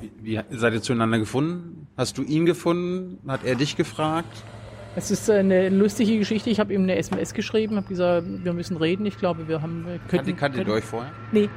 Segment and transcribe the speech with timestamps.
[0.00, 0.10] Wie,
[0.50, 1.86] wie seid ihr zueinander gefunden?
[1.96, 3.18] Hast du ihn gefunden?
[3.28, 4.44] Hat er dich gefragt?
[4.96, 6.50] Es ist eine lustige Geschichte.
[6.50, 9.06] Ich habe ihm eine SMS geschrieben, habe gesagt, wir müssen reden.
[9.06, 11.12] Ich glaube, wir haben äh, Kanntet, kanntet ihr euch vorher?
[11.32, 11.48] Nee,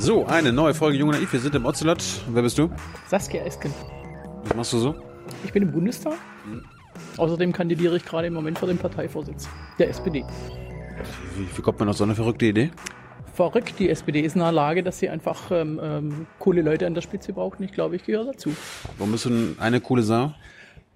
[0.00, 1.32] So, eine neue Folge Junge Naiv.
[1.32, 2.02] Wir sind im Ocelot.
[2.32, 2.70] Wer bist du?
[3.08, 3.74] Saskia Esken.
[4.44, 4.94] Was machst du so?
[5.44, 6.14] Ich bin im Bundestag.
[7.16, 10.24] Außerdem kandidiere ich gerade im Moment für den Parteivorsitz der SPD.
[11.36, 12.70] Wie, wie kommt man auf so eine verrückte Idee?
[13.38, 16.94] Verrückt, die SPD ist in der Lage, dass sie einfach ähm, ähm, coole Leute an
[16.94, 17.60] der Spitze braucht.
[17.60, 18.52] Und ich glaube, ich gehöre dazu.
[18.96, 20.32] Warum bist du denn eine coole Sau?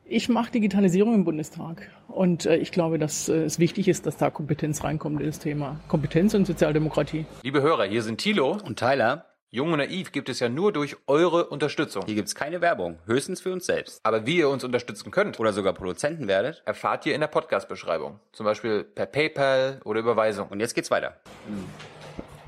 [0.04, 4.16] Ich mache Digitalisierung im Bundestag und äh, ich glaube, dass äh, es wichtig ist, dass
[4.16, 5.78] da Kompetenz reinkommt in das Thema.
[5.86, 7.26] Kompetenz und Sozialdemokratie.
[7.44, 8.58] Liebe Hörer, hier sind Thilo.
[8.64, 12.02] Und Tyler, Jung und Naiv gibt es ja nur durch eure Unterstützung.
[12.06, 14.00] hier gibt's keine Werbung, höchstens für uns selbst.
[14.02, 16.64] Aber wie ihr uns unterstützen könnt, Oder sogar Produzenten werdet.
[16.66, 18.18] erfahrt ihr in der Podcast-Beschreibung.
[18.32, 20.48] Zum Beispiel per PayPal oder Überweisung.
[20.48, 21.20] Und jetzt geht's weiter.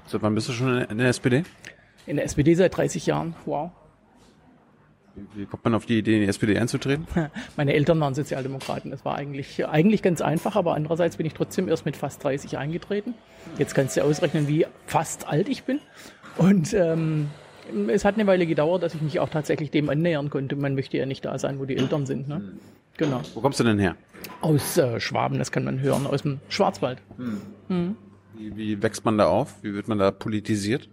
[0.06, 1.44] Seit wann bist du schon in der SPD?
[2.06, 3.34] In der SPD seit 30 Jahren.
[3.46, 3.70] Wow.
[5.34, 7.06] Wie, kommt man auf die Idee, in die SPD einzutreten?
[7.56, 8.90] Meine Eltern waren Sozialdemokraten.
[8.90, 12.58] Das war eigentlich, eigentlich ganz einfach, aber andererseits bin ich trotzdem erst mit fast 30
[12.58, 13.14] eingetreten.
[13.58, 15.78] Jetzt kannst du ausrechnen, wie fast alt ich bin.
[16.36, 17.30] Und ähm,
[17.88, 20.56] es hat eine Weile gedauert, dass ich mich auch tatsächlich dem annähern konnte.
[20.56, 22.28] Man möchte ja nicht da sein, wo die Eltern sind.
[22.28, 22.52] Ne?
[22.96, 23.22] Genau.
[23.34, 23.96] Wo kommst du denn her?
[24.40, 26.98] Aus äh, Schwaben, das kann man hören, aus dem Schwarzwald.
[28.36, 29.62] Wie, wie wächst man da auf?
[29.62, 30.88] Wie wird man da politisiert?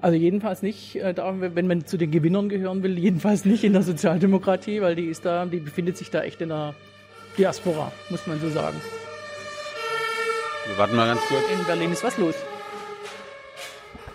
[0.00, 3.82] Also jedenfalls nicht, äh, wenn man zu den Gewinnern gehören will, jedenfalls nicht in der
[3.82, 6.74] Sozialdemokratie, weil die ist da, die befindet sich da echt in der
[7.36, 8.80] Diaspora, muss man so sagen.
[10.66, 11.42] Wir warten mal ganz kurz.
[11.52, 12.34] In Berlin ist was los.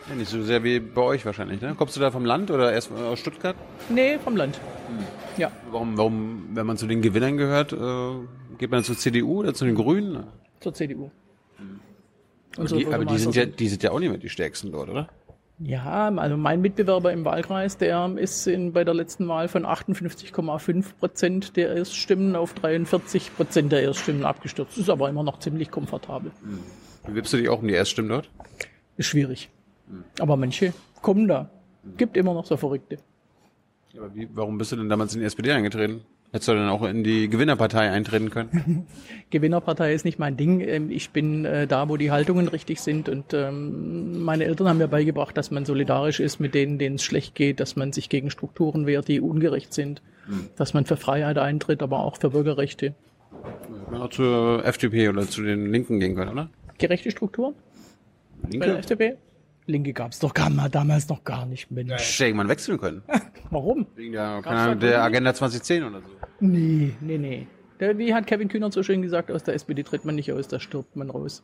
[0.07, 1.75] Ja, nicht so sehr wie bei euch wahrscheinlich, ne?
[1.77, 3.55] Kommst du da vom Land oder erst aus Stuttgart?
[3.89, 4.59] Nee, vom Land.
[5.37, 5.51] Ja.
[5.71, 7.77] Warum, warum, wenn man zu den Gewinnern gehört, äh,
[8.57, 10.25] geht man dann zur CDU oder zu den Grünen?
[10.63, 11.11] zur CDU.
[12.53, 14.71] Aber Unsere die, aber die sind ja, die sind ja auch nicht mehr die stärksten
[14.71, 15.09] dort, oder?
[15.59, 20.85] Ja, also mein Mitbewerber im Wahlkreis, der ist in, bei der letzten Wahl von 58,5
[20.99, 24.77] Prozent der Erststimmen auf 43 Prozent der Erststimmen abgestürzt.
[24.77, 26.31] Ist aber immer noch ziemlich komfortabel.
[27.07, 28.29] Wie wirbst du dich auch um die Erststimmen dort?
[28.97, 29.49] Ist schwierig.
[30.19, 31.49] Aber manche kommen da.
[31.97, 32.97] Gibt immer noch so Verrückte.
[33.95, 36.01] Aber wie, warum bist du denn damals in die SPD eingetreten?
[36.33, 38.87] Hättest du dann auch in die Gewinnerpartei eintreten können?
[39.29, 40.61] Gewinnerpartei ist nicht mein Ding.
[40.61, 43.07] Ähm, Ich bin äh, da, wo die Haltungen richtig sind.
[43.07, 47.03] Und ähm, meine Eltern haben mir beigebracht, dass man solidarisch ist mit denen, denen es
[47.03, 50.01] schlecht geht, dass man sich gegen Strukturen wehrt, die ungerecht sind,
[50.55, 52.95] dass man für Freiheit eintritt, aber auch für Bürgerrechte.
[53.91, 56.49] Auch zur FDP oder zu den Linken gehen können, oder?
[56.79, 57.53] Gerechte Strukturen
[58.41, 58.79] bei der Linke?
[58.79, 59.17] FDP?
[59.65, 61.91] Linke gab's doch gar mal, damals noch gar nicht, Mensch.
[61.91, 63.03] Hätte irgendwann wechseln können.
[63.49, 63.87] Warum?
[63.95, 65.03] Wegen der, keine der?
[65.03, 66.07] Agenda 2010 oder so.
[66.39, 67.47] Nee, nee, nee.
[67.79, 70.47] Der, wie hat Kevin Kühnert so schön gesagt, aus der SPD tritt man nicht aus,
[70.47, 71.43] da stirbt man raus.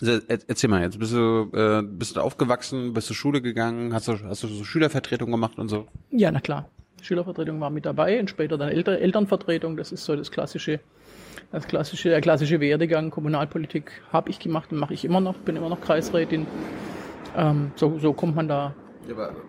[0.00, 4.08] Also, Erzähl mal jetzt, bist du, äh, bist du aufgewachsen, bist du Schule gegangen, hast
[4.08, 5.86] du, hast du so Schülervertretung gemacht und so?
[6.10, 6.68] Ja, na klar.
[7.00, 9.76] Schülervertretung war mit dabei und später dann Elter Elternvertretung.
[9.76, 10.80] Das ist so das klassische,
[11.52, 13.10] das klassische, der klassische Werdegang.
[13.10, 15.34] Kommunalpolitik habe ich gemacht und mache ich immer noch.
[15.38, 16.46] Bin immer noch Kreisrätin.
[17.36, 18.74] Ähm, so, so kommt man da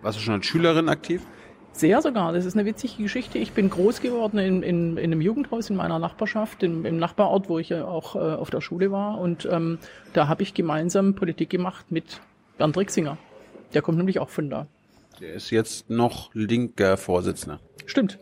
[0.02, 1.22] warst du schon als Schülerin aktiv?
[1.72, 2.32] sehr sogar.
[2.32, 3.38] Das ist eine witzige Geschichte.
[3.38, 7.50] Ich bin groß geworden in, in, in einem Jugendhaus in meiner Nachbarschaft, im, im Nachbarort,
[7.50, 9.18] wo ich ja auch äh, auf der Schule war.
[9.18, 9.78] Und ähm,
[10.14, 12.22] da habe ich gemeinsam Politik gemacht mit
[12.56, 13.18] Bernd Rixinger.
[13.74, 14.66] Der kommt nämlich auch von da.
[15.20, 17.60] Der ist jetzt noch linker Vorsitzender.
[17.84, 18.18] Stimmt.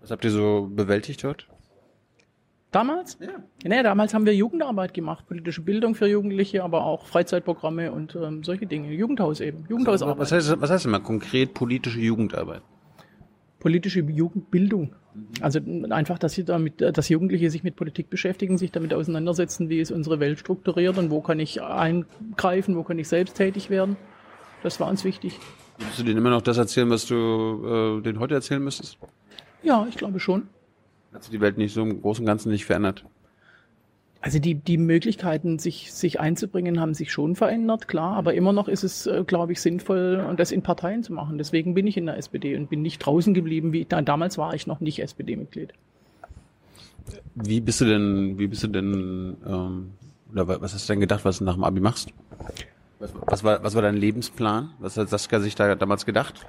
[0.00, 1.46] Was habt ihr so bewältigt dort?
[2.72, 3.18] Damals?
[3.20, 3.28] Ja.
[3.64, 8.42] Nee, damals haben wir Jugendarbeit gemacht, politische Bildung für Jugendliche, aber auch Freizeitprogramme und ähm,
[8.42, 8.92] solche Dinge.
[8.92, 9.64] Jugendhaus eben.
[9.68, 10.18] Jugendhausarbeit.
[10.18, 12.62] Was heißt, was heißt denn mal konkret politische Jugendarbeit?
[13.66, 14.94] politische Jugendbildung.
[15.40, 15.58] Also
[15.90, 19.90] einfach, dass, sie damit, dass Jugendliche sich mit Politik beschäftigen, sich damit auseinandersetzen, wie ist
[19.90, 23.96] unsere Welt strukturiert und wo kann ich eingreifen, wo kann ich selbst tätig werden.
[24.62, 25.40] Das war uns wichtig.
[25.78, 28.98] Willst du denen immer noch das erzählen, was du äh, denen heute erzählen müsstest?
[29.64, 30.48] Ja, ich glaube schon.
[31.16, 33.06] Hat sich die Welt nicht so im Großen und Ganzen nicht verändert?
[34.20, 38.68] Also die, die Möglichkeiten, sich, sich einzubringen, haben sich schon verändert, klar, aber immer noch
[38.68, 41.38] ist es, äh, glaube ich, sinnvoll, das in Parteien zu machen.
[41.38, 44.52] Deswegen bin ich in der SPD und bin nicht draußen geblieben, wie na, damals war
[44.52, 45.72] ich noch nicht SPD-Mitglied.
[47.34, 49.90] Wie bist du denn, wie bist du denn, ähm,
[50.32, 52.10] oder wa- was hast du denn gedacht, was du nach dem Abi machst?
[52.98, 54.70] Was, was war, was war dein Lebensplan?
[54.80, 56.44] Was hat Saskia sich da damals gedacht?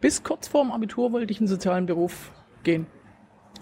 [0.00, 2.32] Bis kurz vorm Abitur wollte ich einen sozialen Beruf
[2.64, 2.86] gehen.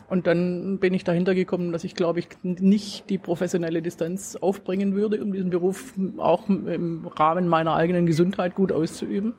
[0.08, 4.94] Und dann bin ich dahinter gekommen, dass ich, glaube ich, nicht die professionelle Distanz aufbringen
[4.94, 9.34] würde, um diesen Beruf auch im Rahmen meiner eigenen Gesundheit gut auszuüben.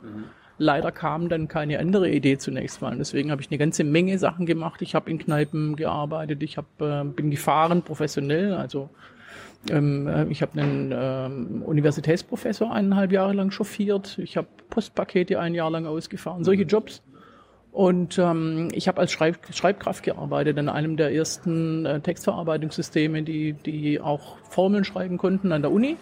[0.58, 2.92] Leider kam dann keine andere Idee zunächst mal.
[2.94, 4.82] Und deswegen habe ich eine ganze Menge Sachen gemacht.
[4.82, 8.90] Ich habe in Kneipen gearbeitet, ich hab, äh, bin gefahren professionell, also
[9.70, 14.18] Ähm, äh, ich habe einen ähm, Universitätsprofessor eineinhalb Jahre lang chauffiert.
[14.18, 16.44] Ich habe Postpakete ein Jahr lang ausgefahren.
[16.44, 17.04] Solche Jobs.
[17.72, 23.54] Und ähm, ich habe als Schreib Schreibkraft gearbeitet an einem der ersten äh, Textverarbeitungssysteme, die,
[23.54, 25.96] die auch Formeln schreiben konnten an der Uni.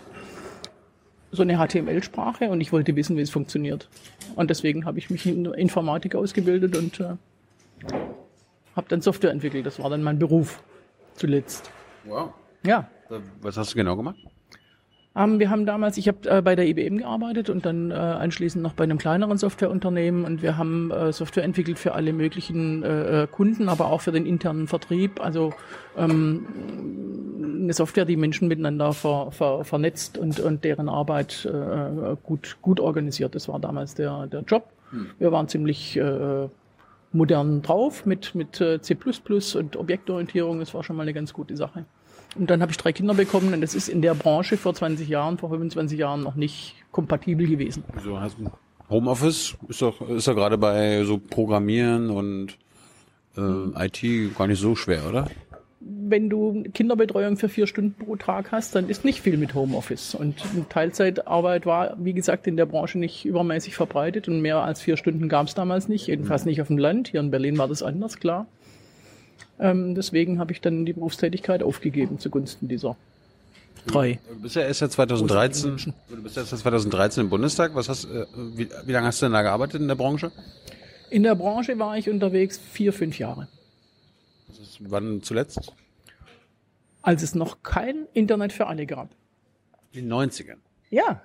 [1.31, 3.87] So eine HTML-Sprache und ich wollte wissen, wie es funktioniert.
[4.35, 7.15] Und deswegen habe ich mich in Informatik ausgebildet und äh,
[8.75, 9.67] habe dann Software entwickelt.
[9.67, 10.63] Das war dann mein Beruf
[11.13, 11.69] zuletzt.
[12.05, 12.33] Wow.
[12.65, 12.89] Ja.
[13.41, 14.17] Was hast du genau gemacht?
[15.15, 18.61] Ähm, wir haben damals, ich habe äh, bei der IBM gearbeitet und dann äh, anschließend
[18.61, 23.23] noch bei einem kleineren Softwareunternehmen und wir haben äh, Software entwickelt für alle möglichen äh,
[23.23, 25.19] äh, Kunden, aber auch für den internen Vertrieb.
[25.19, 25.51] Also
[25.97, 26.45] ähm,
[27.63, 32.79] eine Software, die Menschen miteinander ver, ver, vernetzt und, und deren Arbeit äh, gut, gut
[32.79, 33.33] organisiert.
[33.33, 34.69] Das war damals der, der Job.
[35.19, 35.99] Wir waren ziemlich
[37.11, 38.97] modern drauf mit, mit C++
[39.55, 40.57] und Objektorientierung.
[40.57, 41.85] Das war schon mal eine ganz gute Sache.
[42.35, 45.07] Und dann habe ich drei Kinder bekommen und das ist in der Branche vor 20
[45.07, 47.83] Jahren, vor 25 Jahren noch nicht kompatibel gewesen.
[48.03, 48.49] So hast du
[48.89, 52.57] Homeoffice ist doch ist doch gerade bei so Programmieren und
[53.37, 55.27] äh, IT gar nicht so schwer, oder?
[55.81, 60.13] Wenn du Kinderbetreuung für vier Stunden pro Tag hast, dann ist nicht viel mit Homeoffice.
[60.13, 60.35] Und
[60.69, 65.29] Teilzeitarbeit war, wie gesagt, in der Branche nicht übermäßig verbreitet und mehr als vier Stunden
[65.29, 67.09] gab es damals nicht, jedenfalls nicht auf dem Land.
[67.09, 68.47] Hier in Berlin war das anders, klar.
[69.59, 72.95] Ähm, deswegen habe ich dann die Berufstätigkeit aufgegeben zugunsten dieser
[73.85, 74.19] drei.
[74.29, 75.77] Du bist ja erst seit 2013,
[76.09, 77.75] du bist erst seit 2013 im Bundestag.
[77.75, 80.31] Was hast, äh, wie, wie lange hast du denn da gearbeitet in der Branche?
[81.09, 83.47] In der Branche war ich unterwegs vier, fünf Jahre.
[84.79, 85.73] Wann zuletzt?
[87.01, 89.09] Als es noch kein Internet für alle gab.
[89.91, 90.57] In den 90ern.
[90.89, 91.21] Ja.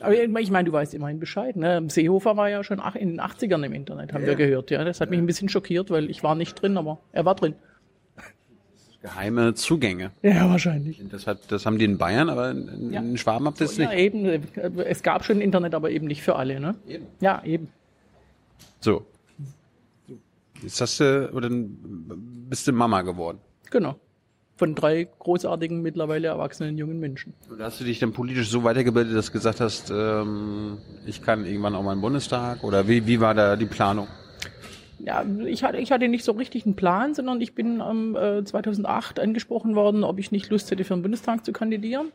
[0.00, 1.56] Aber ich meine, du weißt immerhin Bescheid.
[1.56, 1.84] Ne?
[1.88, 4.70] Seehofer war ja schon in den 80ern im Internet, haben wir gehört.
[4.70, 7.34] Ja, das hat mich ein bisschen schockiert, weil ich war nicht drin, aber er war
[7.36, 7.54] drin.
[9.02, 10.12] Geheime Zugänge.
[10.22, 11.00] Ja, wahrscheinlich.
[11.10, 13.00] Das, hat, das haben die in Bayern, aber in, Ja.
[13.02, 13.98] in Schwaben habt ihr es Ja, nicht.
[13.98, 14.24] eben.
[14.24, 14.40] äh,
[14.84, 16.58] Es gab schon Internet, aber eben nicht für alle.
[16.58, 16.74] Ne?
[16.88, 17.06] Eben.
[17.20, 17.68] Ja, eben.
[18.80, 19.04] So.
[20.62, 23.38] Jetzt hast du, oder bist du Mama geworden.
[23.70, 23.96] Genau.
[24.56, 27.34] Von drei großartigen, mittlerweile erwachsenen jungen Menschen.
[27.50, 31.44] Und hast du dich dann politisch so weitergebildet, dass du gesagt hast, ähm, ich kann
[31.44, 32.62] irgendwann auch mal im Bundestag?
[32.62, 34.06] Oder wie, wie war da die Planung?
[35.00, 38.44] Ja, ich hatte, ich hatte nicht so richtig einen Plan, sondern ich bin ähm, äh,
[38.44, 42.12] 2008 angesprochen worden, ob ich nicht Lust hätte, für den Bundestag zu kandidieren.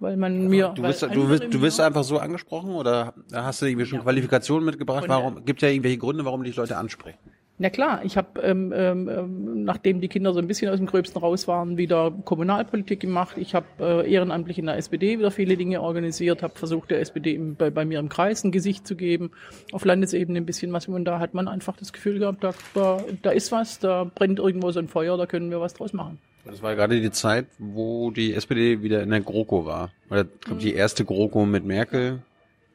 [0.00, 0.72] Weil man mir.
[0.74, 4.04] Du bist, du bist, du bist einfach so angesprochen oder hast du irgendwie schon Ja.
[4.04, 5.00] Qualifikationen mitgebracht?
[5.00, 5.44] Von Warum?
[5.44, 7.18] Gibt ja irgendwelche Gründe, warum dich Leute ansprechen?
[7.60, 10.86] Na klar, ich habe, ähm, ähm, ähm, nachdem die Kinder so ein bisschen aus dem
[10.86, 13.36] Gröbsten raus waren, wieder Kommunalpolitik gemacht.
[13.36, 17.34] Ich habe äh, ehrenamtlich in der SPD wieder viele Dinge organisiert, habe versucht, der SPD
[17.34, 19.32] im, bei, bei mir im Kreis ein Gesicht zu geben,
[19.72, 20.86] auf Landesebene ein bisschen was.
[20.86, 24.38] Und da hat man einfach das Gefühl gehabt, da, da, da ist was, da brennt
[24.38, 26.20] irgendwo so ein Feuer, da können wir was draus machen.
[26.44, 29.90] Das war gerade die Zeit, wo die SPD wieder in der GroKo war.
[30.10, 32.22] Oder glaube, die erste GroKo mit Merkel.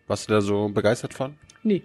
[0.07, 1.36] Warst du da so begeistert von?
[1.63, 1.83] Nee.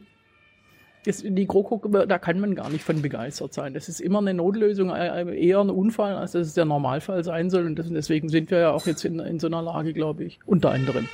[1.08, 3.72] Das, die GroKo, da kann man gar nicht von begeistert sein.
[3.72, 7.48] Das ist immer eine Notlösung, äh, eher ein Unfall, als dass es der Normalfall sein
[7.48, 7.64] soll.
[7.64, 10.38] Und deswegen sind wir ja auch jetzt in, in so einer Lage, glaube ich.
[10.44, 11.08] Unter anderem.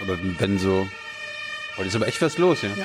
[0.00, 0.86] Aber wenn so.
[1.76, 2.68] Heute ist aber echt was los, ja.
[2.68, 2.84] Ja.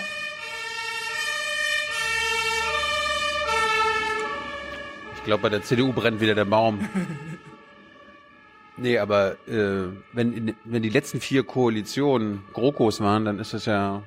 [5.18, 6.90] Ich glaube, bei der CDU brennt wieder der Baum.
[8.78, 14.02] nee, aber äh, wenn, wenn die letzten vier Koalitionen GroKos waren, dann ist das ja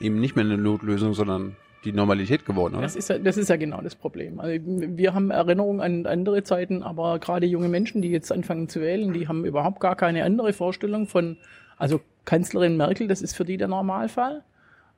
[0.00, 2.82] eben nicht mehr eine Notlösung, sondern die Normalität geworden, oder?
[2.82, 4.40] Das ist, ja, das ist ja genau das Problem.
[4.40, 8.80] Also wir haben Erinnerungen an andere Zeiten, aber gerade junge Menschen, die jetzt anfangen zu
[8.80, 11.36] wählen, die haben überhaupt gar keine andere Vorstellung von,
[11.78, 14.42] also Kanzlerin Merkel, das ist für die der Normalfall.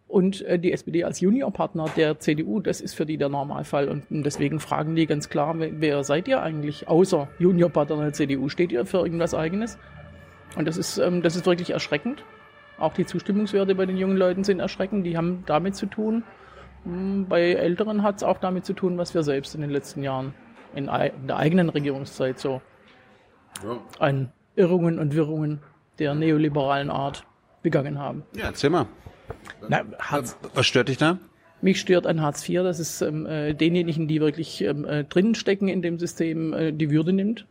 [0.08, 3.88] Und äh, die SPD als Juniorpartner der CDU, das ist für die der Normalfall.
[3.88, 8.48] Und deswegen fragen die ganz klar, wer- seid ihr eigentlich außer Juniorpartner der CDU?
[8.48, 9.78] Steht ihr für irgendwas Eigenes?
[10.56, 12.22] Und das ist, ähm, das ist wirklich erschreckend.
[12.78, 15.04] Auch die Zustimmungswerte bei den jungen Leuten sind erschreckend.
[15.06, 16.22] Die haben damit zu tun,
[17.28, 20.34] Bei Älteren hat es auch damit zu tun, was wir selbst in den letzten Jahren
[20.74, 22.62] in, der eigenen Regierungszeit so
[23.98, 25.60] an Irrungen und Wirrungen
[25.98, 27.26] der neoliberalen Art
[27.62, 28.22] begangen haben.
[28.36, 28.86] Ja, erzähl mal.
[29.68, 31.18] Na, Hartz, Was stört dich da?
[31.62, 35.34] mich stört an Hartz IV, dass es ähm, äh, denjenigen, die wirklich ähm, äh, drinnen
[35.34, 37.46] stecken in dem System, äh, die Würde nimmt.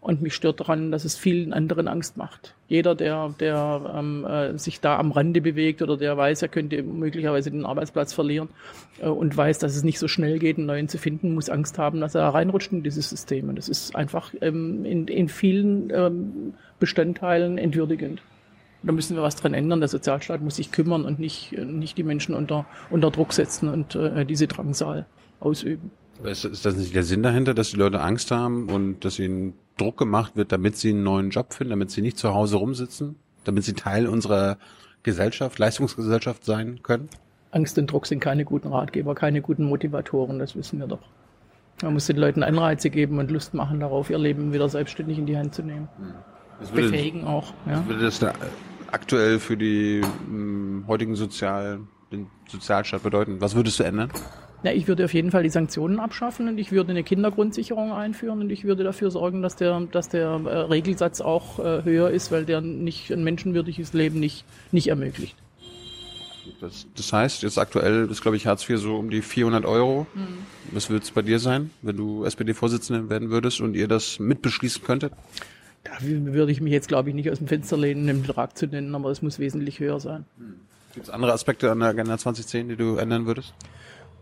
[0.00, 2.54] Und mich stört daran, dass es vielen anderen Angst macht.
[2.68, 6.82] Jeder, der, der ähm, äh, sich da am Rande bewegt oder der weiß, er könnte
[6.82, 8.48] möglicherweise den Arbeitsplatz verlieren
[9.00, 11.78] äh, und weiß, dass es nicht so schnell geht, einen neuen zu finden, muss Angst
[11.78, 13.48] haben, dass er reinrutscht in dieses System.
[13.48, 18.22] Und das ist einfach ähm, in, in vielen ähm, Bestandteilen entwürdigend.
[18.82, 19.80] Da müssen wir was dran ändern.
[19.80, 23.94] Der Sozialstaat muss sich kümmern und nicht, nicht die Menschen unter, unter Druck setzen und
[23.94, 25.06] äh, diese Drangsal
[25.40, 25.90] ausüben.
[26.22, 29.54] Ist, ist das nicht der Sinn dahinter, dass die Leute Angst haben und dass ihnen
[29.76, 33.16] Druck gemacht wird, damit sie einen neuen Job finden, damit sie nicht zu Hause rumsitzen,
[33.44, 34.58] damit sie Teil unserer
[35.02, 37.08] Gesellschaft, Leistungsgesellschaft sein können?
[37.50, 41.02] Angst und Druck sind keine guten Ratgeber, keine guten Motivatoren, das wissen wir doch.
[41.82, 45.26] Man muss den Leuten Anreize geben und Lust machen darauf, ihr Leben wieder selbstständig in
[45.26, 45.88] die Hand zu nehmen.
[46.60, 47.52] Was würde, Befähigen auch.
[47.66, 47.78] Ja.
[47.78, 48.32] was würde das da
[48.92, 51.80] aktuell für die mh, heutigen Sozial,
[52.12, 53.40] den Sozialstaat bedeuten?
[53.40, 54.10] Was würdest du ändern?
[54.64, 58.40] Ja, ich würde auf jeden Fall die Sanktionen abschaffen und ich würde eine Kindergrundsicherung einführen
[58.40, 62.32] und ich würde dafür sorgen, dass der, dass der äh, Regelsatz auch äh, höher ist,
[62.32, 65.36] weil der nicht ein menschenwürdiges Leben nicht, nicht ermöglicht.
[66.62, 70.06] Das, das heißt, jetzt aktuell ist, glaube ich, Hartz IV so um die 400 Euro.
[70.14, 70.38] Mhm.
[70.72, 74.82] Was würde es bei dir sein, wenn du SPD-Vorsitzende werden würdest und ihr das mitbeschließen
[74.82, 75.12] könntet?
[75.84, 78.66] Da würde ich mich jetzt, glaube ich, nicht aus dem Fenster lehnen, einen Betrag zu
[78.66, 80.24] nennen, aber es muss wesentlich höher sein.
[80.94, 83.52] Gibt es andere Aspekte an der Agenda 2010, die du ändern würdest?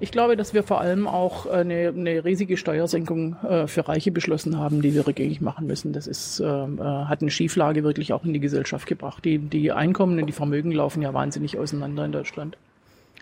[0.02, 4.59] Ich glaube, dass wir vor allem auch eine, eine riesige Steuersenkung äh, für Reiche beschlossen
[4.59, 5.92] haben, die wir rückgängig machen müssen.
[5.92, 9.25] Das ist, äh, äh, hat eine Schieflage wirklich auch in die Gesellschaft gebracht.
[9.25, 12.56] Die, die Einkommen und die Vermögen laufen ja wahnsinnig auseinander in Deutschland.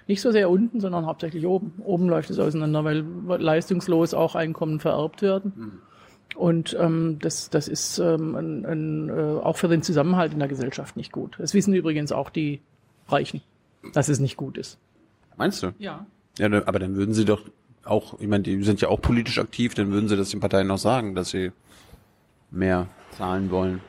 [0.07, 1.75] Nicht so sehr unten, sondern hauptsächlich oben.
[1.85, 5.83] Oben läuft es auseinander, weil leistungslos auch Einkommen vererbt werden.
[6.35, 10.49] Und ähm, das, das ist ähm, ein, ein, äh, auch für den Zusammenhalt in der
[10.49, 11.37] Gesellschaft nicht gut.
[11.39, 12.63] Das wissen übrigens auch die
[13.07, 13.43] Reichen,
[13.93, 14.79] dass es nicht gut ist.
[15.37, 15.75] Meinst du?
[15.79, 16.07] Ja.
[16.41, 17.43] Ja, aber dann würden sie doch
[17.85, 20.67] auch, ich meine, die sind ja auch politisch aktiv, dann würden sie das den Parteien
[20.69, 21.53] noch sagen, dass sie
[22.51, 23.83] mehr zahlen wollen.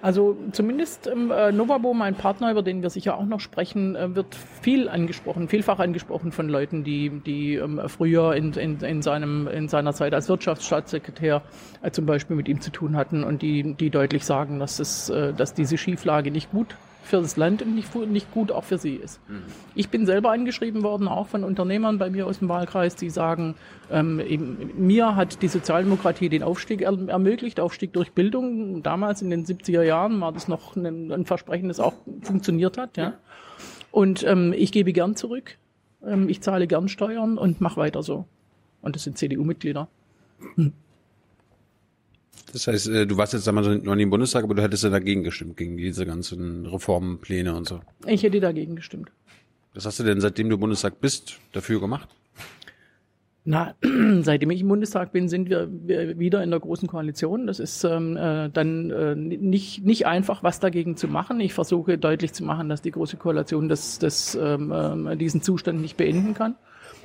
[0.00, 4.14] Also zumindest ähm, äh, Novabo, mein Partner, über den wir sicher auch noch sprechen, äh,
[4.14, 9.46] wird viel angesprochen, vielfach angesprochen von Leuten, die, die ähm, früher in, in, in, seinem,
[9.46, 11.42] in seiner Zeit als Wirtschaftsstaatssekretär
[11.82, 15.10] äh, zum Beispiel mit ihm zu tun hatten und die, die deutlich sagen, dass, es,
[15.10, 16.76] äh, dass diese Schieflage nicht gut
[17.06, 19.20] für das Land und nicht, nicht gut auch für sie ist.
[19.74, 23.54] Ich bin selber angeschrieben worden, auch von Unternehmern bei mir aus dem Wahlkreis, die sagen,
[23.90, 28.82] ähm, eben, mir hat die Sozialdemokratie den Aufstieg er ermöglicht, Aufstieg durch Bildung.
[28.82, 32.96] Damals in den 70er Jahren war das noch ein, ein Versprechen, das auch funktioniert hat.
[32.96, 33.14] Ja.
[33.92, 35.58] Und ähm, ich gebe gern zurück,
[36.04, 38.26] ähm, ich zahle gern Steuern und mache weiter so.
[38.82, 39.88] Und das sind CDU-Mitglieder.
[42.52, 44.90] Das heißt, äh, du warst jetzt einmal noch nie im Bundestag, aber du hättest ja
[44.90, 47.80] dagegen gestimmt, gegen diese ganzen Reformpläne und so.
[48.06, 49.10] Ich hätte dagegen gestimmt.
[49.74, 52.08] Was hast du denn, seitdem du im Bundestag bist, dafür gemacht?
[53.48, 53.74] Na,
[54.22, 57.46] seitdem ich im Bundestag bin, sind wir wir wieder in der großen Koalition.
[57.46, 61.38] Das ist ähm, äh, dann äh, nicht, nicht einfach, was dagegen zu machen.
[61.38, 65.80] Ich versuche deutlich zu machen, dass die große Koalition das, das, ähm, äh, diesen Zustand
[65.80, 66.56] nicht beenden kann.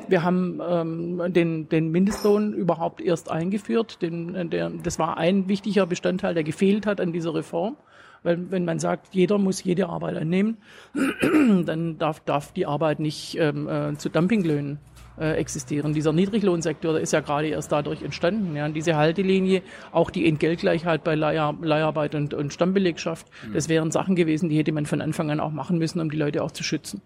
[0.08, 4.01] Wir haben ähm, den, den Mindestlohn überhaupt erst eingeführt.
[4.01, 7.77] Den, äh, der, das war ein wichtiger Bestandteil, der gefehlt hat an dieser Reform.
[8.24, 10.58] Weil wenn man sagt, jeder muss jede Arbeit annehmen,
[11.65, 14.79] dann darf, darf die Arbeit nicht ähm, äh, zu Dumpinglöhnen
[15.20, 15.93] äh, existieren.
[15.93, 18.55] Dieser Niedriglohnsektor ist ja gerade erst dadurch entstanden.
[18.55, 18.65] Ja.
[18.65, 24.15] Und diese Haltelinie, auch die Entgeltgleichheit bei Leihr Leiharbeit und, und Stammbelegschaft, das wären Sachen
[24.15, 26.63] gewesen, die hätte man von Anfang an auch machen müssen, um die Leute auch zu
[26.63, 27.01] schützen.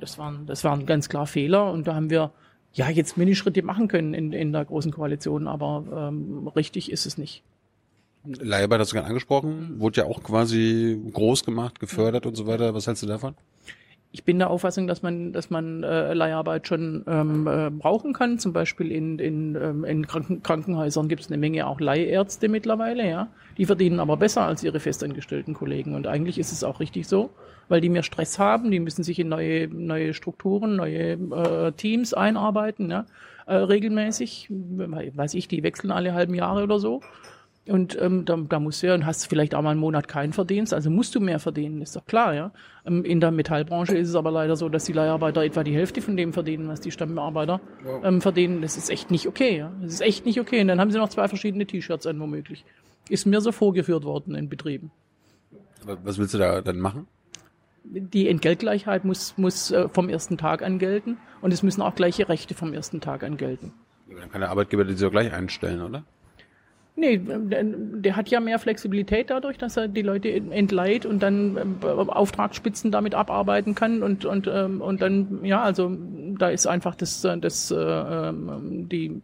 [0.00, 2.32] Das waren, das waren ganz klar Fehler und da haben wir
[2.72, 7.18] ja jetzt Minischritte machen können in, in der großen Koalition, aber ähm, richtig ist es
[7.18, 7.42] nicht.
[8.24, 12.74] Leiharbeit hast du gerade angesprochen, wurde ja auch quasi groß gemacht, gefördert und so weiter.
[12.74, 13.34] Was hältst du davon?
[14.10, 18.38] Ich bin der Auffassung, dass man, dass man äh, Leiharbeit schon ähm, äh, brauchen kann.
[18.38, 23.06] Zum Beispiel in, in, ähm, in Kranken Krankenhäusern gibt es eine Menge auch Leihärzte mittlerweile,
[23.06, 23.28] ja.
[23.58, 25.94] Die verdienen aber besser als ihre festangestellten Kollegen.
[25.94, 27.30] Und eigentlich ist es auch richtig so,
[27.68, 32.14] weil die mehr Stress haben, die müssen sich in neue, neue Strukturen, neue äh, Teams
[32.14, 33.04] einarbeiten, ja.
[33.46, 37.02] Äh, regelmäßig, weiß ich, die wechseln alle halben Jahre oder so.
[37.68, 40.32] Und ähm, da, da musst du ja, und hast vielleicht auch mal einen Monat keinen
[40.32, 42.50] Verdienst, also musst du mehr verdienen, ist doch klar, ja.
[42.86, 46.00] Ähm, in der Metallbranche ist es aber leider so, dass die Leiharbeiter etwa die Hälfte
[46.00, 47.60] von dem verdienen, was die Stammarbeiter
[48.02, 48.62] ähm, verdienen.
[48.62, 49.72] Das ist echt nicht okay, ja.
[49.82, 50.60] Das ist echt nicht okay.
[50.60, 52.64] Und dann haben sie noch zwei verschiedene T-Shirts an, womöglich.
[53.08, 54.90] Ist mir so vorgeführt worden in Betrieben.
[55.84, 57.06] Was willst du da dann machen?
[57.84, 62.28] Die Entgeltgleichheit muss, muss äh, vom ersten Tag an gelten und es müssen auch gleiche
[62.28, 63.72] Rechte vom ersten Tag an gelten.
[64.08, 66.04] Dann kann der Arbeitgeber die so gleich einstellen, oder?
[66.98, 71.56] Nee, der, der hat ja mehr Flexibilität dadurch, dass er die Leute entleiht und dann
[71.56, 75.96] ähm, Auftragsspitzen damit abarbeiten kann und und ähm, und dann ja, also
[76.38, 79.22] da ist einfach das äh, das äh, ähm, die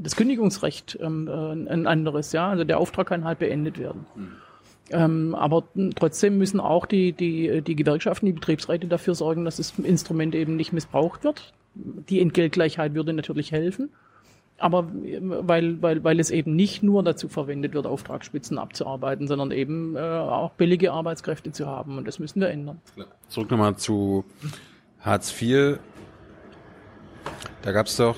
[0.00, 4.06] das Kündigungsrecht äh, ein anderes, ja, also der Auftrag kann halt beendet werden.
[4.90, 5.64] Ähm, aber
[5.96, 10.56] trotzdem müssen auch die, die, die Gewerkschaften, die Betriebsräte dafür sorgen, dass das Instrument eben
[10.56, 11.52] nicht missbraucht wird.
[11.74, 13.90] Die Entgeltgleichheit würde natürlich helfen.
[14.58, 19.94] Aber weil, weil, weil es eben nicht nur dazu verwendet wird, Auftragsspitzen abzuarbeiten, sondern eben
[19.94, 21.96] äh, auch billige Arbeitskräfte zu haben.
[21.96, 22.80] Und das müssen wir ändern.
[23.28, 24.24] Zurück nochmal zu
[25.00, 25.78] Hartz IV.
[27.62, 28.16] Da gab's doch,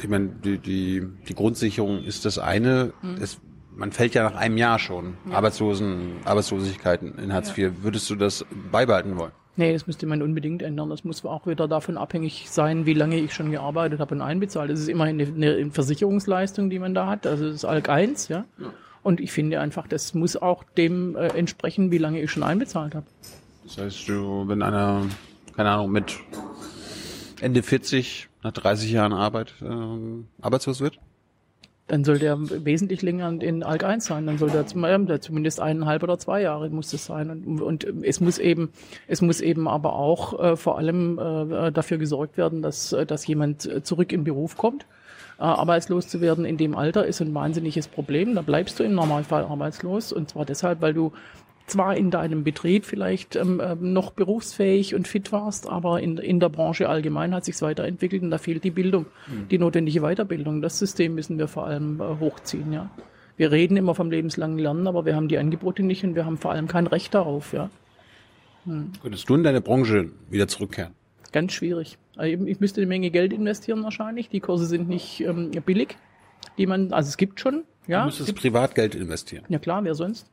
[0.00, 2.92] ich meine, die, die, die Grundsicherung ist das eine.
[3.20, 3.40] Es,
[3.74, 7.82] man fällt ja nach einem Jahr schon Arbeitslosen, Arbeitslosigkeiten in Hartz IV.
[7.82, 9.32] Würdest du das beibehalten wollen?
[9.56, 10.88] Nee, das müsste man unbedingt ändern.
[10.90, 14.70] Das muss auch wieder davon abhängig sein, wie lange ich schon gearbeitet habe und einbezahlt.
[14.70, 17.26] Das ist immerhin eine, eine Versicherungsleistung, die man da hat.
[17.26, 18.44] Also das ist ALK 1, ja.
[19.02, 22.94] Und ich finde einfach, das muss auch dem äh, entsprechen, wie lange ich schon einbezahlt
[22.94, 23.06] habe.
[23.64, 25.06] Das heißt, du, wenn einer,
[25.56, 26.18] keine Ahnung, mit
[27.40, 30.98] Ende 40, nach 30 Jahren Arbeit, ähm, arbeitslos wird?
[31.90, 34.24] Dann sollte er wesentlich länger in ALK 1 sein.
[34.24, 37.30] Dann sollte er zum- äh, zumindest eineinhalb oder zwei Jahre muss das sein.
[37.30, 38.70] Und, und es muss eben,
[39.08, 43.26] es muss eben aber auch äh, vor allem äh, dafür gesorgt werden, dass, äh, dass
[43.26, 44.86] jemand äh, zurück in Beruf kommt.
[45.40, 48.36] Äh, arbeitslos zu werden in dem Alter ist ein wahnsinniges Problem.
[48.36, 50.12] Da bleibst du im Normalfall arbeitslos.
[50.12, 51.10] Und zwar deshalb, weil du
[51.70, 56.40] zwar in deinem Betrieb vielleicht ähm, ähm, noch berufsfähig und fit warst, aber in, in
[56.40, 59.06] der Branche allgemein hat sich's weiterentwickelt und da fehlt die Bildung,
[59.50, 60.60] die notwendige Weiterbildung.
[60.62, 62.90] Das System müssen wir vor allem äh, hochziehen, ja.
[63.36, 66.36] Wir reden immer vom lebenslangen Lernen, aber wir haben die Angebote nicht und wir haben
[66.36, 67.70] vor allem kein Recht darauf, ja.
[69.02, 70.92] Könntest du in deine Branche wieder zurückkehren?
[71.32, 71.96] Ganz schwierig.
[72.16, 74.28] Also eben, ich müsste eine Menge Geld investieren wahrscheinlich.
[74.28, 75.96] Die Kurse sind nicht ähm, billig,
[76.58, 78.00] die man, also es gibt schon, ja.
[78.00, 79.44] Du müsstest Privatgeld investieren.
[79.48, 80.26] Ja klar, wer sonst?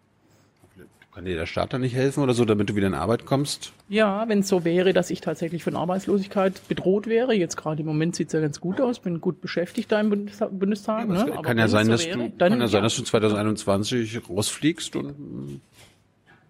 [1.18, 3.74] Kann dir der Staat da nicht helfen oder so, damit du wieder in Arbeit kommst?
[3.90, 7.88] Ja, wenn es so wäre, dass ich tatsächlich von Arbeitslosigkeit bedroht wäre, jetzt gerade im
[7.88, 11.10] Moment sieht's ja ganz gut aus, bin gut beschäftigt da im Bundestag.
[11.10, 11.32] Es ne?
[11.32, 12.84] kann Aber ja sein, so dass wäre, du, dann, kann ja sein, ja.
[12.84, 15.60] dass du 2021 rausfliegst und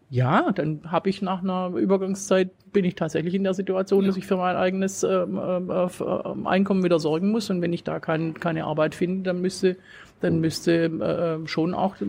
[0.09, 4.27] Ja, dann habe ich nach einer Übergangszeit bin ich tatsächlich in der Situation, dass ich
[4.27, 8.01] für mein eigenes ähm, äh, f- ähm, Einkommen wieder sorgen muss und wenn ich da
[8.01, 9.77] kein, keine Arbeit finde, dann müsste
[10.21, 12.05] dann müsste äh, schon auch äh,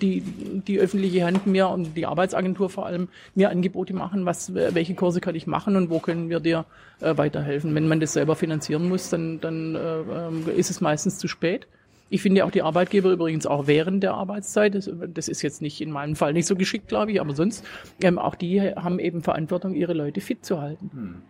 [0.00, 4.94] die, die öffentliche Hand mir und die Arbeitsagentur vor allem mir Angebote machen, was welche
[4.94, 6.64] Kurse kann ich machen und wo können wir dir
[7.00, 7.74] äh, weiterhelfen.
[7.74, 11.68] Wenn man das selber finanzieren muss, dann, dann äh, ähm, ist es meistens zu spät.
[12.10, 15.80] Ich finde auch die Arbeitgeber übrigens auch während der Arbeitszeit, das, das ist jetzt nicht
[15.80, 17.64] in meinem Fall nicht so geschickt, glaube ich, aber sonst,
[18.02, 21.22] ähm, auch die haben eben Verantwortung, ihre Leute fit zu halten.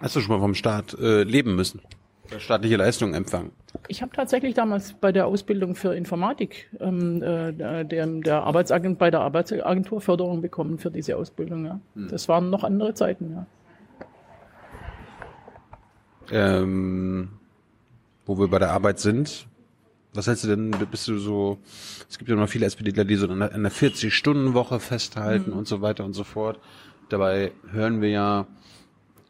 [0.00, 1.80] hast du schon mal vom Staat äh, leben müssen?
[2.30, 3.50] Oder Staatliche Leistungen empfangen?
[3.88, 9.10] Ich habe tatsächlich damals bei der Ausbildung für Informatik ähm, äh, der, der Arbeitsagent, bei
[9.10, 11.64] der Arbeitsagentur Förderung bekommen für diese Ausbildung.
[11.64, 11.80] Ja.
[11.94, 13.32] Das waren noch andere Zeiten.
[13.32, 13.46] Ja.
[16.30, 17.28] ähm,
[18.24, 19.46] wo wir bei der Arbeit sind.
[20.14, 21.58] Was hältst du denn, bist du so,
[22.08, 25.66] es gibt ja noch viele SPDler, die so an einer- an einer 40-Stunden-Woche festhalten und
[25.66, 26.60] so weiter und so fort.
[27.08, 28.46] Dabei hören wir ja,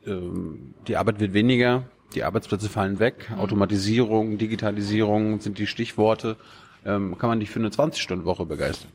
[0.07, 6.37] ähm, die Arbeit wird weniger, die Arbeitsplätze fallen weg, Automatisierung, Digitalisierung sind die Stichworte.
[6.85, 8.91] Ähm, kann man dich für eine 20-Stunden-Woche begeistern?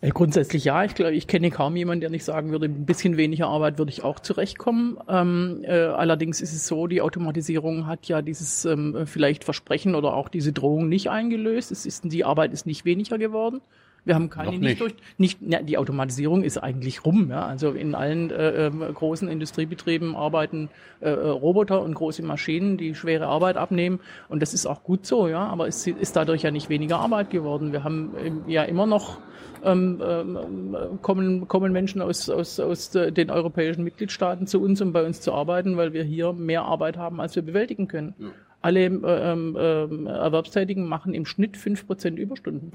[0.00, 0.84] Äh, Grundsätzlich ja.
[0.84, 3.90] Ich glaube, ich kenne kaum jemanden, der nicht sagen würde, ein bisschen weniger Arbeit würde
[3.90, 4.98] ich auch zurechtkommen.
[5.08, 10.14] Ähm, äh, allerdings ist es so, die Automatisierung hat ja dieses ähm, vielleicht Versprechen oder
[10.14, 11.70] auch diese Drohung nicht eingelöst.
[11.70, 13.60] Es ist, die Arbeit ist nicht weniger geworden.
[14.04, 14.80] Wir haben keine nicht, nicht.
[14.80, 17.30] durch nicht ja, die Automatisierung ist eigentlich rum.
[17.30, 17.46] Ja?
[17.46, 22.94] Also in allen äh, ähm, großen Industriebetrieben arbeiten äh, äh, Roboter und große Maschinen, die
[22.94, 25.46] schwere Arbeit abnehmen und das ist auch gut so, ja.
[25.46, 27.72] Aber es ist dadurch ja nicht weniger Arbeit geworden.
[27.72, 29.18] Wir haben ähm, ja immer noch
[29.62, 34.92] ähm, ähm, kommen, kommen Menschen aus, aus, aus äh, den europäischen Mitgliedstaaten zu uns, um
[34.92, 38.14] bei uns zu arbeiten, weil wir hier mehr Arbeit haben, als wir bewältigen können.
[38.62, 42.72] Alle äh, ähm, ähm, Erwerbstätigen machen im Schnitt 5% Überstunden.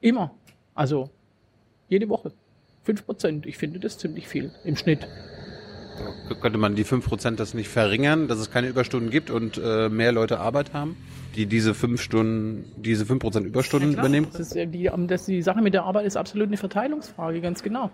[0.00, 0.34] Immer.
[0.74, 1.10] Also
[1.88, 2.32] jede Woche.
[2.86, 3.46] 5%.
[3.46, 5.08] Ich finde das ziemlich viel im Schnitt.
[6.40, 10.12] Könnte man die 5% das nicht verringern, dass es keine Überstunden gibt und äh, mehr
[10.12, 10.96] Leute Arbeit haben,
[11.34, 14.28] die diese 5 Stunden, diese 5% Überstunden übernehmen?
[14.30, 17.40] Das ist, ja die, ähm, das, die Sache mit der Arbeit ist absolut eine Verteilungsfrage,
[17.40, 17.90] ganz genau.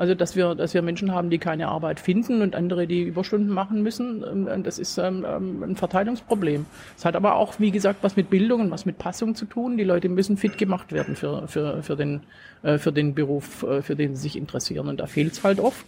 [0.00, 3.52] Also, dass wir, dass wir Menschen haben, die keine Arbeit finden und andere, die Überstunden
[3.52, 6.64] machen müssen, ähm, das ist ähm, ähm, ein Verteilungsproblem.
[6.96, 9.76] Es hat aber auch, wie gesagt, was mit Bildung und was mit Passung zu tun.
[9.76, 12.22] Die Leute müssen fit gemacht werden für, für, für, den,
[12.62, 14.88] äh, für den Beruf, äh, für den sie sich interessieren.
[14.88, 15.84] Und da fehlt es halt oft.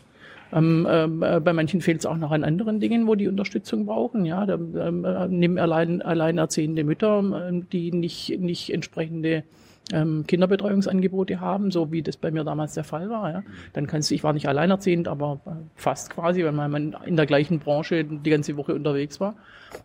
[0.53, 4.27] Ähm, äh, bei manchen fehlt es auch noch an anderen Dingen, wo die Unterstützung brauchen.
[4.27, 9.45] Ja, da, ähm, äh, nimm allein, alleinerziehende Mütter, ähm, die nicht, nicht entsprechende
[9.91, 13.31] ähm, Kinderbetreuungsangebote haben, so wie das bei mir damals der Fall war.
[13.31, 13.43] Ja.
[13.73, 17.27] Dann kannst du, ich war nicht alleinerziehend, aber äh, fast quasi, weil man in der
[17.27, 19.35] gleichen Branche die ganze Woche unterwegs war.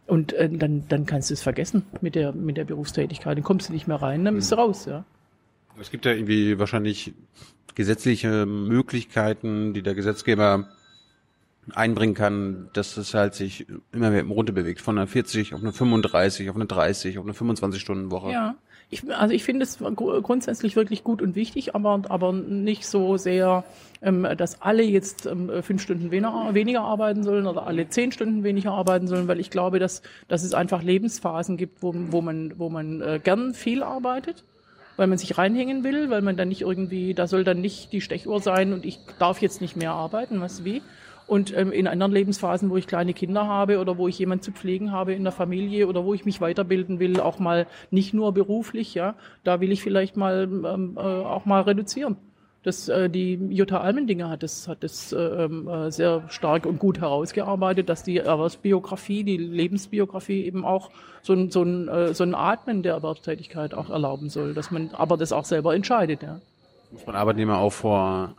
[0.05, 3.37] Und äh, dann, dann kannst du es vergessen mit der, mit der Berufstätigkeit.
[3.37, 4.85] Dann kommst du nicht mehr rein, dann bist du raus.
[4.85, 5.05] Ja.
[5.79, 7.13] Es gibt ja irgendwie wahrscheinlich
[7.75, 10.67] gesetzliche Möglichkeiten, die der Gesetzgeber
[11.75, 14.81] einbringen kann, dass es halt sich immer mehr runter bewegt.
[14.81, 18.31] Von einer 40 auf eine 35, auf eine 30, auf eine 25 Stunden Woche.
[18.31, 18.55] Ja.
[18.89, 23.17] Ich, also ich finde es gru- grundsätzlich wirklich gut und wichtig, aber, aber nicht so
[23.17, 23.65] sehr,
[24.01, 28.45] ähm, dass alle jetzt ähm, fünf Stunden weniger, weniger arbeiten sollen oder alle zehn Stunden
[28.45, 32.53] weniger arbeiten sollen, weil ich glaube, dass, dass es einfach Lebensphasen gibt, wo, wo man,
[32.57, 34.43] wo man äh, gern viel arbeitet
[34.97, 38.01] weil man sich reinhängen will, weil man dann nicht irgendwie, da soll dann nicht die
[38.01, 40.81] Stechuhr sein und ich darf jetzt nicht mehr arbeiten, was wie.
[41.27, 44.51] Und ähm, in anderen Lebensphasen, wo ich kleine Kinder habe oder wo ich jemanden zu
[44.51, 48.33] pflegen habe in der Familie oder wo ich mich weiterbilden will, auch mal nicht nur
[48.33, 52.15] beruflich, ja, da will ich vielleicht mal ähm, äh, auch mal reduzieren.
[52.63, 56.79] Das, äh, die Jutta Almendinger hat das, hat das äh, ähm, äh, sehr stark und
[56.79, 60.89] gut herausgearbeitet, dass die Erwerbsbiografie, die Lebensbiografie eben auch
[61.21, 64.89] so ein, so ein, äh, so ein Atmen der Erwerbstätigkeit auch erlauben soll, dass man
[64.93, 66.23] aber das auch selber entscheidet.
[66.23, 66.39] Ja.
[66.91, 68.35] Muss man Arbeitnehmer auch vor,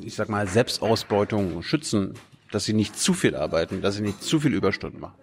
[0.00, 2.14] ich sag mal, Selbstausbeutung schützen,
[2.50, 5.14] dass sie nicht zu viel arbeiten, dass sie nicht zu viel Überstunden machen.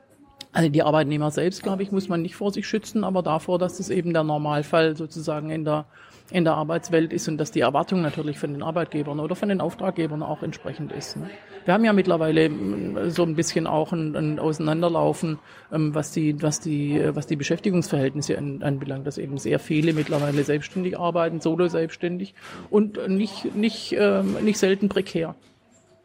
[0.54, 3.78] Also die Arbeitnehmer selbst, glaube ich, muss man nicht vor sich schützen, aber davor, dass
[3.78, 5.86] das eben der Normalfall sozusagen in der,
[6.30, 9.62] in der Arbeitswelt ist und dass die Erwartung natürlich von den Arbeitgebern oder von den
[9.62, 11.18] Auftraggebern auch entsprechend ist.
[11.18, 11.28] Ne?
[11.66, 15.40] Wir haben ja mittlerweile mm, so ein bisschen auch ein, ein Auseinanderlaufen,
[15.72, 19.94] ähm, was die, was die, äh, was die Beschäftigungsverhältnisse an, anbelangt, dass eben sehr viele
[19.94, 22.36] mittlerweile selbstständig arbeiten, solo selbstständig
[22.70, 25.34] und nicht, nicht, ähm, nicht selten prekär.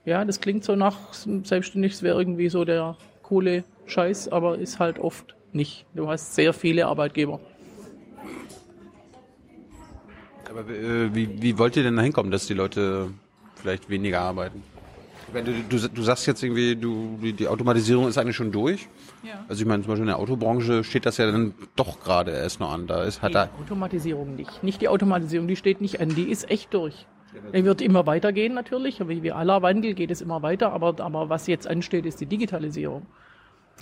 [0.07, 4.79] Ja, das klingt so nach selbstständig, es wäre irgendwie so der coole Scheiß, aber ist
[4.79, 5.87] halt oft nicht.
[5.95, 7.41] Du hast sehr viele Arbeitgeber.
[10.49, 13.11] Aber äh, wie, wie wollt ihr denn da hinkommen, dass die Leute
[13.57, 14.63] vielleicht weniger arbeiten?
[15.31, 18.89] Wenn du, du, du sagst jetzt irgendwie, du, die, Automatisierung ist eigentlich schon durch.
[19.23, 19.45] Ja.
[19.47, 22.61] Also ich meine, zum Beispiel in der Autobranche steht das ja dann doch gerade erst
[22.61, 22.87] noch an.
[22.87, 24.63] Da ist, hat Die da, Automatisierung nicht.
[24.63, 27.07] Nicht die Automatisierung, die steht nicht an, die ist echt durch.
[27.55, 31.29] Die wird immer weitergehen natürlich, wie, wie aller Wandel geht es immer weiter, aber, aber
[31.29, 33.07] was jetzt ansteht, ist die Digitalisierung.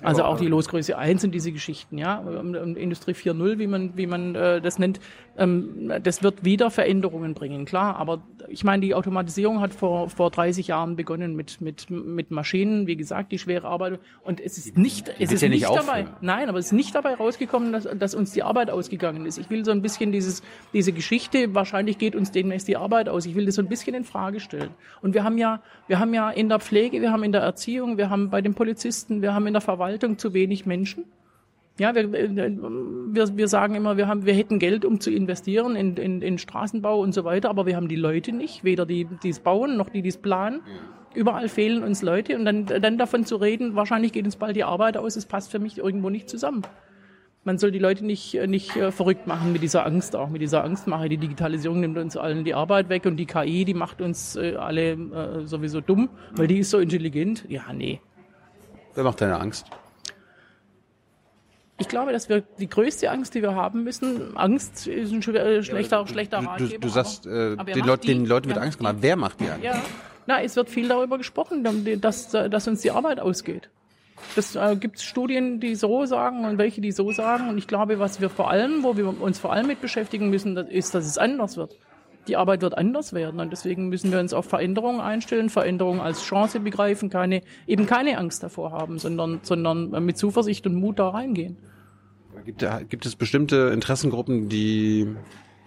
[0.02, 3.96] Also auch die Losgröße 1 und diese Geschichten, ja, und- und Industrie 4.0, wie man,
[3.96, 5.00] wie man äh, das nennt,
[5.38, 7.96] ähm, das wird wieder Veränderungen bringen, klar.
[7.96, 12.86] Aber ich meine, die Automatisierung hat vor, vor 30 Jahren begonnen mit, mit, mit Maschinen,
[12.86, 13.98] wie gesagt, die schwere Arbeit.
[14.22, 16.94] Und es ist nicht, es ist ja nicht, nicht dabei, nein, aber es ist nicht
[16.94, 19.38] dabei rausgekommen, dass, dass uns die Arbeit ausgegangen ist.
[19.38, 20.42] Ich will so ein bisschen dieses,
[20.74, 23.24] diese Geschichte, wahrscheinlich geht uns demnächst die Arbeit aus.
[23.24, 24.70] Ich will das so ein bisschen in Frage stellen.
[25.00, 27.96] Und wir haben ja, wir haben ja in der Pflege, wir haben in der Erziehung,
[27.96, 29.85] wir haben bei den Polizisten, wir haben in der Verwaltung
[30.18, 31.04] zu wenig Menschen.
[31.78, 35.96] Ja, wir, wir, wir sagen immer, wir, haben, wir hätten Geld, um zu investieren in,
[35.96, 39.28] in, in Straßenbau und so weiter, aber wir haben die Leute nicht, weder die, die
[39.28, 40.62] es bauen, noch die, die es planen.
[41.14, 44.64] Überall fehlen uns Leute und dann, dann davon zu reden, wahrscheinlich geht uns bald die
[44.64, 46.62] Arbeit aus, es passt für mich irgendwo nicht zusammen.
[47.44, 50.64] Man soll die Leute nicht, nicht äh, verrückt machen mit dieser Angst, auch mit dieser
[50.64, 51.08] Angstmache.
[51.08, 54.56] Die Digitalisierung nimmt uns allen die Arbeit weg und die KI, die macht uns äh,
[54.56, 57.44] alle äh, sowieso dumm, weil die ist so intelligent.
[57.48, 58.00] Ja, nee.
[58.96, 59.66] Wer macht deine Angst?
[61.78, 65.44] Ich glaube, dass wir die größte Angst, die wir haben müssen, Angst ist ein schwer-
[65.44, 66.78] äh, schlechter, schlechter Du, Ratgeber.
[66.78, 68.08] du sagst, aber- äh, aber den, Leut, die?
[68.08, 69.02] den Leuten wird Wer Angst macht gemacht.
[69.02, 69.64] Wer macht die Angst?
[69.64, 69.82] Ja,
[70.26, 71.62] na, es wird viel darüber gesprochen,
[72.00, 73.68] dass, dass uns die Arbeit ausgeht.
[74.34, 77.50] Das äh, gibt Studien, die so sagen und welche, die so sagen.
[77.50, 80.56] Und ich glaube, was wir vor allem, wo wir uns vor allem mit beschäftigen müssen,
[80.56, 81.76] ist, dass es anders wird.
[82.28, 86.22] Die Arbeit wird anders werden und deswegen müssen wir uns auf Veränderungen einstellen, Veränderungen als
[86.22, 91.10] Chance begreifen, keine, eben keine Angst davor haben, sondern, sondern mit Zuversicht und Mut da
[91.10, 91.56] reingehen.
[92.44, 95.14] Gibt, gibt es bestimmte Interessengruppen, die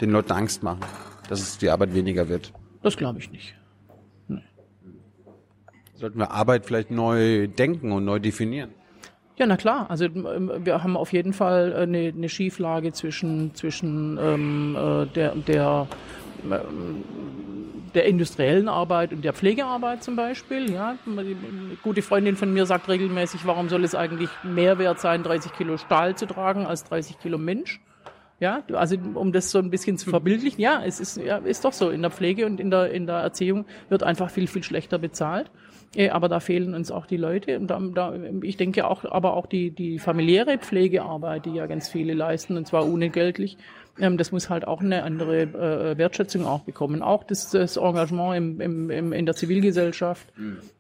[0.01, 0.81] den Leuten Angst machen,
[1.29, 2.53] dass es die Arbeit weniger wird?
[2.83, 3.55] Das glaube ich nicht.
[5.99, 8.69] Sollten wir Arbeit vielleicht neu denken und neu definieren?
[9.35, 9.89] Ja, na klar.
[9.89, 15.35] Also wir haben auf jeden Fall äh, eine, eine Schieflage zwischen zwischen ähm, äh, der
[15.35, 15.87] der
[17.93, 20.71] der industriellen Arbeit und der Pflegearbeit zum Beispiel.
[20.71, 21.35] Ja, eine
[21.83, 25.77] gute Freundin von mir sagt regelmäßig, warum soll es eigentlich mehr wert sein, 30 Kilo
[25.77, 27.81] Stahl zu tragen als 30 Kilo Mensch?
[28.39, 31.73] Ja, also um das so ein bisschen zu verbildlichen, ja, es ist, ja, ist doch
[31.73, 31.89] so.
[31.89, 35.51] In der Pflege und in der, in der Erziehung wird einfach viel, viel schlechter bezahlt.
[35.95, 37.59] Äh, Aber da fehlen uns auch die Leute.
[37.59, 41.89] Und da, da, ich denke auch, aber auch die, die familiäre Pflegearbeit, die ja ganz
[41.89, 43.57] viele leisten, und zwar unentgeltlich,
[43.99, 47.01] ähm, das muss halt auch eine andere äh, Wertschätzung auch bekommen.
[47.01, 50.27] Auch das, das Engagement im, im, im, in der Zivilgesellschaft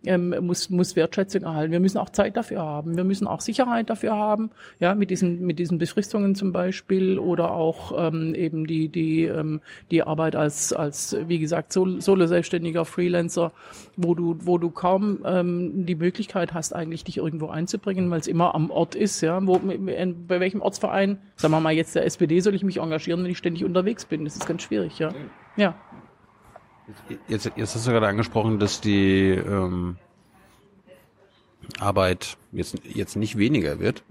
[0.05, 1.71] ähm, muss, muss Wertschätzung erhalten.
[1.71, 2.95] Wir müssen auch Zeit dafür haben.
[2.95, 4.51] Wir müssen auch Sicherheit dafür haben.
[4.79, 9.61] Ja, mit diesen, mit diesen Befristungen zum Beispiel oder auch ähm, eben die, die, ähm,
[9.91, 13.51] die Arbeit als, als, wie gesagt, Sol- Solo-Selbstständiger Freelancer,
[13.97, 18.27] wo du, wo du kaum ähm, die Möglichkeit hast, eigentlich dich irgendwo einzubringen, weil es
[18.27, 19.45] immer am Ort ist, ja.
[19.45, 23.31] Wo, bei welchem Ortsverein, sagen wir mal jetzt der SPD, soll ich mich engagieren, wenn
[23.31, 24.25] ich ständig unterwegs bin?
[24.25, 25.13] Das ist ganz schwierig, ja.
[25.55, 25.75] Ja.
[27.27, 29.97] Jetzt, jetzt hast du gerade angesprochen, dass die, ähm,
[31.79, 34.03] Arbeit jetzt, jetzt nicht weniger wird,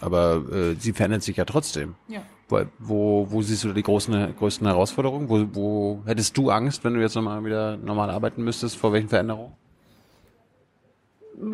[0.00, 1.94] aber äh, sie verändert sich ja trotzdem.
[2.08, 2.22] Ja.
[2.48, 5.28] Wo, wo, wo siehst du die großen, größten Herausforderungen?
[5.28, 8.76] Wo, wo hättest du Angst, wenn du jetzt nochmal wieder normal arbeiten müsstest?
[8.76, 9.52] Vor welchen Veränderungen?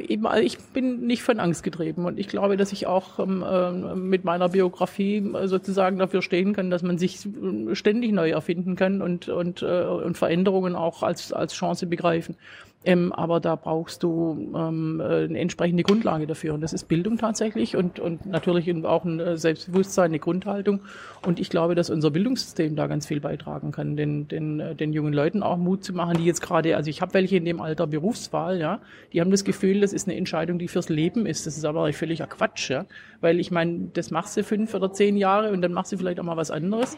[0.08, 3.42] Eben, also ich bin nicht von Angst getrieben und ich glaube, dass ich auch ähm,
[3.42, 8.30] äh, mit meiner Biografie äh, sozusagen dafür stehen kann, dass man sich äh, ständig neu
[8.30, 12.36] erfinden kann und und äh, und Veränderungen auch als als Chance begreifen.
[12.84, 16.54] Ähm, aber da brauchst du ähm, äh, eine entsprechende Grundlage dafür.
[16.54, 20.80] Und das ist Bildung tatsächlich und, und natürlich auch ein äh, Selbstbewusstsein, eine Grundhaltung.
[21.24, 24.92] Und ich glaube, dass unser Bildungssystem da ganz viel beitragen kann, den, den, äh, den
[24.92, 27.60] jungen Leuten auch Mut zu machen, die jetzt gerade, also ich habe welche in dem
[27.60, 28.80] Alter Berufswahl, ja,
[29.12, 31.46] die haben das Gefühl, das ist eine Entscheidung, die fürs Leben ist.
[31.46, 32.86] Das ist aber völliger Quatsch, ja.
[33.20, 36.18] Weil ich meine, das machst du fünf oder zehn Jahre und dann machst du vielleicht
[36.18, 36.96] auch mal was anderes.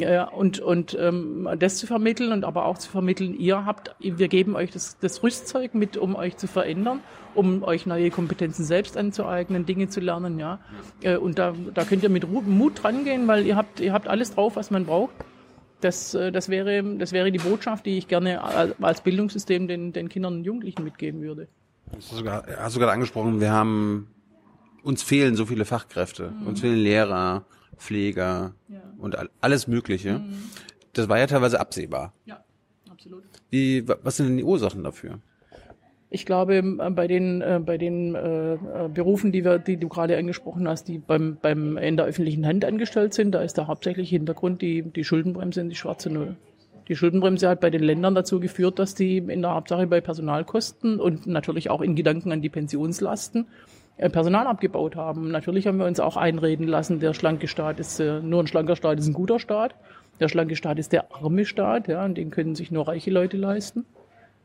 [0.00, 0.24] Ja.
[0.24, 4.28] Äh, und und ähm, das zu vermitteln und aber auch zu vermitteln, ihr habt, wir
[4.28, 7.00] geben euch das, das Rüstzeug mit, um euch zu verändern,
[7.34, 10.60] um euch neue Kompetenzen selbst anzueignen, Dinge zu lernen, ja.
[11.02, 14.34] Äh, Und da, da könnt ihr mit Mut rangehen, weil ihr habt, ihr habt alles
[14.34, 15.14] drauf, was man braucht.
[15.80, 19.92] Das, äh, das, wäre, das wäre die Botschaft, die ich gerne al- als Bildungssystem den,
[19.92, 21.48] den Kindern und Jugendlichen mitgeben würde.
[21.94, 24.08] Hast du sogar, hast du gerade angesprochen, wir haben,
[24.82, 26.32] uns fehlen so viele Fachkräfte.
[26.46, 27.44] Uns fehlen Lehrer,
[27.76, 28.80] Pfleger Ja.
[28.98, 30.22] und all- alles Mögliche.
[30.94, 32.14] Das war ja teilweise absehbar.
[32.24, 32.38] Ja,
[33.06, 33.88] absolut.
[33.88, 35.18] Wa- was sind denn die Ursachen dafür?
[36.08, 38.58] Ich glaube, äh, bei den, äh, bei den äh, äh,
[38.92, 42.64] Berufen, die, wir, die du gerade angesprochen hast, die beim, beim in der öffentlichen Hand
[42.64, 46.36] angestellt sind, da ist der hauptsächliche Hintergrund die, die Schuldenbremse und die schwarze Null.
[46.88, 51.00] Die Schuldenbremse hat bei den Ländern dazu geführt, dass die in der Hauptsache bei Personalkosten
[51.00, 53.46] und natürlich auch in Gedanken an die Pensionslasten
[53.98, 55.30] Personal abgebaut haben.
[55.30, 58.76] Natürlich haben wir uns auch einreden lassen, der schlanke Staat ist äh, nur ein schlanker
[58.76, 59.74] Staat ist ein guter Staat.
[60.20, 63.36] Der schlanke Staat ist der arme Staat, ja, und den können sich nur reiche Leute
[63.36, 63.84] leisten.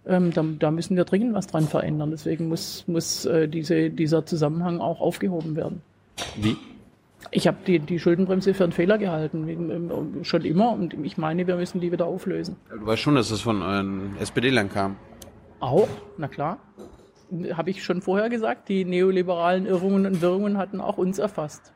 [0.06, 2.12] Ähm, da, da müssen wir dringend was dran verändern.
[2.12, 5.82] Deswegen muss, muss äh, diese, dieser Zusammenhang auch aufgehoben werden.
[6.38, 6.58] Wie?
[7.30, 10.72] Ich habe die, die Schuldenbremse für einen Fehler gehalten, ähm, schon immer.
[10.72, 12.56] Und ich meine, wir müssen die wieder auflösen.
[12.70, 14.96] Du weißt schon, dass das von euren SPD-Lern kam.
[15.60, 16.58] Auch, na klar.
[17.54, 21.72] Habe ich schon vorher gesagt, die neoliberalen Irrungen und Wirrungen hatten auch uns erfasst.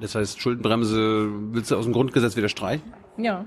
[0.00, 2.92] Das heißt, Schuldenbremse willst du aus dem Grundgesetz wieder streichen?
[3.16, 3.44] Ja.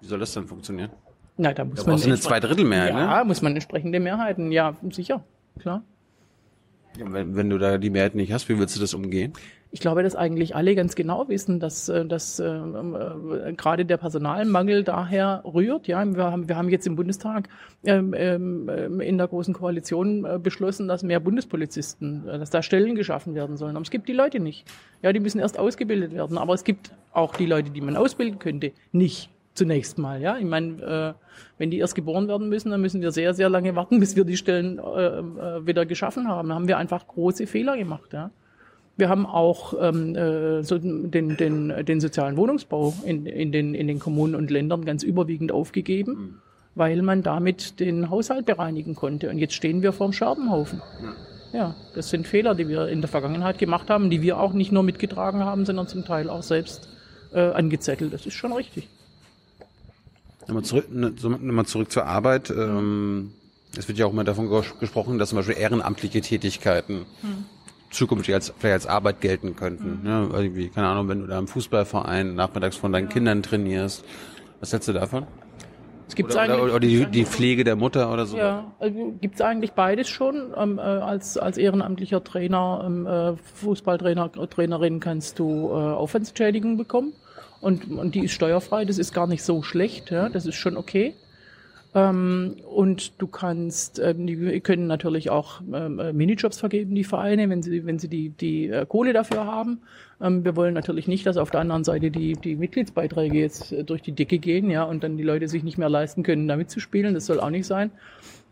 [0.00, 0.90] Wie soll das dann funktionieren?
[1.36, 3.00] Na, da muss Da man eine Zweidrittelmehrheit, ne?
[3.00, 4.52] Ja, muss man entsprechende Mehrheiten.
[4.52, 5.24] Ja, sicher,
[5.58, 5.82] klar.
[6.96, 9.32] Ja, wenn, wenn du da die Mehrheit nicht hast, wie willst du das umgehen?
[9.74, 13.96] Ich glaube, dass eigentlich alle ganz genau wissen, dass, äh, dass äh, äh, gerade der
[13.96, 15.88] Personalmangel daher rührt.
[15.88, 17.48] Ja, wir haben, wir haben jetzt im Bundestag
[17.84, 22.62] ähm, ähm, ähm, in der großen Koalition äh, beschlossen, dass mehr Bundespolizisten, äh, dass da
[22.62, 23.74] Stellen geschaffen werden sollen.
[23.74, 24.64] Aber es gibt die Leute nicht.
[25.02, 26.38] Ja, die müssen erst ausgebildet werden.
[26.38, 29.28] Aber es gibt auch die Leute, die man ausbilden könnte, nicht.
[29.54, 30.38] Zunächst mal, ja.
[30.38, 33.74] Ich meine, äh, wenn die erst geboren werden müssen, dann müssen wir sehr, sehr lange
[33.74, 36.50] warten, bis wir die Stellen äh, äh, wieder geschaffen haben.
[36.50, 38.30] Da haben wir einfach große Fehler gemacht, ja.
[38.96, 43.88] Wir haben auch ähm, äh, so den, den, den sozialen Wohnungsbau in, in, den, in
[43.88, 46.40] den Kommunen und Ländern ganz überwiegend aufgegeben,
[46.76, 49.30] weil man damit den Haushalt bereinigen konnte.
[49.30, 50.80] Und jetzt stehen wir vorm Scherbenhaufen.
[51.52, 54.70] Ja, das sind Fehler, die wir in der Vergangenheit gemacht haben, die wir auch nicht
[54.72, 56.88] nur mitgetragen haben, sondern zum Teil auch selbst
[57.32, 58.12] äh, angezettelt.
[58.12, 58.88] Das ist schon richtig.
[60.46, 62.50] Nochmal zurück, ne, nochmal zurück zur Arbeit.
[62.50, 63.32] Ähm,
[63.76, 67.06] es wird ja auch immer davon ges- gesprochen, dass zum Beispiel ehrenamtliche Tätigkeiten
[67.90, 70.00] zukünftig als, vielleicht als Arbeit gelten könnten.
[70.04, 74.04] Ja, irgendwie, keine Ahnung, wenn du da im Fußballverein nachmittags von deinen Kindern trainierst.
[74.60, 75.26] Was hältst du davon?
[76.06, 78.36] Es gibt Oder, oder, oder die, die Pflege der Mutter oder so?
[78.36, 80.52] Ja, also gibt's eigentlich beides schon.
[80.56, 87.14] Ähm, äh, als, als ehrenamtlicher Trainer, ähm, äh, Fußballtrainer, Trainerin kannst du äh, Aufwandsentschädigung bekommen.
[87.60, 90.76] Und, und die ist steuerfrei, das ist gar nicht so schlecht, ja, das ist schon
[90.76, 91.14] okay.
[91.94, 97.48] Ähm, und du kannst, ähm, die können natürlich auch ähm, äh, Minijobs vergeben, die Vereine,
[97.48, 99.80] wenn sie, wenn sie die, die äh, Kohle dafür haben.
[100.20, 103.84] Ähm, wir wollen natürlich nicht, dass auf der anderen Seite die, die Mitgliedsbeiträge jetzt äh,
[103.84, 106.56] durch die Decke gehen, ja, und dann die Leute sich nicht mehr leisten können, da
[106.56, 107.14] mitzuspielen.
[107.14, 107.92] Das soll auch nicht sein.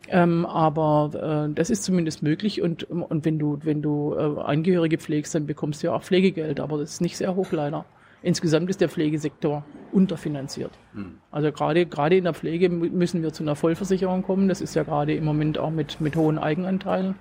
[0.08, 4.98] Ähm, aber äh, das ist zumindest möglich und, und wenn du, wenn du äh, Angehörige
[4.98, 7.84] pflegst, dann bekommst du ja auch Pflegegeld, aber das ist nicht sehr hoch leider.
[8.22, 10.70] Insgesamt ist der Pflegesektor unterfinanziert.
[11.30, 14.48] Also gerade gerade in der Pflege mü- müssen wir zu einer Vollversicherung kommen.
[14.48, 17.16] Das ist ja gerade im Moment auch mit, mit hohen Eigenanteilen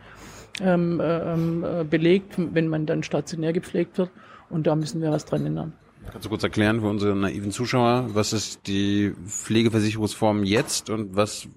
[0.61, 4.11] ähm, äh, ähm, äh, belegt, wenn man dann stationär gepflegt wird.
[4.49, 5.73] Und da müssen wir was dran ändern.
[6.11, 11.47] Kannst du kurz erklären für unsere naiven Zuschauer, was ist die Pflegeversicherungsform jetzt und was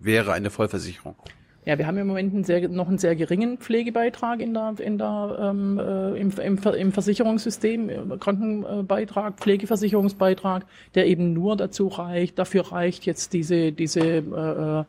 [0.00, 1.16] wäre eine Vollversicherung?
[1.64, 4.98] Ja, wir haben im Moment einen sehr, noch einen sehr geringen Pflegebeitrag in der, in
[4.98, 12.38] der, ähm, äh, im, im, im Versicherungssystem, äh, Krankenbeitrag, Pflegeversicherungsbeitrag, der eben nur dazu reicht,
[12.40, 14.84] dafür reicht jetzt diese, diese äh,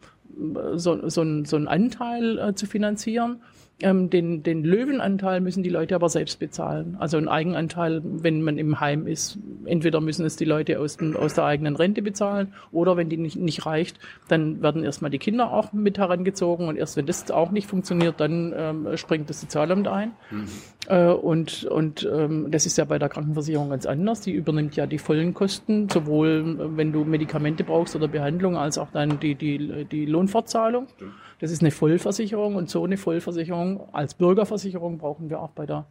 [0.76, 3.42] so, so, ein, so einen Anteil äh, zu finanzieren.
[3.84, 6.96] Ähm, den, den Löwenanteil müssen die Leute aber selbst bezahlen.
[7.00, 9.38] Also ein Eigenanteil, wenn man im Heim ist.
[9.66, 13.18] Entweder müssen es die Leute aus, dem, aus der eigenen Rente bezahlen oder wenn die
[13.18, 17.30] nicht, nicht reicht, dann werden erstmal die Kinder auch mit herangezogen und erst wenn das
[17.30, 20.14] auch nicht funktioniert, dann ähm, springt das Sozialamt ein.
[20.32, 20.46] Mhm.
[20.88, 24.22] Äh, und und ähm, das ist ja bei der Krankenversicherung ganz anders.
[24.22, 28.78] Die übernimmt ja die vollen Kosten, sowohl äh, wenn du Medikamente brauchst oder Behandlung, als
[28.78, 30.88] auch dann die, die, die Lohnfortzahlung.
[30.96, 31.12] Stimmt.
[31.40, 35.86] Das ist eine Vollversicherung und so eine Vollversicherung als Bürgerversicherung brauchen wir auch bei der,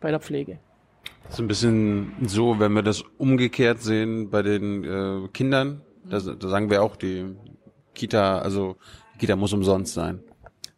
[0.00, 0.58] bei der Pflege.
[1.24, 6.18] Das ist ein bisschen so, wenn wir das umgekehrt sehen bei den äh, Kindern, da,
[6.18, 7.36] da sagen wir auch, die
[7.94, 8.76] Kita, also
[9.14, 10.20] die Kita muss umsonst sein.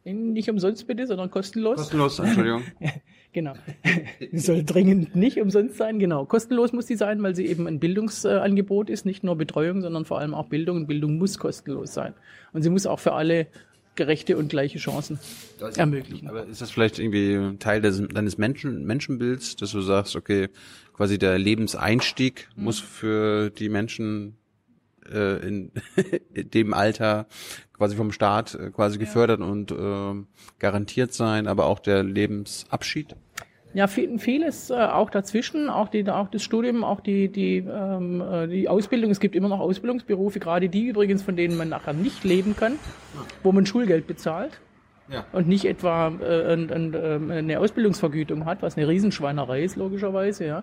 [0.05, 1.77] Nicht umsonst bitte, sondern kostenlos.
[1.77, 2.63] Kostenlos, Entschuldigung.
[3.33, 3.53] genau.
[4.33, 6.25] Sie soll dringend nicht umsonst sein, genau.
[6.25, 10.19] Kostenlos muss sie sein, weil sie eben ein Bildungsangebot ist, nicht nur Betreuung, sondern vor
[10.19, 10.79] allem auch Bildung.
[10.79, 12.15] Und Bildung muss kostenlos sein.
[12.53, 13.47] Und sie muss auch für alle
[13.95, 15.19] gerechte und gleiche Chancen
[15.77, 16.29] ermöglichen.
[16.29, 20.49] Aber ist das vielleicht irgendwie Teil des, deines Menschen, Menschenbilds, dass du sagst, okay,
[20.95, 22.65] quasi der Lebenseinstieg mhm.
[22.65, 24.37] muss für die Menschen
[25.11, 25.73] äh, in,
[26.35, 27.27] in dem Alter
[27.73, 29.05] quasi vom Staat äh, quasi ja.
[29.05, 30.25] gefördert und äh,
[30.59, 33.17] garantiert sein, aber auch der Lebensabschied?
[33.75, 38.21] Ja, viel, vieles äh, auch dazwischen, auch, die, auch das Studium, auch die, die, ähm,
[38.21, 39.11] äh, die Ausbildung.
[39.11, 42.79] Es gibt immer noch Ausbildungsberufe, gerade die übrigens, von denen man nachher nicht leben kann,
[43.43, 44.61] wo man Schulgeld bezahlt.
[45.09, 45.25] Ja.
[45.33, 50.47] Und nicht etwa äh, ein, ein, ähm, eine Ausbildungsvergütung hat, was eine Riesenschweinerei ist, logischerweise,
[50.47, 50.63] ja.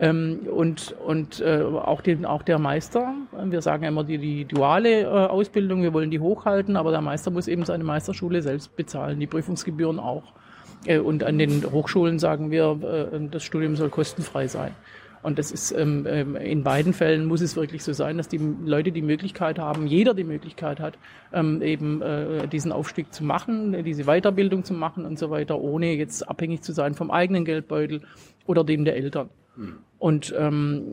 [0.00, 5.02] Ähm, und und äh, auch, den, auch der Meister, wir sagen immer die, die duale
[5.02, 9.18] äh, Ausbildung, wir wollen die hochhalten, aber der Meister muss eben seine Meisterschule selbst bezahlen,
[9.18, 10.34] die Prüfungsgebühren auch.
[10.84, 14.74] Äh, und an den Hochschulen sagen wir, äh, das Studium soll kostenfrei sein.
[15.22, 18.40] Und das ist ähm, ähm, in beiden Fällen muss es wirklich so sein, dass die
[18.64, 20.96] Leute die Möglichkeit haben, jeder die Möglichkeit hat,
[21.32, 25.94] ähm, eben äh, diesen Aufstieg zu machen, diese Weiterbildung zu machen und so weiter, ohne
[25.94, 28.02] jetzt abhängig zu sein vom eigenen Geldbeutel
[28.46, 29.28] oder dem der Eltern.
[29.56, 29.78] Hm.
[29.98, 30.92] Und ähm,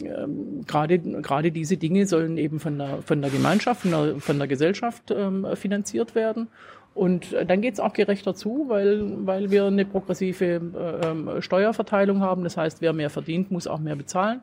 [0.66, 4.48] gerade gerade diese Dinge sollen eben von der von der Gemeinschaft, von der, von der
[4.48, 6.48] Gesellschaft ähm, finanziert werden.
[6.96, 11.42] Und äh, dann geht es auch gerechter zu, weil, weil wir eine progressive äh, ähm,
[11.42, 12.46] Steuerverteilung haben.
[12.46, 14.40] Das heißt, wer mehr verdient, muss auch mehr bezahlen.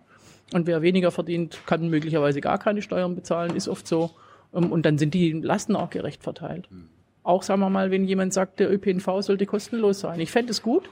[0.53, 4.11] Und wer weniger verdient, kann möglicherweise gar keine Steuern bezahlen, ist oft so.
[4.55, 6.69] Ähm, und dann sind die Lasten auch gerecht verteilt.
[6.71, 6.91] Mhm.
[7.23, 10.21] Auch sagen wir mal, wenn jemand sagt, der ÖPNV sollte kostenlos sein.
[10.21, 10.91] Ich fände es gut.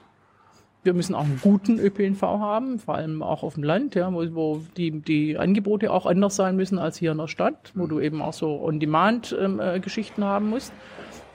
[0.82, 4.24] Wir müssen auch einen guten ÖPNV haben, vor allem auch auf dem Land, ja, wo,
[4.34, 8.00] wo die, die Angebote auch anders sein müssen als hier in der Stadt, wo du
[8.00, 10.72] eben auch so On-Demand-Geschichten ähm, äh, haben musst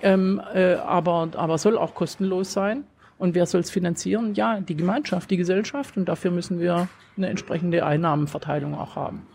[0.02, 2.84] ähm, äh, aber, aber soll auch kostenlos sein.
[3.18, 4.34] Und wer soll es finanzieren?
[4.34, 5.96] Ja, die Gemeinschaft, die Gesellschaft.
[5.96, 9.26] Und dafür müssen wir eine entsprechende Einnahmenverteilung auch haben.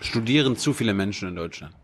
[0.00, 1.74] Studieren zu viele Menschen in Deutschland?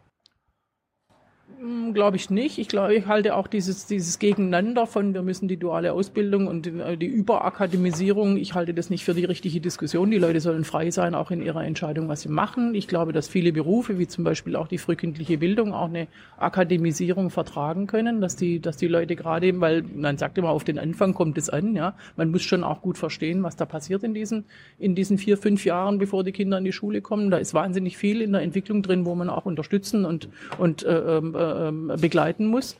[1.66, 2.58] Hm, glaube ich nicht.
[2.58, 6.66] Ich glaube, ich halte auch dieses, dieses Gegeneinander von, wir müssen die duale Ausbildung und
[6.66, 10.12] die, äh, die Überakademisierung, ich halte das nicht für die richtige Diskussion.
[10.12, 12.76] Die Leute sollen frei sein, auch in ihrer Entscheidung, was sie machen.
[12.76, 16.06] Ich glaube, dass viele Berufe, wie zum Beispiel auch die frühkindliche Bildung, auch eine
[16.38, 20.78] Akademisierung vertragen können, dass die, dass die Leute gerade, weil man sagt immer, auf den
[20.78, 21.96] Anfang kommt es an, ja.
[22.14, 24.44] Man muss schon auch gut verstehen, was da passiert in diesen,
[24.78, 27.32] in diesen vier, fünf Jahren, bevor die Kinder in die Schule kommen.
[27.32, 31.16] Da ist wahnsinnig viel in der Entwicklung drin, wo man auch unterstützen und, und äh,
[31.16, 32.76] ähm, äh, ähm, begleiten muss.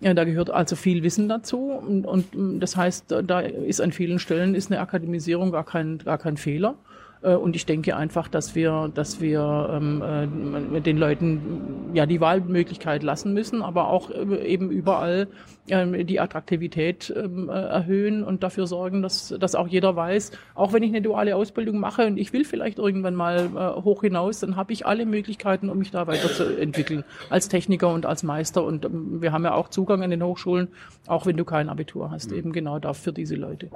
[0.00, 0.08] Ja.
[0.08, 0.14] ja.
[0.14, 4.54] da gehört also viel Wissen dazu und, und das heißt, da ist an vielen Stellen
[4.54, 6.76] ist eine Akademisierung gar kein, gar kein Fehler.
[7.22, 12.20] Äh, und ich denke einfach, dass wir, dass wir ähm, äh, den Leuten ja die
[12.20, 15.28] Wahlmöglichkeit lassen müssen, aber auch äh, eben überall
[15.68, 20.72] ähm, die Attraktivität ähm, äh, erhöhen und dafür sorgen, dass, dass auch jeder weiß, auch
[20.72, 24.40] wenn ich eine duale Ausbildung mache und ich will vielleicht irgendwann mal äh, hoch hinaus,
[24.40, 28.64] dann habe ich alle Möglichkeiten, um mich da weiterzuentwickeln als Techniker und als Meister.
[28.64, 30.68] Und ähm, wir haben ja auch Zugang an den Hochschulen,
[31.06, 32.36] auch wenn du kein Abitur hast, mhm.
[32.38, 33.70] eben genau dafür diese Leute.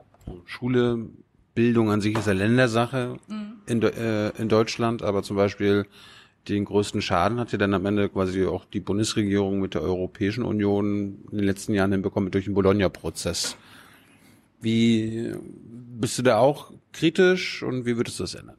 [0.47, 1.09] Schule
[1.55, 3.53] Bildung an sich ist ja Ländersache mhm.
[3.67, 5.87] in, äh, in Deutschland, aber zum Beispiel
[6.49, 10.45] den größten Schaden hat ja dann am Ende quasi auch die Bundesregierung mit der Europäischen
[10.45, 13.57] Union in den letzten Jahren hinbekommen durch den Bologna-Prozess.
[14.61, 15.33] Wie
[16.01, 18.57] bist du da auch kritisch und wie würdest du das ändern?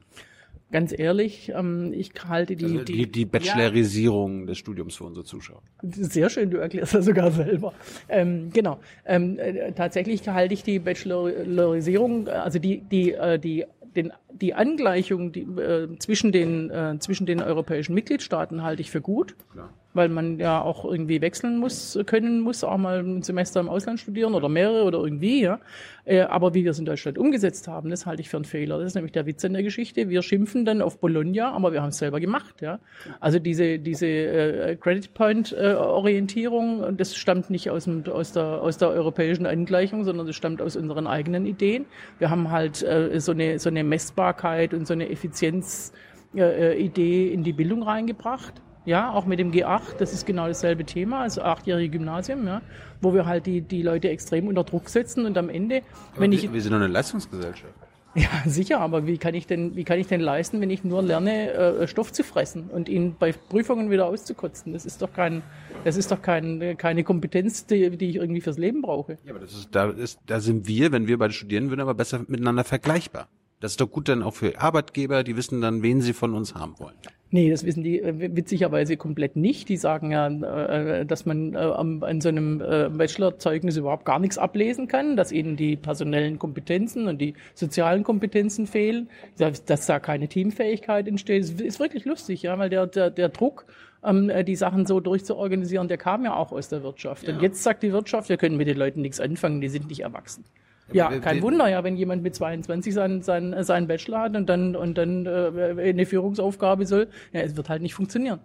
[0.72, 4.46] Ganz ehrlich, ähm, ich halte die, also die, die, Bachelorisierung ja.
[4.46, 5.62] des Studiums für unsere Zuschauer.
[5.82, 7.72] Sehr schön, du erklärst das sogar selber.
[8.08, 8.78] Ähm, genau.
[9.04, 15.32] Ähm, äh, tatsächlich halte ich die Bachelorisierung, also die, die, äh, die, den, die Angleichung
[15.32, 19.36] die, äh, zwischen, den, äh, zwischen den europäischen Mitgliedstaaten halte ich für gut.
[19.52, 23.68] Klar weil man ja auch irgendwie wechseln muss, können muss, auch mal ein Semester im
[23.68, 25.60] Ausland studieren oder mehrere oder irgendwie, ja.
[26.04, 28.78] Äh, aber wie wir es in Deutschland umgesetzt haben, das halte ich für einen Fehler.
[28.78, 30.08] Das ist nämlich der Witz in der Geschichte.
[30.08, 32.78] Wir schimpfen dann auf Bologna, aber wir haben es selber gemacht, ja.
[33.20, 38.62] Also diese, diese äh, Credit Point äh, Orientierung, das stammt nicht aus, dem, aus, der,
[38.62, 41.86] aus der europäischen Angleichung, sondern das stammt aus unseren eigenen Ideen.
[42.18, 45.92] Wir haben halt äh, so, eine, so eine Messbarkeit und so eine Effizienz
[46.34, 48.62] äh, äh in die Bildung reingebracht.
[48.86, 52.62] Ja, auch mit dem G8, das ist genau dasselbe Thema, also achtjährige Gymnasium, ja,
[53.00, 55.82] wo wir halt die, die Leute extrem unter Druck setzen und am Ende,
[56.12, 56.52] Aber wenn wir, ich.
[56.52, 57.74] wir sind doch eine Leistungsgesellschaft.
[58.14, 61.02] Ja, sicher, aber wie kann ich denn, wie kann ich denn leisten, wenn ich nur
[61.02, 64.72] lerne, äh, Stoff zu fressen und ihn bei Prüfungen wieder auszukotzen?
[64.72, 65.42] Das ist doch kein,
[65.84, 69.18] das ist doch kein, keine Kompetenz, die, die ich irgendwie fürs Leben brauche.
[69.24, 71.92] Ja, aber das ist, da ist, da sind wir, wenn wir beide studieren würden, aber
[71.92, 73.28] besser miteinander vergleichbar.
[73.60, 76.54] Das ist doch gut dann auch für Arbeitgeber, die wissen dann, wen sie von uns
[76.54, 76.96] haben wollen.
[77.30, 79.68] Nee, das wissen die äh, witzigerweise komplett nicht.
[79.68, 84.86] Die sagen ja, äh, dass man äh, an so einem Bachelorzeugnis überhaupt gar nichts ablesen
[84.86, 91.08] kann, dass ihnen die personellen Kompetenzen und die sozialen Kompetenzen fehlen, dass da keine Teamfähigkeit
[91.08, 91.42] entsteht.
[91.42, 93.66] Das ist wirklich lustig, ja, weil der, der, der Druck,
[94.04, 97.26] ähm, die Sachen so durchzuorganisieren, der kam ja auch aus der Wirtschaft.
[97.26, 97.34] Ja.
[97.34, 100.00] Und jetzt sagt die Wirtschaft, wir können mit den Leuten nichts anfangen, die sind nicht
[100.00, 100.44] erwachsen.
[100.92, 104.76] Ja, kein Wunder, ja, wenn jemand mit 22 seinen, seinen, seinen Bachelor hat und dann,
[104.76, 108.38] und dann äh, eine Führungsaufgabe soll, ja, es wird halt nicht funktionieren.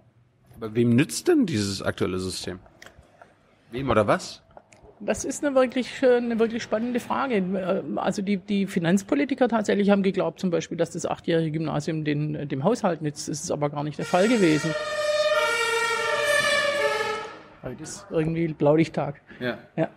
[0.57, 2.59] Aber wem nützt denn dieses aktuelle System?
[3.71, 4.41] Wem oder was?
[4.99, 7.35] Das ist eine wirklich, äh, eine wirklich spannende Frage.
[7.37, 12.47] Äh, Also die, die Finanzpolitiker tatsächlich haben geglaubt zum Beispiel, dass das achtjährige Gymnasium den,
[12.49, 13.27] dem Haushalt nützt.
[13.29, 14.73] Das ist aber gar nicht der Fall gewesen.
[17.63, 19.21] Heute ist irgendwie Blaulichttag.
[19.39, 19.57] Ja.
[19.75, 19.89] Ja.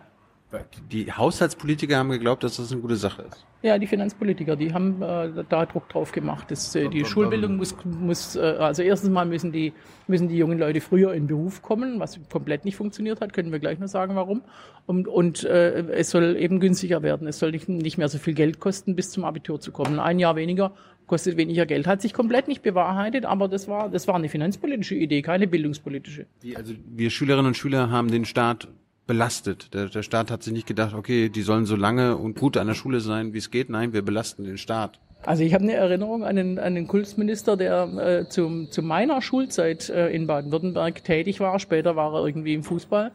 [0.91, 3.45] Die Haushaltspolitiker haben geglaubt, dass das eine gute Sache ist.
[3.61, 6.51] Ja, die Finanzpolitiker, die haben äh, da Druck drauf gemacht.
[6.51, 9.73] Das, äh, die Schulbildung muss, muss äh, also erstens mal müssen die,
[10.07, 13.59] müssen die jungen Leute früher in Beruf kommen, was komplett nicht funktioniert hat, können wir
[13.59, 14.43] gleich noch sagen, warum.
[14.85, 17.27] Und, und äh, es soll eben günstiger werden.
[17.27, 19.99] Es soll nicht, nicht mehr so viel Geld kosten, bis zum Abitur zu kommen.
[19.99, 20.73] Ein Jahr weniger
[21.07, 21.87] kostet weniger Geld.
[21.87, 26.27] Hat sich komplett nicht bewahrheitet, aber das war, das war eine finanzpolitische Idee, keine bildungspolitische.
[26.43, 28.67] Die, also wir Schülerinnen und Schüler haben den Staat
[29.07, 29.73] belastet.
[29.73, 32.67] Der, der Staat hat sich nicht gedacht, okay, die sollen so lange und gut an
[32.67, 33.69] der Schule sein, wie es geht.
[33.69, 34.99] Nein, wir belasten den Staat.
[35.25, 39.21] Also ich habe eine Erinnerung an den, an den Kultusminister, der äh, zum, zu meiner
[39.21, 41.57] Schulzeit äh, in Baden-Württemberg tätig war.
[41.59, 43.11] Später war er irgendwie im Fußball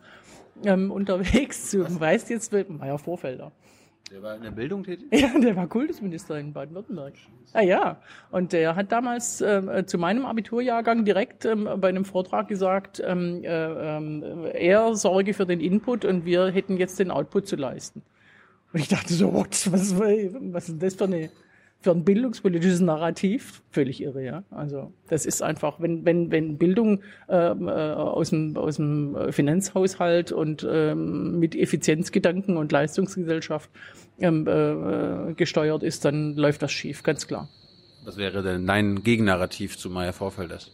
[0.65, 1.71] ähm, unterwegs.
[1.71, 3.53] Du weißt jetzt, Meier Vorfelder.
[4.11, 5.07] Der war in der Bildung tätig?
[5.13, 7.15] Ja, der war Kultusminister in Baden-Württemberg.
[7.53, 12.49] Ah ja, und der hat damals ähm, zu meinem Abiturjahrgang direkt ähm, bei einem Vortrag
[12.49, 17.47] gesagt, ähm, äh, ähm, er sorge für den Input und wir hätten jetzt den Output
[17.47, 18.03] zu leisten.
[18.73, 21.31] Und ich dachte so, what, was, was ist das für, eine,
[21.81, 23.63] für ein bildungspolitisches Narrativ?
[23.71, 24.43] Völlig irre, ja.
[24.51, 30.31] Also das ist einfach, wenn, wenn, wenn Bildung ähm, äh, aus, dem, aus dem Finanzhaushalt
[30.33, 33.71] und ähm, mit Effizienzgedanken und Leistungsgesellschaft
[34.19, 37.49] ähm, äh, gesteuert ist, dann läuft das schief, ganz klar.
[38.05, 40.73] Was wäre denn dein Gegennarrativ zu Meier Vorfelders?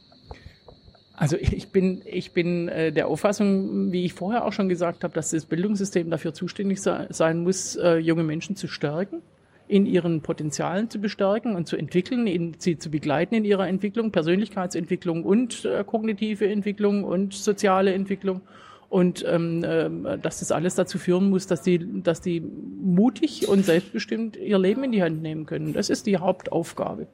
[1.16, 5.14] Also ich bin, ich bin äh, der Auffassung, wie ich vorher auch schon gesagt habe,
[5.14, 9.22] dass das Bildungssystem dafür zuständig sei, sein muss, äh, junge Menschen zu stärken,
[9.68, 14.12] in ihren Potenzialen zu bestärken und zu entwickeln, in, sie zu begleiten in ihrer Entwicklung,
[14.12, 18.42] Persönlichkeitsentwicklung und äh, kognitive Entwicklung und soziale Entwicklung.
[18.88, 23.64] Und ähm, ähm, dass das alles dazu führen muss, dass die, dass die mutig und
[23.64, 25.72] selbstbestimmt ihr Leben in die Hand nehmen können.
[25.72, 27.08] Das ist die Hauptaufgabe.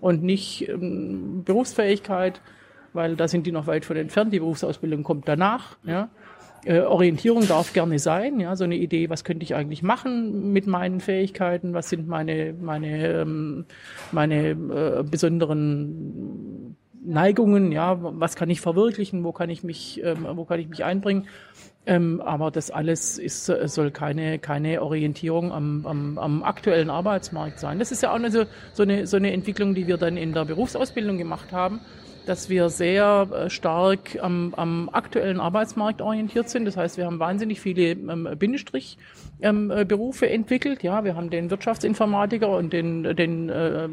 [0.00, 2.40] Und nicht ähm, Berufsfähigkeit,
[2.92, 4.32] weil da sind die noch weit von entfernt.
[4.32, 5.76] Die Berufsausbildung kommt danach.
[5.84, 6.08] Ja.
[6.64, 10.66] Äh, Orientierung darf gerne sein, ja, so eine Idee, was könnte ich eigentlich machen mit
[10.66, 13.66] meinen Fähigkeiten, was sind meine, meine, ähm,
[14.12, 16.76] meine äh, besonderen
[17.06, 20.84] Neigungen, ja, was kann ich verwirklichen, wo kann ich mich, ähm, wo kann ich mich
[20.84, 21.28] einbringen.
[21.88, 27.60] Ähm, aber das alles ist, äh, soll keine, keine Orientierung am, am, am aktuellen Arbeitsmarkt
[27.60, 27.78] sein.
[27.78, 30.32] Das ist ja auch eine, so, so, eine, so eine Entwicklung, die wir dann in
[30.32, 31.80] der Berufsausbildung gemacht haben,
[32.26, 36.64] dass wir sehr äh, stark am, am aktuellen Arbeitsmarkt orientiert sind.
[36.64, 38.98] Das heißt, wir haben wahnsinnig viele ähm, Bindestrich
[39.40, 40.82] ähm, äh, entwickelt.
[40.82, 43.88] Ja, wir haben den Wirtschaftsinformatiker und den, den äh,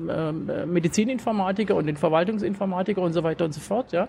[0.65, 3.91] Medizininformatiker und den Verwaltungsinformatiker und so weiter und so fort.
[3.91, 4.07] Ja.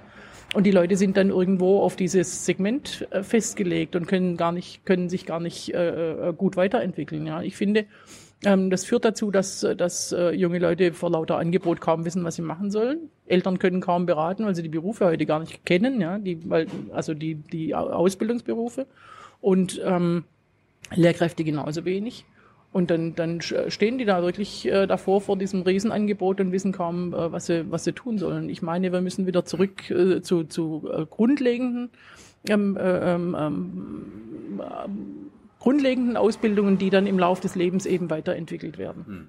[0.55, 4.87] Und die Leute sind dann irgendwo auf dieses Segment äh, festgelegt und können gar nicht,
[4.87, 7.27] können sich gar nicht äh, gut weiterentwickeln.
[7.27, 7.87] Ja, ich finde,
[8.45, 12.43] das führt dazu, dass, dass äh, junge Leute vor lauter Angebot kaum wissen, was sie
[12.43, 13.11] machen sollen.
[13.27, 16.67] Eltern können kaum beraten, weil sie die Berufe heute gar nicht kennen, ja, die, weil,
[16.93, 18.87] also die, die Ausbildungsberufe.
[19.41, 20.25] Und ähm,
[20.95, 22.25] Lehrkräfte genauso wenig.
[22.73, 27.15] Und dann, dann stehen die da wirklich äh, davor vor diesem Riesenangebot und wissen kaum,
[27.15, 28.49] äh, was, sie, was sie tun sollen.
[28.51, 31.91] Ich meine, wir müssen wieder zurück äh, zu, zu äh, grundlegenden,
[32.49, 35.31] ähm, äh, ähm, ähm,
[35.65, 39.07] grundlegenden Ausbildungen, die dann im Laufe des Lebens eben weiterentwickelt werden.
[39.07, 39.27] Hm.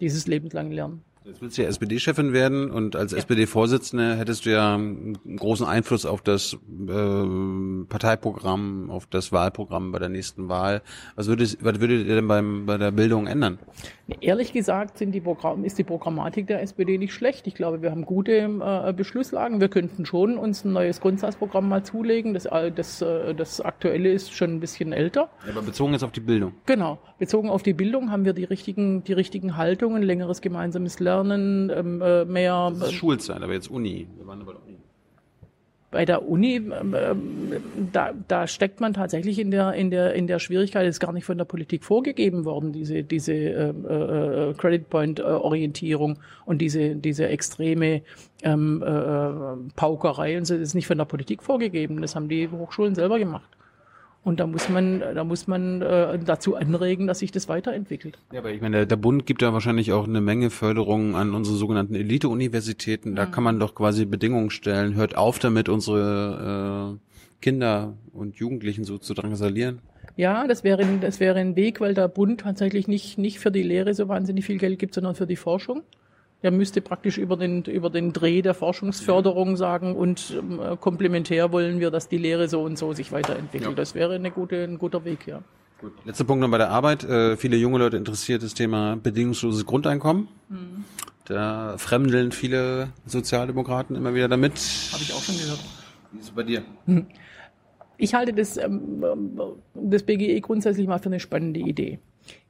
[0.00, 1.02] Dieses lebenslange Lernen.
[1.26, 3.18] Jetzt willst du ja SPD-Chefin werden und als ja.
[3.18, 9.98] SPD-Vorsitzende hättest du ja einen großen Einfluss auf das äh, Parteiprogramm, auf das Wahlprogramm bei
[9.98, 10.82] der nächsten Wahl.
[11.16, 13.58] Was würde, was würde ihr denn beim, bei der Bildung ändern?
[14.20, 17.46] Ehrlich gesagt sind die Programm, ist die Programmatik der SPD nicht schlecht.
[17.46, 19.62] Ich glaube, wir haben gute äh, Beschlusslagen.
[19.62, 22.34] Wir könnten schon uns ein neues Grundsatzprogramm mal zulegen.
[22.34, 25.30] Das, äh, das, äh, das aktuelle ist schon ein bisschen älter.
[25.46, 26.52] Ja, aber bezogen jetzt auf die Bildung.
[26.66, 26.98] Genau.
[27.18, 32.02] Bezogen auf die Bildung haben wir die richtigen, die richtigen Haltungen, längeres gemeinsames Lernen, ähm,
[32.02, 32.72] äh, mehr.
[32.78, 34.06] Das ist Schulzeit, aber jetzt Uni.
[34.16, 34.74] Wir waren aber Uni
[35.94, 37.52] bei der Uni, ähm,
[37.92, 41.24] da, da steckt man tatsächlich in der, in der, in der Schwierigkeit, ist gar nicht
[41.24, 46.96] von der Politik vorgegeben worden, diese, diese ähm, äh, äh, Credit Point Orientierung und diese,
[46.96, 48.02] diese extreme
[48.42, 52.02] ähm, äh, Paukerei und so, das ist nicht von der Politik vorgegeben.
[52.02, 53.48] Das haben die Hochschulen selber gemacht.
[54.24, 58.18] Und da muss man, da muss man äh, dazu anregen, dass sich das weiterentwickelt.
[58.32, 61.34] Ja, aber ich meine, der, der Bund gibt da wahrscheinlich auch eine Menge Förderungen an
[61.34, 63.16] unsere sogenannten Elite-Universitäten.
[63.16, 63.30] Da mhm.
[63.32, 64.94] kann man doch quasi Bedingungen stellen.
[64.94, 69.80] Hört auf damit, unsere äh, Kinder und Jugendlichen so zu drangsalieren.
[70.16, 73.62] Ja, das wäre, das wäre ein Weg, weil der Bund tatsächlich nicht, nicht für die
[73.62, 75.82] Lehre so wahnsinnig viel Geld gibt, sondern für die Forschung.
[76.44, 81.80] Der müsste praktisch über den, über den Dreh der Forschungsförderung sagen und äh, komplementär wollen
[81.80, 83.70] wir, dass die Lehre so und so sich weiterentwickelt.
[83.70, 83.74] Ja.
[83.74, 85.42] Das wäre eine gute, ein guter Weg, ja.
[85.80, 85.92] Gut.
[86.04, 87.02] Letzter Punkt noch bei der Arbeit.
[87.04, 90.28] Äh, viele junge Leute interessiert das Thema bedingungsloses Grundeinkommen.
[90.50, 90.84] Mhm.
[91.24, 94.52] Da fremdeln viele Sozialdemokraten immer wieder damit.
[94.92, 95.60] Habe ich auch schon gehört.
[96.12, 96.62] Wie ist es bei dir?
[96.84, 97.06] Mhm.
[97.96, 99.02] Ich halte das, ähm,
[99.74, 102.00] das BGE grundsätzlich mal für eine spannende Idee.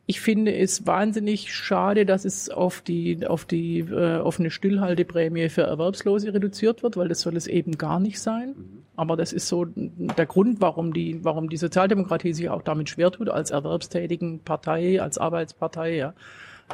[0.06, 5.62] Ich finde es wahnsinnig schade, dass es auf die, auf die äh, offene Stillhalteprämie für
[5.62, 8.48] Erwerbslose reduziert wird, weil das soll es eben gar nicht sein.
[8.50, 8.84] Mhm.
[8.96, 13.10] Aber das ist so der Grund, warum die, warum die Sozialdemokratie sich auch damit schwer
[13.10, 16.14] tut, als erwerbstätigen Partei, als Arbeitspartei, ja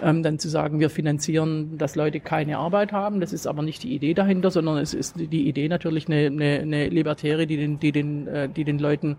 [0.02, 3.20] ähm, dann zu sagen, wir finanzieren, dass Leute keine Arbeit haben.
[3.20, 6.60] Das ist aber nicht die Idee dahinter, sondern es ist die Idee natürlich eine, eine,
[6.60, 9.18] eine Libertäre, die den, die den, äh, die den Leuten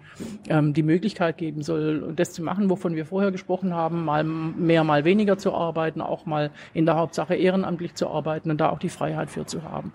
[0.49, 4.83] ähm, die Möglichkeit geben soll, das zu machen, wovon wir vorher gesprochen haben, mal mehr,
[4.83, 8.79] mal weniger zu arbeiten, auch mal in der Hauptsache ehrenamtlich zu arbeiten und da auch
[8.79, 9.93] die Freiheit für zu haben.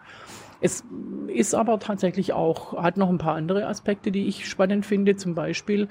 [0.60, 0.84] Es
[1.28, 5.16] ist aber tatsächlich auch, hat noch ein paar andere Aspekte, die ich spannend finde.
[5.16, 5.88] Zum Beispiel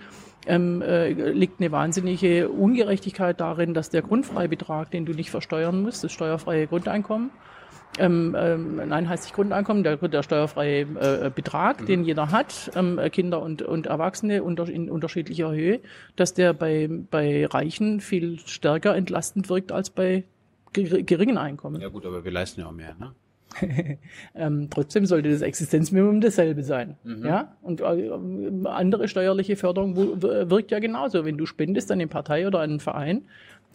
[0.48, 6.04] ähm, äh, liegt eine wahnsinnige Ungerechtigkeit darin, dass der Grundfreibetrag, den du nicht versteuern musst,
[6.04, 7.32] das steuerfreie Grundeinkommen,
[7.98, 11.86] ähm, ähm, nein, heißt nicht Grundeinkommen, der, der steuerfreie äh, Betrag, mhm.
[11.86, 15.80] den jeder hat, ähm, Kinder und, und Erwachsene unter, in unterschiedlicher Höhe,
[16.16, 20.26] dass der bei, bei Reichen viel stärker entlastend wirkt als bei
[20.74, 21.80] geringen Einkommen.
[21.82, 23.14] Ja gut, aber wir leisten ja auch mehr, ne?
[24.36, 26.98] ähm, trotzdem sollte das Existenzminimum dasselbe sein.
[27.04, 27.26] Mhm.
[27.26, 27.56] Ja?
[27.62, 28.12] Und äh,
[28.66, 31.26] andere steuerliche Förderung wirkt ja genauso.
[31.26, 33.24] Wenn du spendest an eine Partei oder an einen Verein,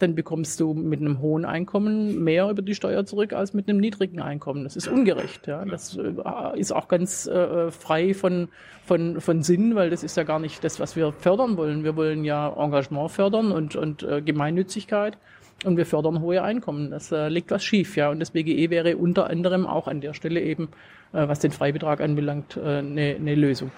[0.01, 3.79] dann bekommst du mit einem hohen Einkommen mehr über die Steuer zurück als mit einem
[3.79, 4.63] niedrigen Einkommen.
[4.63, 5.47] Das ist ungerecht.
[5.47, 5.63] Ja?
[5.65, 8.49] Das äh, ist auch ganz äh, frei von,
[8.85, 11.83] von, von Sinn, weil das ist ja gar nicht das, was wir fördern wollen.
[11.83, 15.17] Wir wollen ja Engagement fördern und, und äh, Gemeinnützigkeit
[15.63, 16.91] und wir fördern hohe Einkommen.
[16.91, 18.09] Das äh, liegt was schief, ja.
[18.09, 20.69] Und das BGE wäre unter anderem auch an der Stelle eben,
[21.13, 23.71] äh, was den Freibetrag anbelangt, eine äh, ne, ne Lösung.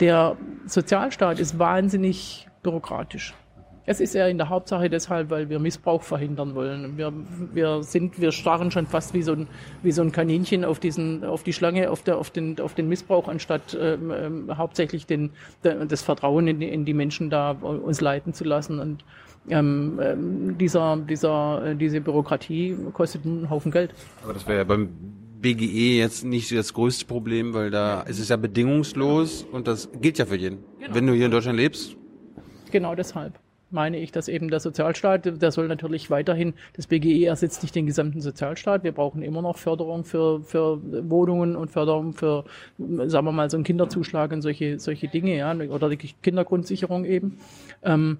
[0.00, 0.36] Der
[0.66, 3.34] Sozialstaat ist wahnsinnig bürokratisch.
[3.86, 6.96] Es ist ja in der Hauptsache deshalb, weil wir Missbrauch verhindern wollen.
[6.96, 7.12] Wir,
[7.52, 9.48] wir sind, wir starren schon fast wie so ein,
[9.82, 12.88] wie so ein Kaninchen auf diesen, auf die Schlange, auf, der, auf den, auf den
[12.88, 15.30] Missbrauch, anstatt ähm, ähm, hauptsächlich den,
[15.62, 18.78] das Vertrauen in die, in die Menschen da uns leiten zu lassen.
[18.78, 19.04] Und
[19.48, 23.94] ähm, ähm, dieser, dieser, äh, diese Bürokratie kostet einen Haufen Geld.
[24.22, 24.90] Aber das wäre ja beim
[25.40, 30.18] BGE jetzt nicht das größte Problem, weil da ist es ja bedingungslos und das gilt
[30.18, 30.58] ja für jeden.
[30.78, 30.94] Genau.
[30.94, 31.96] Wenn du hier in Deutschland lebst.
[32.70, 33.38] Genau deshalb
[33.70, 37.86] meine ich, dass eben der Sozialstaat, der soll natürlich weiterhin, das BGE ersetzt nicht den
[37.86, 38.84] gesamten Sozialstaat.
[38.84, 42.44] Wir brauchen immer noch Förderung für, für Wohnungen und Förderung für,
[42.78, 47.38] sagen wir mal, so einen Kinderzuschlag und solche, solche Dinge, ja, oder die Kindergrundsicherung eben.
[47.82, 48.18] Ähm,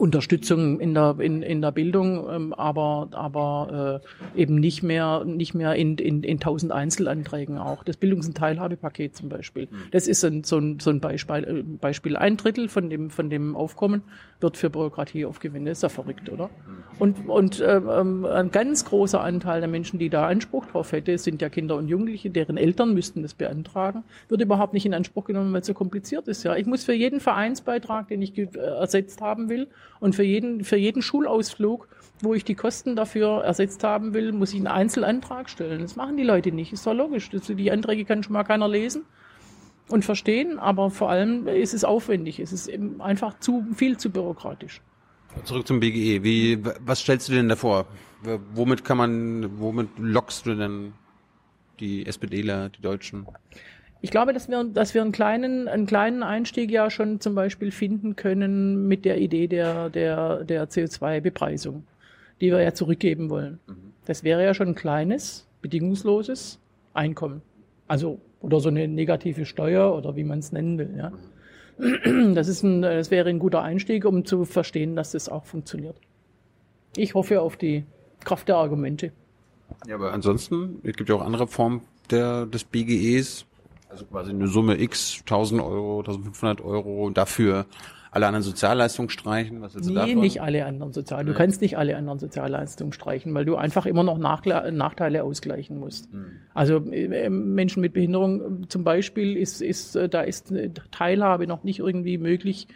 [0.00, 4.00] Unterstützung in der in, in der Bildung, ähm, aber aber
[4.34, 7.84] äh, eben nicht mehr nicht mehr in in, in tausend Einzelanträgen auch.
[7.84, 9.68] Das Bildungs- und Teilhabepaket zum Beispiel.
[9.70, 9.76] Mhm.
[9.90, 13.28] Das ist ein, so ein so ein Beispiel äh, Beispiel ein Drittel von dem von
[13.28, 14.02] dem Aufkommen
[14.40, 15.72] wird für Bürokratie aufgewendet.
[15.72, 16.46] Ist ja verrückt, oder?
[16.46, 16.80] Mhm.
[16.98, 21.18] Und und äh, ähm, ein ganz großer Anteil der Menschen, die da Anspruch drauf hätte,
[21.18, 25.24] sind ja Kinder und Jugendliche, deren Eltern müssten das beantragen, wird überhaupt nicht in Anspruch
[25.24, 26.42] genommen, weil es so kompliziert ist.
[26.42, 29.68] Ja, ich muss für jeden Vereinsbeitrag, den ich äh, ersetzt haben will
[29.98, 31.88] Und für jeden, für jeden Schulausflug,
[32.22, 35.82] wo ich die Kosten dafür ersetzt haben will, muss ich einen Einzelantrag stellen.
[35.82, 36.72] Das machen die Leute nicht.
[36.72, 37.30] Ist doch logisch.
[37.30, 39.04] Das, die Anträge kann schon mal keiner lesen
[39.88, 42.38] und verstehen, aber vor allem ist es aufwendig.
[42.38, 42.70] Es ist
[43.00, 44.80] einfach zu viel zu bürokratisch.
[45.44, 46.22] Zurück zum BGE.
[46.22, 47.86] Wie, was stellst du denn da vor?
[48.54, 50.92] Womit kann man, womit lockst du denn
[51.78, 53.26] die SPDler, die Deutschen?
[54.02, 57.70] Ich glaube, dass wir, dass wir einen kleinen, einen kleinen Einstieg ja schon zum Beispiel
[57.70, 61.84] finden können mit der Idee der, der, der CO2-Bepreisung,
[62.40, 63.60] die wir ja zurückgeben wollen.
[64.06, 66.58] Das wäre ja schon ein kleines, bedingungsloses
[66.94, 67.42] Einkommen.
[67.88, 71.12] Also, oder so eine negative Steuer oder wie man es nennen will, ja.
[72.34, 75.96] Das ist ein, das wäre ein guter Einstieg, um zu verstehen, dass das auch funktioniert.
[76.94, 77.84] Ich hoffe auf die
[78.22, 79.12] Kraft der Argumente.
[79.86, 83.46] Ja, aber ansonsten, es gibt ja auch andere Formen der, des BGEs,
[83.90, 87.66] also quasi eine Summe X, 1000 Euro, 1500 Euro dafür
[88.12, 89.60] alle anderen Sozialleistungen streichen?
[89.60, 90.18] Was nee, davon?
[90.18, 91.24] nicht alle anderen Sozial.
[91.24, 95.78] Du kannst nicht alle anderen Sozialleistungen streichen, weil du einfach immer noch Nachle Nachteile ausgleichen
[95.78, 96.12] musst.
[96.12, 96.32] Mhm.
[96.52, 100.52] Also äh, Menschen mit Behinderung zum Beispiel ist, ist, äh, da ist
[100.90, 102.66] Teilhabe noch nicht irgendwie möglich,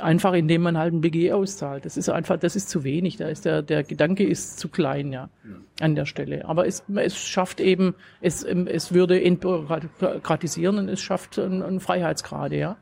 [0.00, 1.84] einfach indem man halt ein BG auszahlt.
[1.84, 3.16] Das ist einfach, das ist zu wenig.
[3.16, 5.28] Da ist der, der Gedanke ist zu klein, ja,
[5.80, 6.46] an der Stelle.
[6.46, 12.56] Aber es, es schafft eben, es, es würde entbürokratisieren und es schafft einen, einen Freiheitsgrade,
[12.56, 12.76] ja.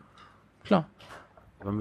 [0.64, 0.88] Klar.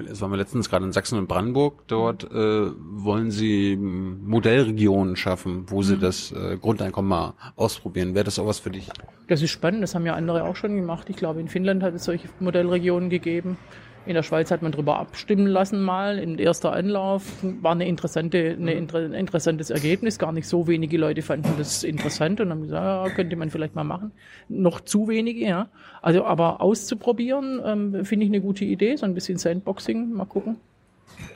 [0.09, 1.87] Es waren wir letztens gerade in Sachsen und Brandenburg.
[1.87, 6.01] Dort äh, wollen sie Modellregionen schaffen, wo sie mhm.
[6.01, 8.13] das äh, Grundeinkommen mal ausprobieren.
[8.13, 8.89] Wäre das auch was für dich?
[9.27, 9.81] Das ist spannend.
[9.81, 11.09] Das haben ja andere auch schon gemacht.
[11.09, 13.57] Ich glaube, in Finnland hat es solche Modellregionen gegeben.
[14.05, 17.23] In der Schweiz hat man darüber abstimmen lassen mal im ersten Anlauf.
[17.61, 20.17] War eine interessante, eine inter, ein interessantes Ergebnis.
[20.17, 23.75] Gar nicht so wenige Leute fanden das interessant und haben gesagt, ja, könnte man vielleicht
[23.75, 24.11] mal machen.
[24.49, 25.69] Noch zu wenige, ja.
[26.01, 28.95] Also aber auszuprobieren, ähm, finde ich eine gute Idee.
[28.95, 30.57] So ein bisschen Sandboxing, mal gucken.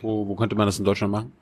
[0.01, 1.33] Wo, wo könnte man das in Deutschland machen?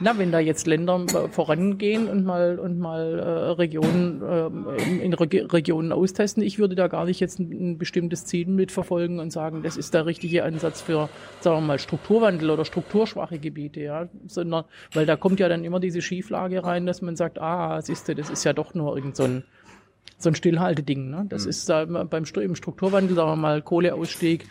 [0.00, 3.22] Na, wenn da jetzt Länder äh, vorangehen und mal und mal äh,
[3.52, 8.24] Regionen äh, in Re Regionen austesten, ich würde da gar nicht jetzt ein, ein, bestimmtes
[8.24, 11.08] Ziel mitverfolgen und sagen, das ist der richtige Ansatz für,
[11.40, 15.80] sagen wir mal, Strukturwandel oder strukturschwache Gebiete, ja, sondern weil da kommt ja dann immer
[15.80, 19.24] diese Schieflage rein, dass man sagt, ah, siehste, das ist ja doch nur irgend so
[19.24, 19.44] ein
[20.20, 21.10] so ein Stillhalteding.
[21.10, 21.26] Ne?
[21.28, 21.50] Das mhm.
[21.50, 24.46] ist da beim im Strukturwandel, sagen wir mal, Kohleausstieg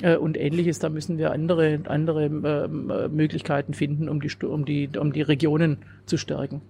[0.00, 0.78] äh, und ähnliches.
[0.78, 5.22] Da müssen wir andere, andere ähm, äh, Möglichkeiten finden, um die, um, die, um die
[5.22, 6.62] Regionen zu stärken.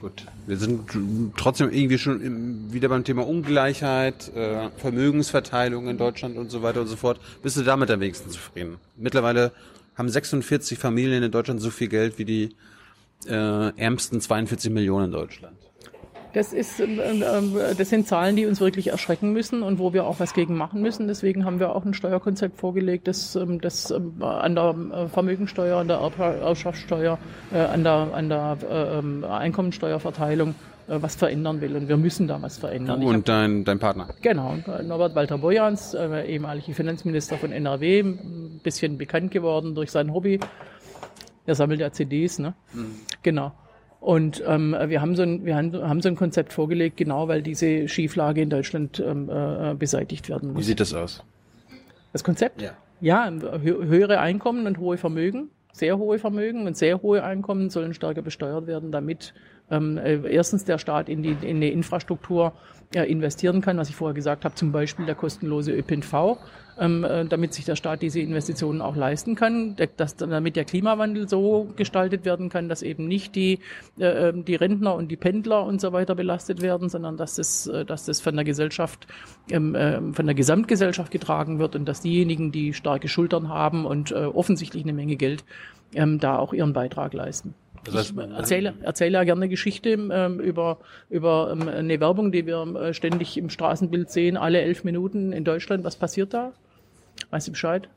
[0.00, 0.90] Gut, wir sind
[1.38, 6.82] trotzdem irgendwie schon im, wieder beim Thema Ungleichheit, äh, Vermögensverteilung in Deutschland und so weiter
[6.82, 7.18] und so fort.
[7.42, 8.76] Bist du damit am wenigsten zufrieden?
[8.96, 9.52] Mittlerweile
[9.94, 12.56] haben 46 Familien in Deutschland so viel Geld wie die
[13.26, 15.56] äh, ärmsten 42 Millionen in Deutschland.
[16.36, 20.06] Das, ist, ähm, ähm, das sind Zahlen, die uns wirklich erschrecken müssen und wo wir
[20.06, 21.08] auch was gegen machen müssen.
[21.08, 25.88] Deswegen haben wir auch ein Steuerkonzept vorgelegt, das, ähm, das an der äh, Vermögensteuer, an
[25.88, 27.18] der Erbschaftssteuer,
[27.54, 30.54] äh, an der, an der äh, Einkommensteuerverteilung
[30.88, 31.74] was verändern will.
[31.74, 33.02] Und wir müssen da was verändern.
[33.02, 34.08] Und dein, dein Partner?
[34.20, 40.12] Genau, Norbert Walter Bojans, äh, ehemaliger Finanzminister von NRW, ein bisschen bekannt geworden durch sein
[40.12, 40.38] Hobby.
[41.46, 42.52] Er sammelt ja CDs, ne?
[42.74, 42.94] Mhm.
[43.22, 43.52] Genau.
[44.00, 47.88] Und ähm, wir, haben so ein, wir haben so ein Konzept vorgelegt, genau weil diese
[47.88, 50.60] Schieflage in Deutschland ähm, äh, beseitigt werden muss.
[50.60, 51.24] Wie sieht das aus?
[52.12, 52.62] Das Konzept?
[52.62, 52.72] Ja.
[53.00, 58.22] Ja, höhere Einkommen und hohe Vermögen, sehr hohe Vermögen und sehr hohe Einkommen sollen stärker
[58.22, 59.34] besteuert werden, damit
[59.70, 62.54] ähm, äh, erstens der Staat in die in die Infrastruktur
[62.94, 66.36] äh, investieren kann, was ich vorher gesagt habe, zum Beispiel der kostenlose ÖPNV, ähm, äh,
[66.78, 72.24] damit sich der Staat diese Investitionen auch leisten kann, dass, damit der Klimawandel so gestaltet
[72.24, 73.60] werden kann, dass eben nicht die,
[73.98, 77.66] äh, ähm, die Rentner und die Pendler und so weiter belastet werden, sondern dass das,
[77.66, 79.06] äh, dass das von der Gesellschaft,
[79.50, 84.12] ähm, äh, von der Gesamtgesellschaft getragen wird und dass diejenigen, die starke Schultern haben und
[84.12, 85.44] äh, offensichtlich eine Menge Geld,
[85.94, 87.54] ähm, da auch ihren Beitrag leisten.
[87.88, 92.94] Ich erzähle, erzähle ja gerne Geschichte ähm, über, über ähm, eine Werbung, die wir äh,
[92.94, 95.84] ständig im Straßenbild sehen, alle elf Minuten in Deutschland.
[95.84, 96.52] Was passiert da?
[97.30, 97.88] Weißt du Bescheid?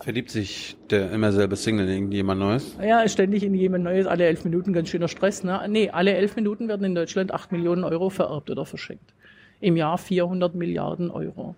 [0.00, 2.76] Verliebt sich der immer selbe Single in jemand Neues?
[2.82, 5.44] Ja, ständig in jemand Neues, alle elf Minuten, ganz schöner Stress.
[5.44, 5.64] Ne?
[5.68, 9.14] Nee, alle elf Minuten werden in Deutschland acht Millionen Euro vererbt oder verschenkt.
[9.60, 11.56] Im Jahr 400 Milliarden Euro.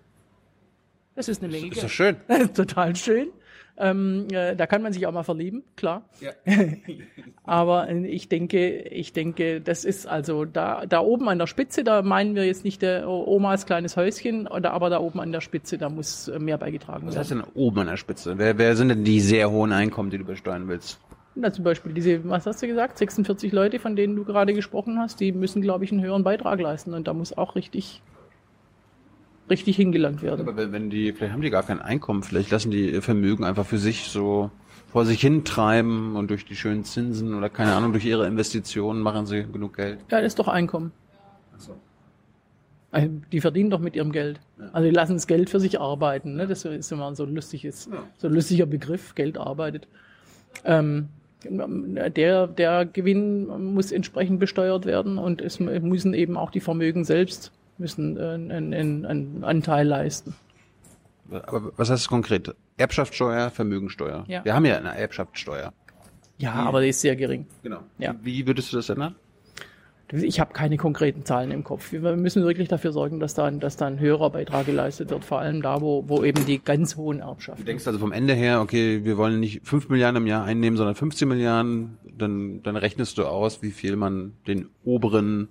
[1.15, 1.69] Das ist eine Menge.
[1.69, 2.15] Das ist doch schön.
[2.53, 3.27] Total schön.
[3.79, 6.03] Ähm, äh, da kann man sich auch mal verlieben, klar.
[6.19, 6.31] Ja.
[7.43, 12.01] Aber ich denke, ich denke, das ist also da, da oben an der Spitze, da
[12.01, 15.77] meinen wir jetzt nicht der Omas kleines Häuschen, oder, aber da oben an der Spitze,
[15.77, 17.09] da muss mehr beigetragen werden.
[17.09, 18.37] Was heißt denn oben an der Spitze?
[18.37, 20.99] Wer, wer sind denn die sehr hohen Einkommen, die du besteuern willst?
[21.35, 24.97] Na, zum Beispiel diese, was hast du gesagt, 46 Leute, von denen du gerade gesprochen
[24.99, 28.01] hast, die müssen, glaube ich, einen höheren Beitrag leisten und da muss auch richtig
[29.49, 30.47] richtig hingelangt werden.
[30.47, 33.65] Aber wenn die, vielleicht haben die gar kein Einkommen, vielleicht lassen die ihr Vermögen einfach
[33.65, 34.51] für sich so
[34.87, 39.25] vor sich hintreiben und durch die schönen Zinsen oder keine Ahnung, durch ihre Investitionen machen
[39.25, 39.99] sie genug Geld.
[40.09, 40.91] Ja, das ist doch Einkommen.
[41.53, 41.75] Also,
[43.31, 44.39] Die verdienen doch mit ihrem Geld.
[44.71, 46.35] Also die lassen das Geld für sich arbeiten.
[46.35, 46.47] Ne?
[46.47, 49.87] Das ist immer so ein lustiges, so ein lustiger Begriff, Geld arbeitet.
[50.63, 51.09] Ähm,
[51.43, 57.51] der, der Gewinn muss entsprechend besteuert werden und es müssen eben auch die Vermögen selbst
[57.79, 60.35] müssen äh, einen, einen, einen Anteil leisten.
[61.31, 62.55] Aber was heißt das konkret?
[62.77, 64.23] Erbschaftssteuer, Vermögensteuer.
[64.27, 64.45] Ja.
[64.45, 65.73] Wir haben ja eine Erbschaftssteuer.
[66.37, 67.47] Ja, aber die ist sehr gering.
[67.63, 67.79] Genau.
[67.97, 68.15] Ja.
[68.21, 69.15] Wie würdest du das ändern?
[70.13, 71.91] Ich habe keine konkreten Zahlen im Kopf.
[71.91, 75.25] Wir müssen wirklich dafür sorgen, dass da, ein- dass da ein höherer Beitrag geleistet wird,
[75.25, 77.65] vor allem da, wo, wo eben die ganz hohen Du Erbschaften.
[77.65, 80.95] denkst also vom Ende her, okay, wir wollen nicht 5 Milliarden im Jahr einnehmen, sondern
[80.95, 85.49] 15 Milliarden, dann, dann rechnest du aus, wie viel man den oberen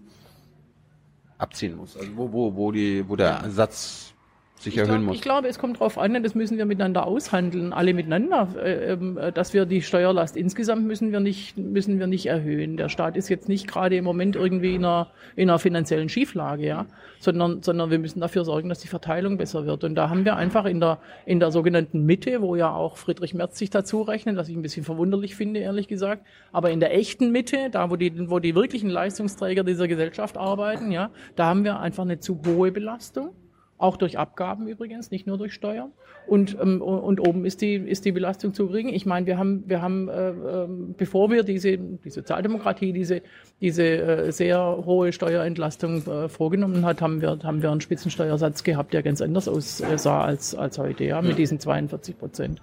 [1.38, 1.96] abziehen muss.
[1.96, 4.14] Also wo, wo, wo die, wo der Satz
[4.58, 5.16] sich Ich, erhöhen glaub, muss.
[5.16, 9.18] ich glaube, es kommt darauf an, das müssen wir miteinander aushandeln, alle miteinander, äh, ähm,
[9.18, 12.76] äh, dass wir die Steuerlast insgesamt müssen wir nicht müssen wir nicht erhöhen.
[12.76, 16.66] Der Staat ist jetzt nicht gerade im Moment irgendwie in einer, in einer finanziellen Schieflage,
[16.66, 16.86] ja,
[17.18, 19.84] sondern sondern wir müssen dafür sorgen, dass die Verteilung besser wird.
[19.84, 23.34] Und da haben wir einfach in der in der sogenannten Mitte, wo ja auch Friedrich
[23.34, 26.94] Merz sich dazu rechnet, was ich ein bisschen verwunderlich finde, ehrlich gesagt, aber in der
[26.94, 31.64] echten Mitte, da wo die wo die wirklichen Leistungsträger dieser Gesellschaft arbeiten, ja, da haben
[31.64, 33.30] wir einfach eine zu hohe Belastung.
[33.78, 35.90] Auch durch Abgaben übrigens, nicht nur durch Steuern.
[36.26, 38.88] Und, ähm, und oben ist die, ist die Belastung zu gering.
[38.88, 43.20] Ich meine, wir haben, wir haben äh, ähm, bevor wir diese, die Sozialdemokratie diese,
[43.60, 48.94] diese äh, sehr hohe Steuerentlastung äh, vorgenommen hat, haben wir, haben wir einen Spitzensteuersatz gehabt,
[48.94, 52.62] der ganz anders aussah als, als heute, ja, mit diesen 42 Prozent.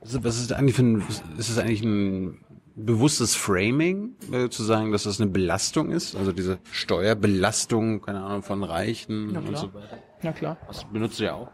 [0.00, 1.02] Was ist- was ist eigentlich für ein,
[1.38, 2.38] ist es eigentlich ein
[2.74, 6.16] bewusstes Framing, äh, zu sagen, dass das eine Belastung ist?
[6.16, 9.98] Also diese Steuerbelastung, keine Ahnung, von Reichen und so weiter.
[10.22, 10.56] Na klar.
[10.66, 11.50] Das benutzt du ja auch.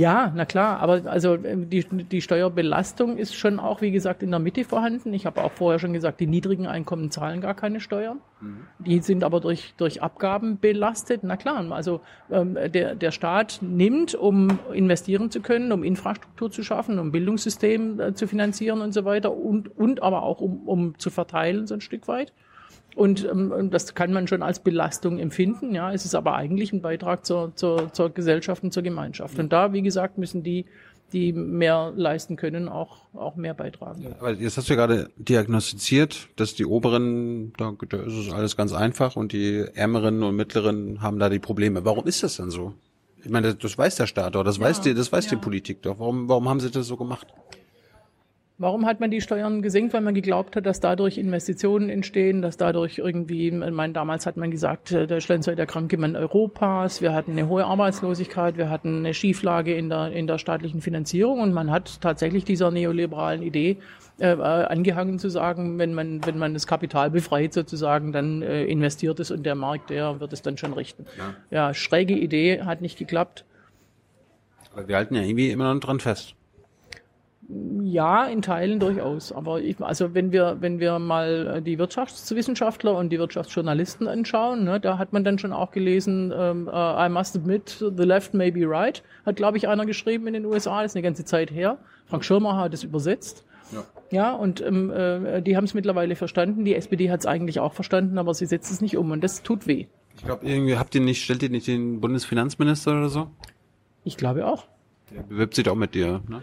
[0.00, 4.30] Ja, na klar, aber also ähm, die, die Steuerbelastung ist schon auch, wie gesagt, in
[4.30, 5.12] der Mitte vorhanden.
[5.12, 8.20] Ich habe auch vorher schon gesagt, die niedrigen Einkommen zahlen gar keine Steuern.
[8.78, 11.20] Die sind aber durch, durch Abgaben belastet.
[11.22, 16.62] Na klar, also ähm, der, der Staat nimmt, um investieren zu können, um Infrastruktur zu
[16.62, 20.98] schaffen, um Bildungssystem äh, zu finanzieren und so weiter und, und aber auch um, um
[20.98, 22.32] zu verteilen so ein Stück weit.
[22.96, 25.74] Und ähm, das kann man schon als Belastung empfinden.
[25.74, 29.38] Ja, es ist aber eigentlich ein Beitrag zur, zur, zur Gesellschaft und zur Gemeinschaft.
[29.38, 30.66] Und da, wie gesagt, müssen die,
[31.12, 34.06] die mehr leisten können, auch, auch mehr beitragen.
[34.18, 38.56] Aber jetzt hast du ja gerade diagnostiziert, dass die Oberen, da, da ist es alles
[38.56, 41.84] ganz einfach und die Ärmeren und Mittleren haben da die Probleme.
[41.84, 42.74] Warum ist das dann so?
[43.22, 45.82] Ich meine, das, das weiß der Staat doch, das weiß die, das weiß die Politik
[45.82, 45.98] doch.
[45.98, 47.26] Warum, warum haben sie das so gemacht?
[48.60, 49.94] Warum hat man die Steuern gesenkt?
[49.94, 54.36] Weil man geglaubt hat, dass dadurch Investitionen entstehen, dass dadurch irgendwie, ich meine, damals hat
[54.36, 58.68] man gesagt, äh, Deutschland sei der kranke Mann Europas, wir hatten eine hohe Arbeitslosigkeit, wir
[58.68, 63.42] hatten eine Schieflage in der, in der staatlichen Finanzierung und man hat tatsächlich dieser neoliberalen
[63.42, 63.78] Idee
[64.18, 68.64] äh, äh, angehangen zu sagen, wenn man, wenn man das Kapital befreit sozusagen, dann äh,
[68.64, 71.06] investiert es und der Markt, der wird es dann schon richten.
[71.50, 73.46] Ja, schräge Idee, hat nicht geklappt.
[74.74, 76.34] Aber wir halten ja irgendwie immer noch dran fest.
[77.82, 79.32] Ja, in Teilen durchaus.
[79.32, 84.64] Aber ich, also wenn wir, wenn wir mal äh, die Wirtschaftswissenschaftler und die Wirtschaftsjournalisten anschauen,
[84.64, 88.34] ne, da hat man dann schon auch gelesen, ähm, äh, I must admit, the left
[88.34, 91.24] may be right, hat glaube ich einer geschrieben in den USA, das ist eine ganze
[91.24, 91.78] Zeit her.
[92.06, 93.44] Frank Schirmer hat es übersetzt.
[93.72, 93.84] Ja.
[94.10, 96.64] Ja, und ähm, äh, die haben es mittlerweile verstanden.
[96.64, 99.42] Die SPD hat es eigentlich auch verstanden, aber sie setzt es nicht um und das
[99.42, 99.86] tut weh.
[100.16, 103.30] Ich glaube, irgendwie habt ihr nicht, stellt ihr nicht den Bundesfinanzminister oder so?
[104.04, 104.66] Ich glaube auch.
[105.14, 106.42] Der bewirbt sich auch mit dir, ne?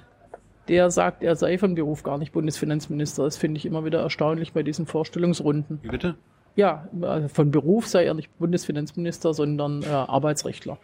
[0.67, 3.23] Der sagt, er sei von Beruf gar nicht Bundesfinanzminister.
[3.23, 5.79] Das finde ich immer wieder erstaunlich bei diesen Vorstellungsrunden.
[5.81, 6.15] Wie bitte?
[6.55, 10.77] Ja, also von Beruf sei er nicht Bundesfinanzminister, sondern äh, Arbeitsrechtler,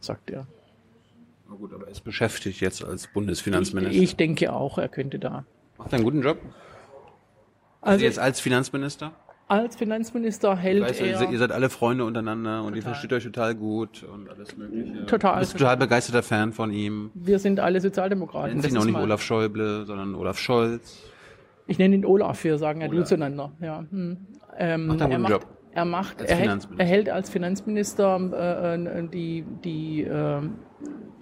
[0.00, 0.46] sagt er.
[1.48, 3.96] Na gut, aber er ist beschäftigt jetzt als Bundesfinanzminister.
[3.96, 5.44] Ich, ich denke auch, er könnte da.
[5.78, 6.38] Macht er einen guten Job?
[7.80, 9.12] Also Also jetzt als Finanzminister?
[9.48, 12.94] Als Finanzminister hält ihr, er seid- ihr seid alle Freunde untereinander und ihr Total.
[12.94, 15.06] versteht euch total gut und alles mögliche.
[15.06, 15.34] Total.
[15.34, 17.10] Du bist total begeisterter Fan von ihm.
[17.14, 18.52] wir sind alle Sozialdemokraten.
[18.52, 21.02] Nennt Das ihn auch nicht mal- Olaf Schäuble, sondern Olaf Scholz.
[21.68, 23.52] Ich nenne ihn Olaf, wir sagen ja du zueinander.
[23.60, 23.84] Ja.
[23.90, 24.16] Hm.
[24.58, 25.46] Ähm, Macht er er macht, Job.
[25.72, 26.84] er macht, Als er hält, Finanzminister.
[26.84, 30.40] er hält als Finanzminister äh, äh, die, die äh,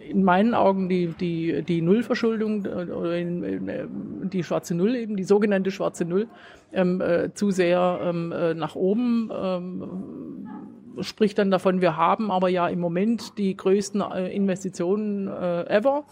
[0.09, 3.87] in meinen Augen die, die, die Nullverschuldung äh, oder äh,
[4.25, 6.29] die schwarze Null eben, die sogenannte schwarze Null,
[6.73, 10.49] ähm, äh, zu sehr ähm, äh, nach oben ähm,
[11.01, 16.05] spricht dann davon, wir haben aber ja im Moment die größten äh, Investitionen äh, ever.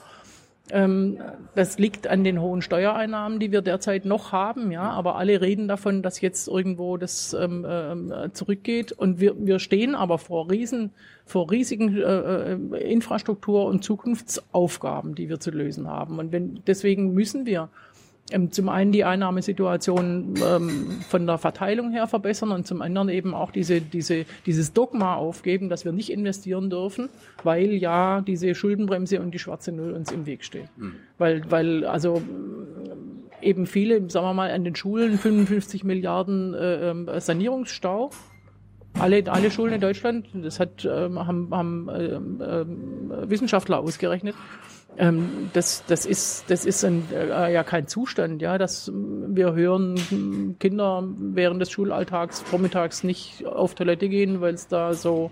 [0.70, 1.18] Ähm,
[1.54, 4.90] das liegt an den hohen Steuereinnahmen, die wir derzeit noch haben, ja.
[4.90, 8.92] Aber alle reden davon, dass jetzt irgendwo das ähm, äh, zurückgeht.
[8.92, 10.90] Und wir, wir stehen aber vor riesen,
[11.26, 16.18] vor riesigen äh, äh, Infrastruktur- und Zukunftsaufgaben, die wir zu lösen haben.
[16.18, 17.68] Und wenn, deswegen müssen wir
[18.50, 23.50] zum einen die Einnahmesituation ähm, von der Verteilung her verbessern und zum anderen eben auch
[23.50, 27.08] diese, diese, dieses Dogma aufgeben, dass wir nicht investieren dürfen,
[27.42, 30.68] weil ja diese Schuldenbremse und die schwarze Null uns im Weg stehen.
[30.76, 30.94] Mhm.
[31.18, 32.22] Weil, weil also
[33.40, 38.10] eben viele, sagen wir mal, an den Schulen 55 Milliarden äh, ähm, Sanierungsstau
[38.98, 42.40] alle, alle Schulen in Deutschland, das hat, ähm, haben, haben ähm,
[43.10, 44.34] äh, Wissenschaftler ausgerechnet,
[44.98, 50.56] ähm, das, das ist, das ist ein, äh, ja kein Zustand, ja, dass wir hören,
[50.60, 55.30] Kinder während des Schulalltags vormittags nicht auf Toilette gehen, weil es da so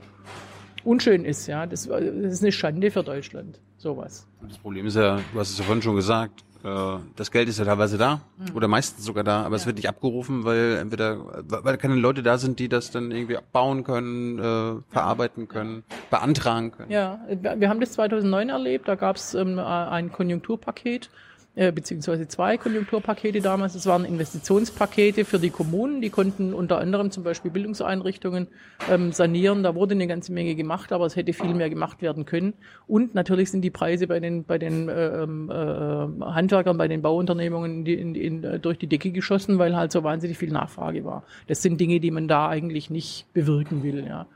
[0.84, 1.66] unschön ist, ja.
[1.66, 4.26] Das, das ist eine Schande für Deutschland, sowas.
[4.48, 7.58] Das Problem ist ja, du hast es ja vorhin schon gesagt, äh, das Geld ist
[7.58, 8.54] ja teilweise da mhm.
[8.54, 9.56] oder meistens sogar da, aber ja.
[9.56, 13.36] es wird nicht abgerufen, weil entweder weil keine Leute da sind, die das dann irgendwie
[13.36, 16.90] abbauen können, äh, verarbeiten können, beantragen können.
[16.90, 18.88] Ja, wir haben das 2009 erlebt.
[18.88, 21.10] Da gab es ähm, ein Konjunkturpaket
[21.56, 23.74] äh, beziehungsweise zwei Konjunkturpakete damals.
[23.74, 28.46] Es waren Investitionspakete für die Kommunen, die konnten unter anderem zum Beispiel Bildungseinrichtungen
[28.88, 29.64] ähm, sanieren.
[29.64, 32.54] Da wurde eine ganze Menge gemacht, aber es hätte viel mehr gemacht werden können.
[32.86, 37.02] Und natürlich sind die Preise bei den bei den äh, ähm, äh, Handwerkern, bei den
[37.02, 41.24] Bauunternehmungen in, in, in, durch die Decke geschossen, weil halt so wahnsinnig viel Nachfrage war.
[41.48, 44.06] Das sind Dinge, die man da eigentlich nicht bewirken will.
[44.06, 44.26] Ja.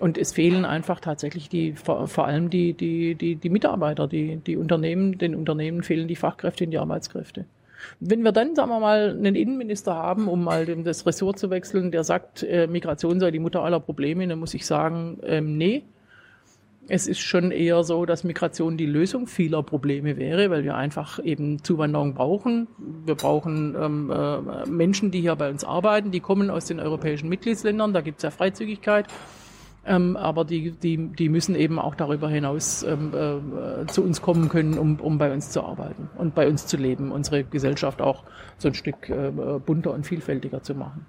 [0.00, 4.36] Und es fehlen einfach tatsächlich die, vor, vor allem die, die, die, die Mitarbeiter, die,
[4.36, 7.46] die Unternehmen, den Unternehmen fehlen die Fachkräfte und die Arbeitskräfte.
[8.00, 11.90] Wenn wir dann, sagen wir mal, einen Innenminister haben, um mal das Ressort zu wechseln,
[11.90, 15.82] der sagt, äh, Migration sei die Mutter aller Probleme, dann muss ich sagen, ähm, nee.
[16.86, 21.18] Es ist schon eher so, dass Migration die Lösung vieler Probleme wäre, weil wir einfach
[21.24, 22.66] eben Zuwanderung brauchen.
[23.06, 27.30] Wir brauchen ähm, äh, Menschen, die hier bei uns arbeiten, die kommen aus den europäischen
[27.30, 29.06] Mitgliedsländern, da gibt es ja Freizügigkeit.
[29.86, 34.48] Ähm, aber die, die, die müssen eben auch darüber hinaus ähm, äh, zu uns kommen
[34.48, 38.24] können, um, um bei uns zu arbeiten und bei uns zu leben, unsere Gesellschaft auch
[38.56, 39.30] so ein Stück äh,
[39.64, 41.06] bunter und vielfältiger zu machen.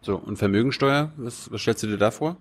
[0.00, 2.36] So, und Vermögensteuer, was, was stellst du dir da vor?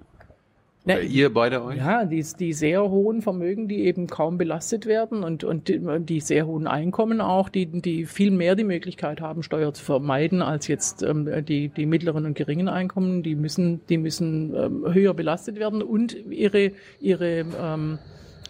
[0.88, 1.77] Na, ihr beide euch?
[1.77, 6.21] Ja, die, die sehr hohen Vermögen, die eben kaum belastet werden und, und die, die
[6.21, 10.69] sehr hohen Einkommen auch, die, die viel mehr die Möglichkeit haben, Steuer zu vermeiden als
[10.69, 15.59] jetzt ähm, die, die mittleren und geringen Einkommen, die müssen, die müssen ähm, höher belastet
[15.59, 16.71] werden und ihre,
[17.01, 17.99] ihre, ähm,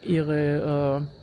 [0.03, 1.16] ihre äh,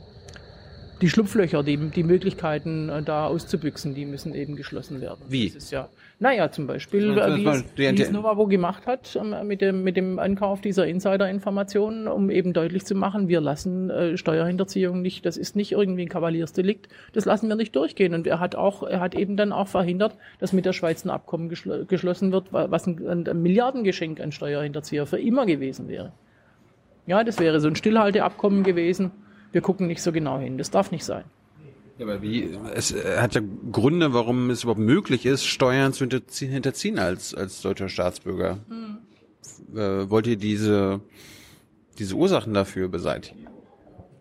[1.01, 5.21] die Schlupflöcher, die, die Möglichkeiten äh, da auszubüchsen, die müssen eben geschlossen werden.
[5.27, 5.49] Wie?
[5.49, 5.89] Das ist ja,
[6.19, 9.97] naja, zum Beispiel, äh, wie, es, wie es Novavo gemacht hat ähm, mit, dem, mit
[9.97, 15.35] dem Ankauf dieser Insider-Informationen, um eben deutlich zu machen, wir lassen äh, Steuerhinterziehung nicht, das
[15.35, 18.13] ist nicht irgendwie ein Kavaliersdelikt, das lassen wir nicht durchgehen.
[18.13, 21.09] Und er hat auch, er hat eben dann auch verhindert, dass mit der Schweiz ein
[21.09, 26.13] Abkommen geschl geschlossen wird, was ein, ein, ein Milliardengeschenk an Steuerhinterzieher für immer gewesen wäre.
[27.07, 29.11] Ja, das wäre so ein Stillhalteabkommen gewesen
[29.55, 30.57] wir gucken nicht so genau hin.
[30.57, 31.23] Das darf nicht sein.
[31.97, 33.41] Ja, aber wie, es hat ja
[33.71, 38.57] Gründe, warum es überhaupt möglich ist, Steuern zu hinterziehen als, als deutscher Staatsbürger.
[38.67, 39.77] Mhm.
[39.77, 40.99] Äh, wollt ihr diese,
[41.97, 43.47] diese Ursachen dafür beseitigen?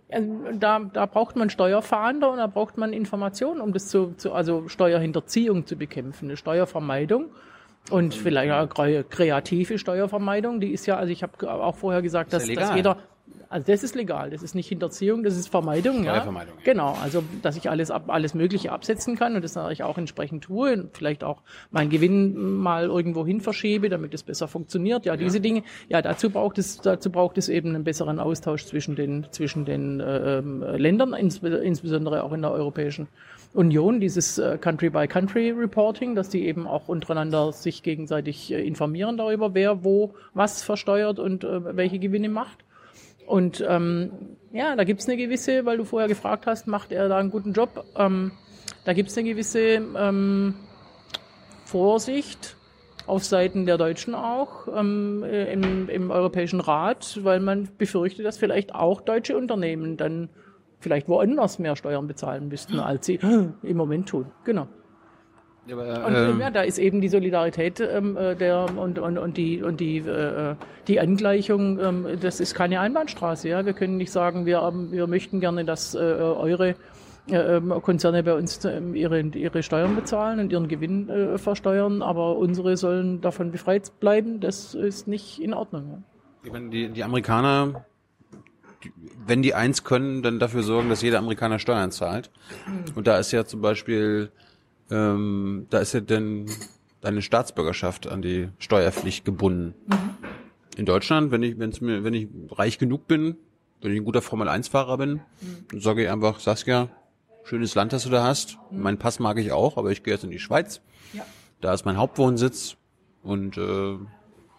[0.09, 4.33] Also da, da braucht man Steuerfahnder und da braucht man Informationen, um das zu, zu
[4.33, 7.31] also Steuerhinterziehung zu bekämpfen, eine Steuervermeidung.
[7.91, 8.69] Und vielleicht auch
[9.11, 12.99] kreative Steuervermeidung, die ist ja, also ich habe auch vorher gesagt, dass, ja dass jeder,
[13.49, 16.05] also das ist legal, das ist nicht Hinterziehung, das ist Vermeidung.
[16.05, 16.23] Ja?
[16.23, 16.65] Vermeidung, ja.
[16.65, 20.45] Genau, also dass ich alles ab, alles Mögliche absetzen kann und das natürlich auch entsprechend
[20.45, 25.07] tue und vielleicht auch meinen Gewinn mal irgendwo hin verschiebe, damit es besser funktioniert.
[25.07, 25.43] Ja, diese ja.
[25.43, 25.63] Dinge.
[25.89, 30.01] Ja, dazu braucht es dazu braucht es eben einen besseren Austausch zwischen den zwischen den
[30.01, 33.09] äh, Ländern, ins, insbesondere auch in der Europäischen
[33.55, 39.85] Union, dieses äh, Country-by-Country-Reporting, dass die eben auch untereinander sich gegenseitig äh, informieren darüber, wer
[39.85, 42.64] wo was versteuert und äh, welche Gewinne macht.
[43.27, 47.19] Und ähm, ja, da gibt's eine gewisse, weil du vorher gefragt hast, macht er da
[47.19, 47.85] einen guten Job?
[47.97, 48.33] Ähm,
[48.85, 50.55] da gibt's eine gewisse ähm,
[51.65, 52.57] Vorsicht
[53.07, 58.39] auf Seiten der Deutschen auch ähm, äh, im, im Europäischen Rat, weil man befürchtet, dass
[58.39, 60.31] vielleicht auch deutsche Unternehmen dann
[60.81, 63.19] vielleicht woanders mehr Steuern bezahlen müssten, als sie
[63.63, 64.27] im Moment tun.
[64.45, 64.69] Genau.
[65.67, 69.17] Ja, aber, und ähm, ja, da ist eben die Solidarität ähm, äh, der und, und,
[69.17, 70.57] und die und die äh,
[70.89, 73.49] die Angleichung, ähm, das ist keine Einbahnstraße.
[73.49, 76.75] Ja, wir können nicht sagen, wir ähm, wir möchten gerne, dass äh, eure
[77.31, 82.03] äh, ähm, Konzerne bei uns ähm, ihre ihre Steuern bezahlen und ihren Gewinn äh, versteuern,
[82.03, 84.41] aber unsere sollen davon befreit bleiben.
[84.41, 85.89] Das ist nicht in Ordnung.
[85.89, 85.99] Ja.
[86.45, 87.87] Ich meine, die, die Amerikaner
[89.27, 92.31] wenn die eins können, dann dafür sorgen, dass jeder Amerikaner Steuern zahlt.
[92.67, 92.97] Mhm.
[92.97, 94.31] Und da ist ja zum Beispiel
[94.91, 96.47] ähm, da ist ja denn
[97.01, 99.75] deine Staatsbürgerschaft an die Steuerpflicht gebunden.
[99.87, 99.97] Mhm.
[100.77, 103.37] In Deutschland, wenn ich, wenn's mir, wenn ich reich genug bin,
[103.81, 105.21] wenn ich ein guter Formel-1-Fahrer bin, mhm.
[105.71, 106.89] dann sage ich einfach, Saskia,
[107.45, 108.59] schönes Land, das du da hast.
[108.71, 110.81] Mein Pass mag ich auch, aber ich gehe jetzt in die Schweiz.
[111.13, 111.25] Ja.
[111.61, 112.77] Da ist mein Hauptwohnsitz
[113.23, 113.97] und äh,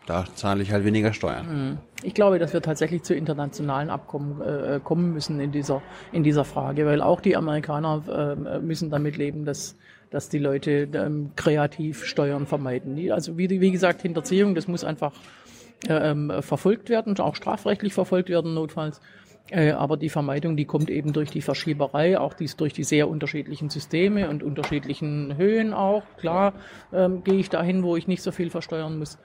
[0.05, 1.79] da zahle ich halt weniger Steuern.
[2.03, 6.45] Ich glaube, dass wir tatsächlich zu internationalen Abkommen äh, kommen müssen in dieser, in dieser
[6.45, 9.75] Frage, weil auch die Amerikaner äh, müssen damit leben, dass,
[10.09, 13.11] dass die Leute ähm, kreativ Steuern vermeiden.
[13.11, 15.13] Also wie, wie gesagt, Hinterziehung, das muss einfach
[15.87, 19.01] äh, ähm, verfolgt werden, auch strafrechtlich verfolgt werden notfalls.
[19.51, 23.07] Äh, aber die Vermeidung, die kommt eben durch die Verschieberei, auch dies durch die sehr
[23.07, 26.03] unterschiedlichen Systeme und unterschiedlichen Höhen auch.
[26.17, 26.53] Klar
[26.91, 29.19] ähm, gehe ich dahin, wo ich nicht so viel versteuern muss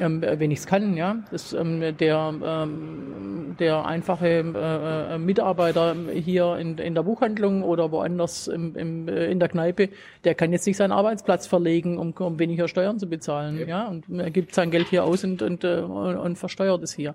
[0.00, 1.16] ähm, wenn ich es kann, ja.
[1.30, 7.92] Das, ähm, der, ähm, der einfache äh, äh, Mitarbeiter hier in, in der Buchhandlung oder
[7.92, 9.90] woanders im, im, äh, in der Kneipe,
[10.24, 13.66] der kann jetzt nicht seinen Arbeitsplatz verlegen, um, um weniger Steuern zu bezahlen, ja.
[13.66, 13.88] ja?
[13.88, 17.14] Und er gibt sein Geld hier aus und, und, äh, und, versteuert es hier.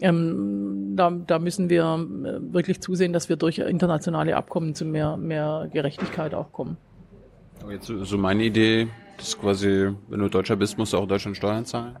[0.00, 5.18] Ähm, da, da müssen wir äh, wirklich zusehen, dass wir durch internationale Abkommen zu mehr,
[5.18, 6.78] mehr Gerechtigkeit auch kommen.
[7.60, 11.06] Aber jetzt so meine Idee, das ist quasi, wenn du Deutscher bist, musst du auch
[11.06, 11.96] Deutschland Steuern zahlen.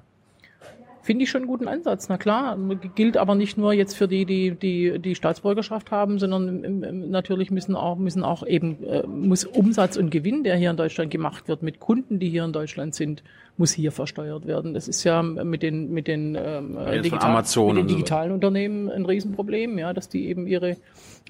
[1.04, 2.08] Finde ich schon einen guten Ansatz.
[2.08, 2.56] Na klar,
[2.94, 7.76] gilt aber nicht nur jetzt für die, die die, die Staatsbürgerschaft haben, sondern natürlich müssen
[7.76, 11.62] auch, müssen auch eben, äh, muss Umsatz und Gewinn, der hier in Deutschland gemacht wird,
[11.62, 13.22] mit Kunden, die hier in Deutschland sind,
[13.56, 14.74] muss hier versteuert werden.
[14.74, 16.76] Das ist ja mit den, mit den, ähm,
[17.24, 20.76] Amazon mit den und so digitalen Unternehmen ein Riesenproblem, ja, dass die eben ihre,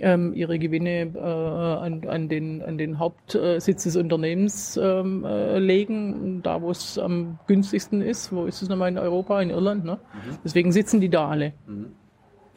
[0.00, 6.40] ähm, ihre Gewinne äh, an, an, den, an den Hauptsitz des Unternehmens ähm, äh, legen,
[6.42, 8.32] da wo es am günstigsten ist.
[8.32, 9.84] Wo ist es nochmal in Europa, in Irland?
[9.84, 9.98] Ne?
[10.44, 11.52] Deswegen sitzen die da alle.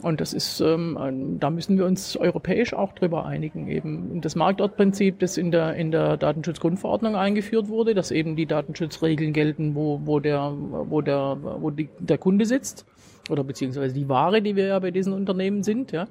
[0.04, 3.68] Und das ist, ähm, da müssen wir uns europäisch auch drüber einigen.
[3.68, 9.34] Eben das Marktortprinzip, das in der, in der Datenschutzgrundverordnung eingeführt wurde, dass eben die Datenschutzregeln
[9.34, 12.86] gelten, wo, wo der, wo der, wo die, der Kunde sitzt.
[13.30, 16.08] Oder beziehungsweise die Ware, die wir ja bei diesen Unternehmen sind, ja.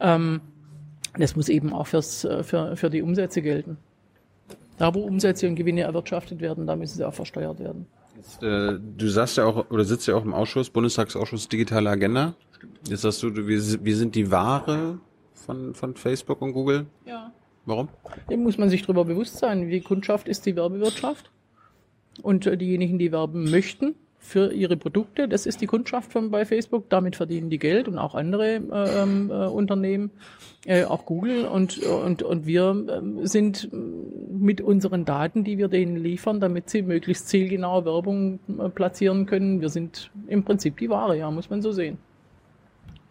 [0.00, 0.40] Ähm,
[1.16, 3.78] das muss eben auch fürs, für, für die Umsätze gelten.
[4.78, 7.86] Da, wo Umsätze und Gewinne erwirtschaftet werden, da müssen sie auch versteuert werden.
[8.16, 12.34] Jetzt, äh, du sagst ja auch, oder sitzt ja auch im Ausschuss, Bundestagsausschuss Digitale Agenda.
[12.88, 14.98] Jetzt sagst du, wir, si- wir sind die Ware
[15.34, 16.86] von, von Facebook und Google.
[17.06, 17.32] Ja.
[17.66, 17.88] Warum?
[18.28, 19.68] Dem muss man sich darüber bewusst sein.
[19.68, 21.30] Die Kundschaft ist die Werbewirtschaft.
[22.22, 26.44] Und äh, diejenigen, die werben möchten für ihre Produkte, das ist die Kundschaft von bei
[26.44, 26.90] Facebook.
[26.90, 30.10] Damit verdienen die Geld und auch andere äh, ähm, äh, Unternehmen,
[30.66, 31.46] äh, auch Google.
[31.46, 36.82] Und, und, und wir ähm, sind mit unseren Daten, die wir denen liefern, damit sie
[36.82, 39.60] möglichst zielgenau Werbung äh, platzieren können.
[39.60, 41.96] Wir sind im Prinzip die Ware, ja, muss man so sehen.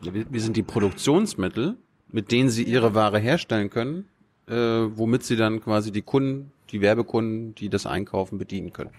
[0.01, 1.77] Wir, sind die Produktionsmittel,
[2.11, 4.05] mit denen sie ihre Ware herstellen können,
[4.47, 8.91] äh, womit sie dann quasi die Kunden, die Werbekunden, die das einkaufen, bedienen können.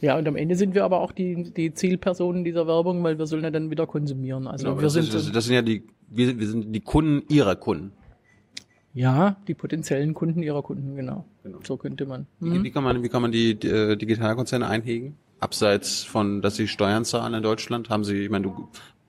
[0.00, 3.26] Ja, und am Ende sind wir aber auch die, die Zielpersonen dieser Werbung, weil wir
[3.26, 4.46] sollen ja dann wieder konsumieren.
[4.46, 7.22] Also Genau, wir das, sind das, das sind ja die, wir, wir sind die Kunden
[7.28, 7.92] ihrer Kunden.
[8.94, 11.24] ja die potenziellen Kunden ihrer Kunden, genau.
[11.42, 11.58] Genau.
[11.64, 12.26] So könnte man.
[12.40, 15.16] Wie, wie kann man, wie kann man die, die äh, Digitalkonzerne einhegen?
[15.40, 18.68] Abseits von, dass sie Steuern zahlen in Deutschland, haben sie, ich meine, du,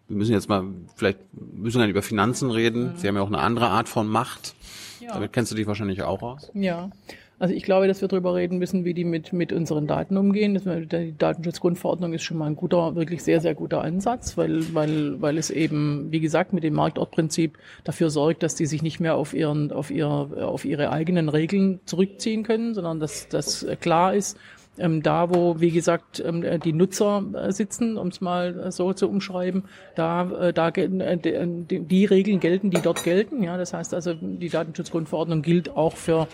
[0.10, 0.64] wir müssen jetzt mal,
[0.96, 2.94] vielleicht müssen wir dann über Finanzen reden.
[2.96, 4.56] Sie haben ja auch eine andere Art von Macht.
[5.00, 5.14] Ja.
[5.14, 6.52] Damit kennst du dich wahrscheinlich auch aus.
[6.54, 6.90] Ja.
[7.38, 10.56] Also ich glaube, dass wir darüber reden müssen, wie die mit, mit unseren Daten umgehen.
[10.56, 15.22] Das, die Datenschutzgrundverordnung ist schon mal ein guter, wirklich sehr, sehr guter Ansatz, weil, weil,
[15.22, 19.16] weil es eben, wie gesagt, mit dem Marktortprinzip dafür sorgt, dass die sich nicht mehr
[19.16, 24.38] auf ihren, auf ihr, auf ihre eigenen Regeln zurückziehen können, sondern dass das klar ist,
[24.80, 28.94] ähm, da wo, wie gesagt, ähm, die Nutzer äh, sitzen, um es mal äh, so
[28.94, 29.64] zu umschreiben,
[29.96, 33.44] da, äh, da äh, die, Regeln gelten, die dort gelten.
[33.44, 36.28] Ja, das heißt also, die Datenschutzgrundverordnung gilt auch für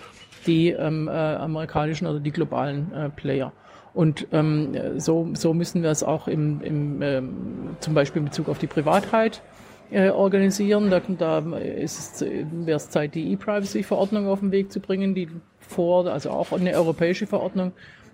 [0.46, 3.52] die ähm, äh, amerikanischen oder die globalen äh, Player.
[3.94, 7.34] Und ähm, so, so müssen wir es auch im, im ähm,
[7.80, 9.42] zum Beispiel in Bezug auf die Privatheit
[9.90, 10.90] äh, organisieren.
[10.90, 15.30] Da, da wäre es Zeit, die E-Privacy-Verordnung auf den Weg zu bringen, die
[15.60, 17.72] vor, also auch eine europäische Verordnung,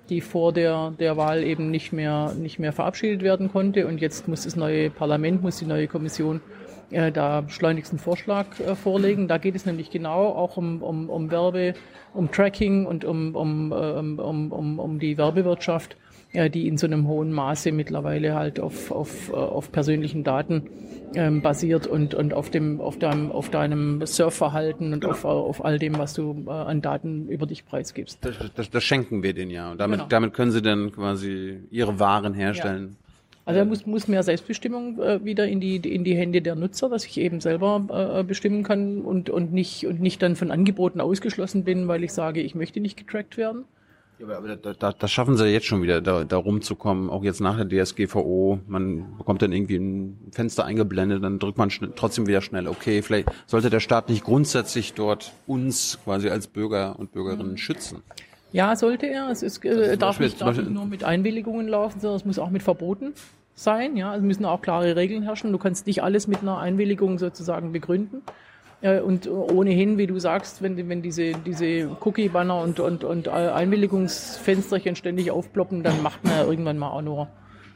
[0.10, 3.88] die vor der, der Wahl eben nicht mehr, nicht mehr verabschiedet werden konnte.
[3.88, 6.42] Und jetzt muss das neue Parlament, muss die neue Kommission
[6.92, 9.28] äh, da schleunigst einen Vorschlag äh, vorlegen.
[9.28, 11.74] Da geht es nämlich genau auch um, um, um Werbe,
[12.14, 15.96] um Tracking und um, um, ähm, um, um, um die Werbewirtschaft,
[16.34, 20.64] äh, die in so einem hohen Maße mittlerweile halt auf, auf, äh, auf persönlichen Daten
[21.14, 25.78] ähm, basiert und, und auf, dem, auf, deinem, auf deinem Surfverhalten und auf, auf all
[25.78, 28.20] dem, was du äh, an Daten über dich preisgibst.
[28.22, 29.72] Das, das, das schenken wir denen ja.
[29.72, 30.10] Und damit, Genau.
[30.10, 32.96] damit können sie dann quasi ihre Waren herstellen.
[33.44, 36.90] Also da muss, muss mehr Selbstbestimmung äh, wieder in die, in die Hände der Nutzer,
[36.90, 41.02] dass ich eben selber äh, bestimmen kann und, und, nicht, und nicht dann von Angeboten
[41.02, 43.66] ausgeschlossen bin, weil ich sage, ich möchte nicht getrackt werden.
[44.22, 47.42] Ja, aber da, da, das schaffen sie jetzt schon wieder, da, da rumzukommen, auch jetzt
[47.42, 48.60] nach der DSGVO.
[48.68, 53.30] Man bekommt dann irgendwie ein Fenster eingeblendet, dann drückt man trotzdem wieder schnell, okay, vielleicht
[53.48, 58.04] sollte der Staat nicht grundsätzlich dort uns quasi als Bürger und Bürgerinnen schützen.
[58.52, 59.30] Ja, sollte er.
[59.30, 62.26] Es ist, äh, zum darf, Beispiel- nicht, darf nicht nur mit Einwilligungen laufen, sondern es
[62.26, 63.14] muss auch mit Verboten
[63.56, 63.96] sein.
[63.96, 65.52] Ja, es müssen auch klare Regeln herrschen.
[65.52, 68.22] Du kannst nicht alles mit einer Einwilligung sozusagen begründen.
[68.82, 74.96] Äh, Und ohnehin, wie du sagst, wenn, wenn diese, diese Cookie-Banner und, und, und Einwilligungsfensterchen
[74.96, 77.28] ständig aufploppen, dann macht man ja irgendwann mal auch nur,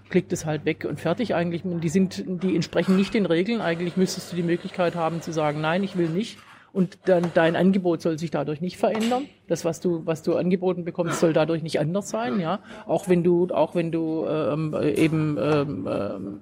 [0.09, 1.63] klickt es halt weg und fertig eigentlich.
[1.63, 3.61] Die sind, die entsprechen nicht den Regeln.
[3.61, 6.37] Eigentlich müsstest du die Möglichkeit haben zu sagen, nein, ich will nicht.
[6.73, 9.27] Und dann dein Angebot soll sich dadurch nicht verändern.
[9.47, 12.59] Das, was du, was du angeboten bekommst, soll dadurch nicht anders sein, ja.
[12.85, 16.39] Auch wenn du, auch wenn du ähm, eben ähm, ähm,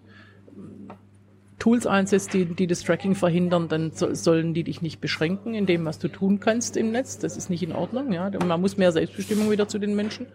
[1.64, 5.66] Tools einsetzt, die, die das Tracking verhindern, dann so, sollen die dich nicht beschränken in
[5.66, 7.20] dem, was du tun kannst im Netz.
[7.20, 8.12] Das ist nicht in Ordnung.
[8.12, 8.30] Ja.
[8.46, 10.26] Man muss mehr Selbstbestimmung wieder zu den Menschen.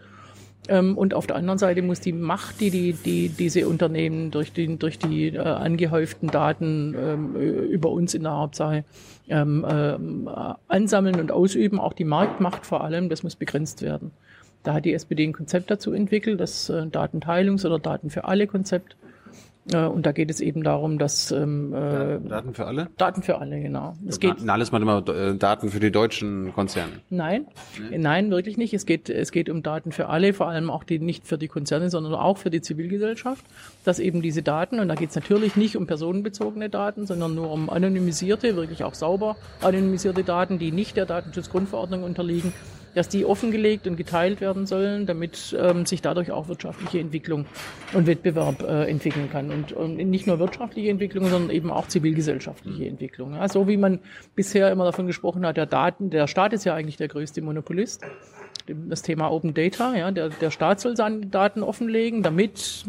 [0.68, 4.54] Ähm, und auf der anderen Seite muss die Macht, die, die, die diese Unternehmen durch
[4.54, 8.86] die, durch die äh, angehäuften Daten ähm, über uns in der Hauptsache
[9.28, 14.12] ähm, ähm, äh, ansammeln und ausüben, auch die Marktmacht vor allem, das muss begrenzt werden.
[14.62, 18.46] Da hat die SPD ein Konzept dazu entwickelt, das äh, Datenteilungs- oder Daten für alle
[18.46, 18.96] Konzept.
[19.72, 22.88] Äh, und da geht es eben darum, dass ähm, äh, Daten für alle?
[22.96, 23.94] Daten für alle, genau.
[24.06, 26.92] Es geht Na, alles mal immer äh, Daten für die deutschen Konzerne.
[27.10, 27.46] Nein,
[27.90, 28.74] nein, wirklich nicht.
[28.74, 31.48] Es geht, es geht um Daten für alle, vor allem auch die nicht für die
[31.48, 33.44] Konzerne, sondern auch für die Zivilgesellschaft,
[33.84, 37.50] dass eben diese Daten, und da geht es natürlich nicht um personenbezogene Daten, sondern nur
[37.50, 42.52] um anonymisierte, wirklich auch sauber anonymisierte Daten, die nicht der Datenschutzgrundverordnung unterliegen,
[42.94, 47.46] dass die offengelegt und geteilt werden sollen, damit ähm, sich dadurch auch wirtschaftliche Entwicklung
[47.94, 49.50] und Wettbewerb äh, entwickeln kann.
[49.50, 53.34] Und, und nicht nur wirtschaftliche Entwicklung, sondern eben auch zivilgesellschaftliche Entwicklung.
[53.34, 54.00] Ja, so wie man
[54.34, 58.02] bisher immer davon gesprochen hat, der Daten, der Staat ist ja eigentlich der größte Monopolist.
[58.88, 62.84] Das Thema Open Data, ja, der, der Staat soll seine Daten offenlegen, damit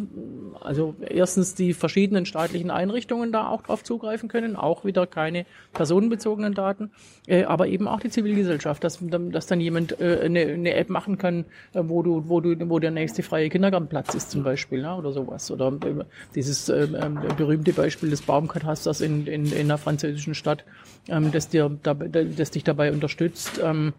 [0.61, 6.53] also erstens die verschiedenen staatlichen Einrichtungen da auch drauf zugreifen können, auch wieder keine personenbezogenen
[6.53, 6.91] Daten,
[7.27, 11.17] äh, aber eben auch die Zivilgesellschaft, dass, dass dann jemand äh, eine, eine App machen
[11.17, 14.97] kann, äh, wo du, wo du, wo der nächste freie Kindergartenplatz ist zum Beispiel, ja,
[14.97, 15.49] oder sowas.
[15.51, 16.03] Oder äh,
[16.35, 20.65] dieses äh, äh, berühmte Beispiel des Baumkatasters in, in, in einer französischen Stadt,
[21.07, 23.93] ähm, das dir, da, das dich dabei unterstützt, ähm,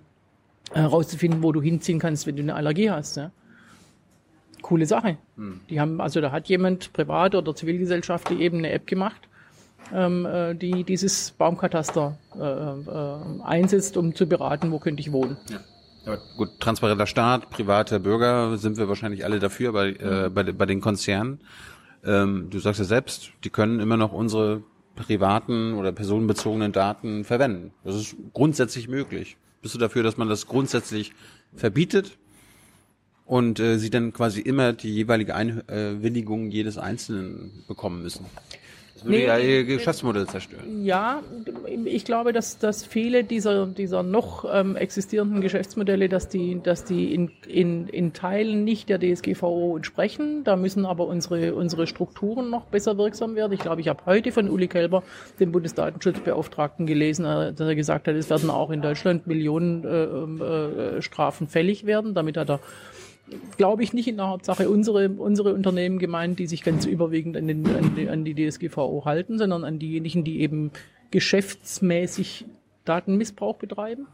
[0.72, 3.16] herauszufinden, wo du hinziehen kannst, wenn du eine Allergie hast.
[3.16, 3.30] Ja?
[4.62, 5.16] Coole Sache.
[5.68, 9.20] Die haben, also da hat jemand, privat oder Zivilgesellschaft, die eben eine App gemacht,
[9.92, 15.36] ähm, äh, die dieses Baumkataster äh, äh, einsetzt, um zu beraten, wo könnte ich wohnen.
[16.06, 20.54] Aber gut, transparenter Staat, private Bürger sind wir wahrscheinlich alle dafür bei, äh, bei, de-
[20.54, 21.40] bei den Konzernen.
[22.04, 24.62] Ähm, du sagst ja selbst, die können immer noch unsere
[24.96, 27.72] privaten oder personenbezogenen Daten verwenden.
[27.84, 29.36] Das ist grundsätzlich möglich.
[29.62, 31.12] Bist du dafür, dass man das grundsätzlich
[31.54, 32.16] verbietet
[33.26, 38.26] und äh, sie dann quasi immer die jeweilige Einwilligung jedes Einzelnen bekommen müssen?
[39.00, 40.84] Das würde Nee, ja ihr Geschäftsmodell zerstören.
[40.84, 41.22] Ja,
[41.84, 47.14] ich glaube, dass, dass viele dieser, dieser noch ähm, existierenden Geschäftsmodelle, dass die, dass die
[47.14, 50.44] in, in, in Teilen nicht der DSGVO entsprechen.
[50.44, 53.52] Da müssen aber unsere, unsere Strukturen noch besser wirksam werden.
[53.52, 55.02] Ich glaube, ich habe heute von Uli Kelber,
[55.38, 60.96] dem Bundesdatenschutzbeauftragten, gelesen, äh, dass er gesagt hat, es werden auch in Deutschland Millionen äh,
[60.96, 62.14] äh, Strafen fällig werden.
[62.14, 62.60] Damit hat er
[63.56, 67.48] glaube ich, nicht in der Hauptsache unsere, unsere Unternehmen gemeint, die sich ganz überwiegend an,
[67.48, 70.70] den, an, die, an die DSGVO halten, sondern an diejenigen, die eben
[71.10, 72.46] geschäftsmäßig
[72.84, 74.06] Datenmissbrauch betreiben.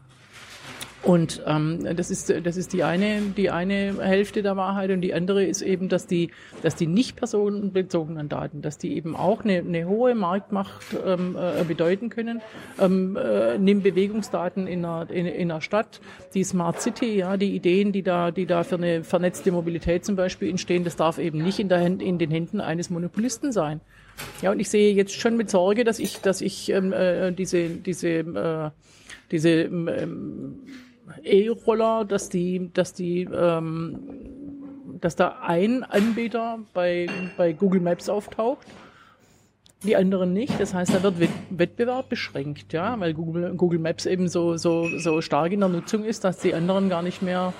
[1.03, 5.13] Und ähm, das ist das ist die eine die eine Hälfte der Wahrheit und die
[5.13, 6.31] andere ist eben, dass die
[6.63, 11.63] dass die nicht personenbezogenen Daten, dass die eben auch eine, eine hohe Marktmacht ähm, äh,
[11.63, 12.41] bedeuten können.
[12.79, 16.01] Ähm, äh, nimm Bewegungsdaten in einer in, in einer Stadt,
[16.33, 20.15] die Smart City, ja, die Ideen, die da die da für eine vernetzte Mobilität zum
[20.15, 23.81] Beispiel entstehen, das darf eben nicht in der Hand, in den Händen eines Monopolisten sein.
[24.41, 27.69] Ja, und ich sehe jetzt schon mit Sorge, dass ich dass ich ähm, äh, diese
[27.69, 28.71] diese äh,
[29.31, 30.55] diese ähm,
[31.23, 33.99] E-Roller, dass die, dass die, ähm,
[34.99, 38.65] dass da ein Anbieter bei, bei Google Maps auftaucht,
[39.83, 40.59] die anderen nicht.
[40.59, 44.87] Das heißt, da wird Wett- Wettbewerb beschränkt, ja, weil Google, Google Maps eben so, so,
[44.97, 47.53] so stark in der Nutzung ist, dass die anderen gar nicht mehr,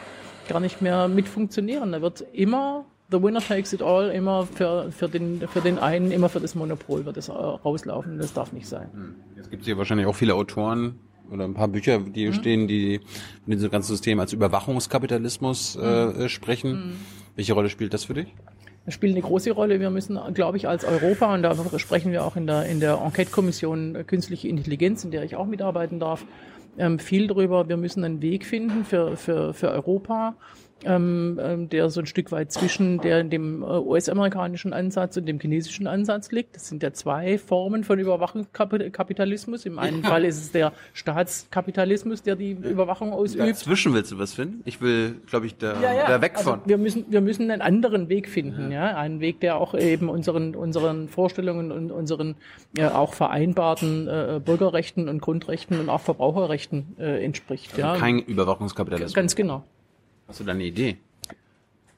[0.49, 1.91] gar nicht mehr mit funktionieren.
[1.91, 6.11] Da wird immer The winner takes it all, immer für, für, den, für den einen,
[6.11, 8.17] immer für das Monopol wird es äh, rauslaufen.
[8.17, 9.15] Das darf nicht sein.
[9.37, 10.99] Jetzt gibt es hier wahrscheinlich auch viele Autoren
[11.31, 12.95] oder ein paar Bücher, die hier stehen, die
[13.45, 16.97] in diesem ganzen System als Überwachungskapitalismus äh, äh, sprechen.
[17.35, 18.27] Welche Rolle spielt das für dich?
[18.85, 19.79] Das spielt eine große Rolle.
[19.79, 23.01] Wir müssen, glaube ich, als Europa, und darüber sprechen wir auch in der, in der
[23.03, 26.25] Enquete-Kommission äh, Künstliche Intelligenz, in der ich auch mitarbeiten darf,
[26.77, 27.67] ähm, viel drüber.
[27.67, 30.35] Wir müssen einen Weg finden für, für, für Europa,
[30.83, 35.39] ähm, ähm, der so ein Stück weit zwischen der, dem äh, US-amerikanischen Ansatz und dem
[35.39, 36.55] chinesischen Ansatz liegt.
[36.55, 39.65] Das sind ja zwei Formen von Überwachungskapitalismus.
[39.65, 43.47] Im einen Fall ist es der Staatskapitalismus, der die Überwachung ausübt.
[43.47, 44.61] Dazwischen willst du was finden?
[44.65, 46.07] Ich will, glaube ich, da, Ja, ja.
[46.07, 46.61] da weg also von.
[46.65, 48.95] wir müssen, wir müssen einen anderen Weg finden, ja.
[48.95, 52.35] Einen Weg, der auch eben unseren, unseren Vorstellungen und unseren
[52.77, 57.95] ja, auch vereinbarten äh, Bürgerrechten und Grundrechten und auch Verbraucherrechten äh, entspricht, ja.
[57.97, 59.13] Kein Überwachungskapitalismus.
[59.13, 59.63] Ganz genau.
[60.27, 60.97] Hast du da eine Idee?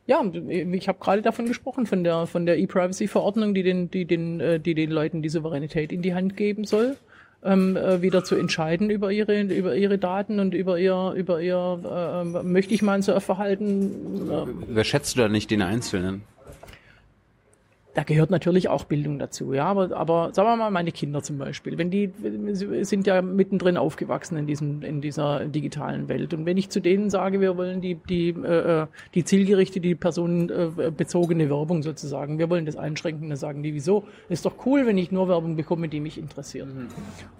[0.05, 4.39] Ja, ich habe gerade davon gesprochen, von der von der E-Privacy-Verordnung, die den, die den,
[4.39, 6.97] äh, die den Leuten die Souveränität in die Hand geben soll,
[7.43, 11.79] ähm, äh, wieder zu entscheiden über ihre über ihre Daten und über ihr über ihr
[11.85, 14.31] äh, möchte ich mal ein Surfverhalten.
[14.31, 16.23] Äh, Überschätzt du da nicht den Einzelnen?
[17.95, 21.39] Da gehört natürlich auch Bildung dazu, ja, aber, aber sagen wir mal meine Kinder zum
[21.39, 22.11] Beispiel, wenn die
[22.83, 27.09] sind ja mittendrin aufgewachsen in diesem in dieser digitalen Welt und wenn ich zu denen
[27.09, 28.85] sage, wir wollen die die äh,
[29.15, 34.03] die zielgerichtete, die personenbezogene Werbung sozusagen, wir wollen das einschränken, dann sagen die, wieso?
[34.29, 36.67] Ist doch cool, wenn ich nur Werbung bekomme, die mich interessiert.
[36.69, 36.89] Und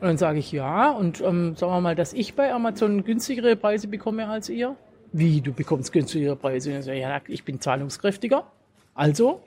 [0.01, 3.88] dann sage ich ja und ähm, sagen wir mal, dass ich bei Amazon günstigere Preise
[3.88, 4.76] bekomme als ihr.
[5.11, 6.81] Wie, du bekommst günstigere Preise?
[6.81, 8.45] Sage, ja, ich bin zahlungskräftiger.
[8.95, 9.41] Also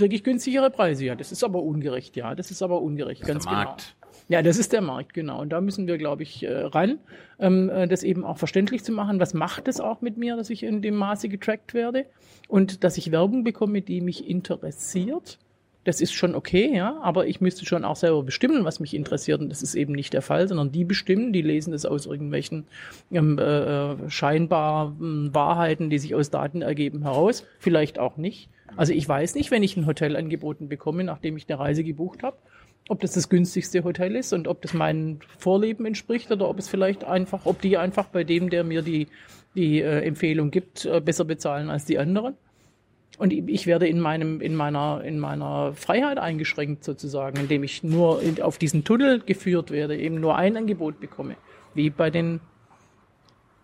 [0.00, 1.04] kriege ich günstigere Preise.
[1.04, 2.16] Ja, das ist aber ungerecht.
[2.16, 3.22] Ja, das ist aber ungerecht.
[3.22, 3.94] ganz der Markt.
[4.00, 4.00] genau.
[4.28, 5.40] Ja, das ist der Markt, genau.
[5.40, 6.98] Und da müssen wir, glaube ich, äh, ran,
[7.38, 9.20] ähm, äh, das eben auch verständlich zu machen.
[9.20, 12.06] Was macht es auch mit mir, dass ich in dem Maße getrackt werde
[12.48, 15.38] und dass ich Werbung bekomme, die mich interessiert?
[15.84, 19.40] Das ist schon okay, ja, aber ich müsste schon auch selber bestimmen, was mich interessiert.
[19.40, 22.66] Und das ist eben nicht der Fall, sondern die bestimmen, die lesen das aus irgendwelchen
[23.10, 27.44] ähm, äh, scheinbar äh, Wahrheiten, die sich aus Daten ergeben, heraus.
[27.58, 28.48] Vielleicht auch nicht.
[28.76, 32.22] Also ich weiß nicht, wenn ich ein Hotel angeboten bekomme, nachdem ich eine Reise gebucht
[32.22, 32.36] habe,
[32.88, 36.68] ob das das günstigste Hotel ist und ob das meinen Vorleben entspricht oder ob es
[36.68, 39.08] vielleicht einfach, ob die einfach bei dem, der mir die,
[39.54, 42.34] die äh, Empfehlung gibt, äh, besser bezahlen als die anderen.
[43.18, 48.22] Und ich werde in meinem, in meiner, in meiner Freiheit eingeschränkt sozusagen, indem ich nur
[48.22, 51.36] in, auf diesen Tunnel geführt werde, eben nur ein Angebot bekomme.
[51.74, 52.40] Wie bei den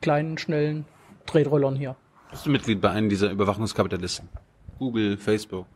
[0.03, 0.85] kleinen, schnellen
[1.25, 1.97] Tretrollern hier.
[2.31, 4.29] Bist du Mitglied bei einem dieser Überwachungskapitalisten?
[4.79, 5.67] Google, Facebook.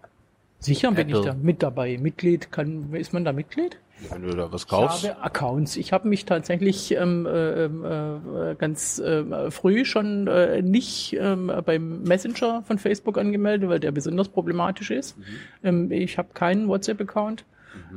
[0.59, 1.97] Sicher bin ich da mit dabei.
[1.99, 3.79] Mitglied kann, ist man da Mitglied?
[4.11, 5.09] Wenn du da was Ich kaufst.
[5.09, 5.77] habe Accounts.
[5.77, 12.03] Ich habe mich tatsächlich ähm, äh, äh, ganz äh, früh schon äh, nicht ähm, beim
[12.03, 15.17] Messenger von Facebook angemeldet, weil der besonders problematisch ist.
[15.63, 17.45] Ähm, ich habe keinen WhatsApp-Account,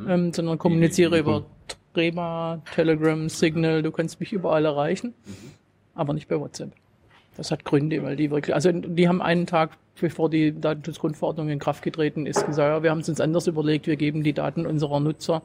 [0.07, 1.45] ähm, sondern kommuniziere wie- über
[1.93, 3.81] Trema, Telegram, Signal.
[3.83, 5.13] Du kannst mich überall erreichen,
[5.95, 6.71] aber nicht bei WhatsApp.
[7.37, 11.59] Das hat Gründe, weil die wirklich, also die haben einen Tag, bevor die Datenschutzgrundverordnung in
[11.59, 14.65] Kraft getreten ist, gesagt, ja, wir haben es uns anders überlegt, wir geben die Daten
[14.65, 15.41] unserer Nutzer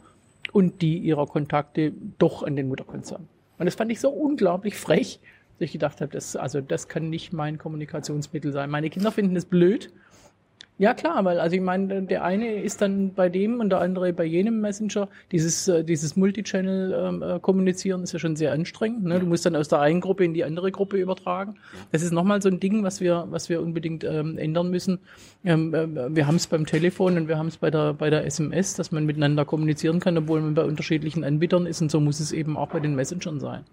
[0.53, 3.29] und die ihrer Kontakte doch an den Mutterkonzern.
[3.59, 5.21] Und das fand ich so unglaublich frech,
[5.59, 8.71] dass ich gedacht habe, das, also das kann nicht mein Kommunikationsmittel sein.
[8.71, 9.91] Meine Kinder finden das blöd.
[10.81, 14.13] Ja klar, weil also ich meine, der eine ist dann bei dem und der andere
[14.13, 15.09] bei jenem Messenger.
[15.33, 19.03] Dieses äh, dieses Multichannel ähm, äh, kommunizieren ist ja schon sehr anstrengend.
[19.03, 19.19] Ne?
[19.19, 21.57] Du musst dann aus der einen Gruppe in die andere Gruppe übertragen.
[21.91, 25.01] Das ist nochmal so ein Ding, was wir was wir unbedingt ähm, ändern müssen.
[25.45, 28.25] Ähm, äh, wir haben es beim Telefon und wir haben es bei der bei der
[28.25, 31.83] SMS, dass man miteinander kommunizieren kann, obwohl man bei unterschiedlichen Anbietern ist.
[31.83, 33.65] Und so muss es eben auch bei den Messengern sein.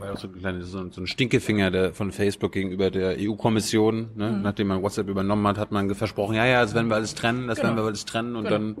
[0.00, 4.10] War ja auch so ein, kleines, so ein Stinkefinger der, von Facebook gegenüber der EU-Kommission.
[4.16, 4.30] Ne?
[4.32, 4.42] Mhm.
[4.42, 7.46] Nachdem man WhatsApp übernommen hat, hat man versprochen, ja, ja, das werden wir alles trennen,
[7.48, 8.34] das werden wir alles trennen.
[8.36, 8.56] Und Genau.
[8.56, 8.76] dann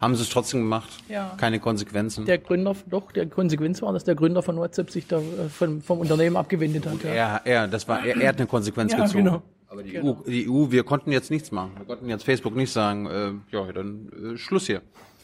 [0.00, 0.88] haben sie es trotzdem gemacht.
[1.08, 1.34] Ja.
[1.36, 2.24] Keine Konsequenzen.
[2.24, 5.80] Der Gründer, doch, der Konsequenz war, dass der Gründer von WhatsApp sich da äh, vom,
[5.80, 7.04] vom Unternehmen abgewendet hat.
[7.04, 7.10] Ja.
[7.10, 9.24] er, er, das war, er, er hat eine Konsequenz Ja, gezogen.
[9.24, 9.42] genau.
[9.68, 11.70] Aber die, EU, die EU, wir konnten jetzt nichts machen.
[11.78, 14.82] Wir konnten jetzt Facebook nicht sagen, äh, ja, dann äh, Schluss hier.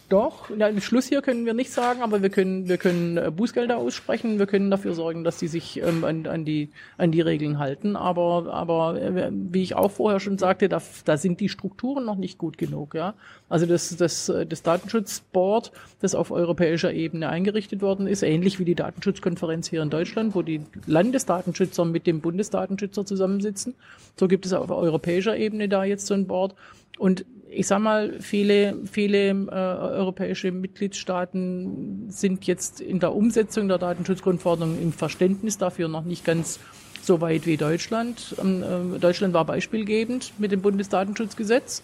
[0.09, 3.31] Doch, ja, den Schluss hier können wir nicht sagen, aber wir können, wir können äh,
[3.31, 7.21] Bußgelder aussprechen, wir können dafür sorgen, dass die sich ähm, an, an, die, an die
[7.21, 7.95] Regeln halten.
[7.95, 12.17] Aber, aber äh, wie ich auch vorher schon sagte, da, da sind die Strukturen noch
[12.17, 12.95] nicht gut genug.
[12.95, 13.15] Ja?
[13.51, 18.65] Also das, das, äh, das Datenschutzboard, das auf europäischer Ebene eingerichtet worden ist, ähnlich wie
[18.65, 23.75] die Datenschutzkonferenz hier in Deutschland, wo die Landesdatenschützer mit dem Bundesdatenschützer zusammensitzen.
[24.17, 26.55] So gibt es auf europäischer Ebene da jetzt so ein Board.
[26.99, 33.79] Und ich sag mal, viele, viele äh, europäische Mitgliedstaaten sind jetzt in der Umsetzung der
[33.79, 36.61] Datenschutzgrundverordnung im Verständnis dafür noch nicht ganz
[37.03, 38.37] so weit wie Deutschland.
[38.41, 41.83] Ähm, äh, Deutschland war beispielgebend mit dem Bundesdatenschutzgesetz.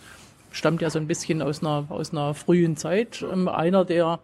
[0.50, 3.24] Stammt ja so ein bisschen aus einer, aus einer frühen Zeit.
[3.32, 4.20] Ähm, einer der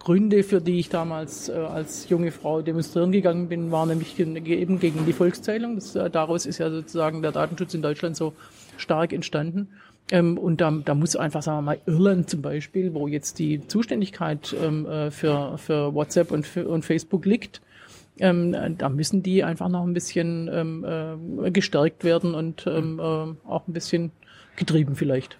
[0.00, 4.80] Gründe, für die ich damals äh, als junge Frau demonstrieren gegangen bin, war nämlich eben
[4.80, 5.76] gegen die Volkszählung.
[5.76, 8.32] Das, äh, daraus ist ja sozusagen der Datenschutz in Deutschland so
[8.76, 9.68] stark entstanden.
[10.10, 13.66] Ähm, und da, da muss einfach, sagen wir mal, Irland zum Beispiel, wo jetzt die
[13.66, 17.60] Zuständigkeit ähm, äh, für, für WhatsApp und, für, und Facebook liegt,
[18.18, 23.48] Ähm, da müssen die einfach noch ein bisschen ähm, äh, gestärkt werden und ähm, äh,
[23.48, 24.10] auch ein bisschen
[24.56, 25.38] getrieben vielleicht.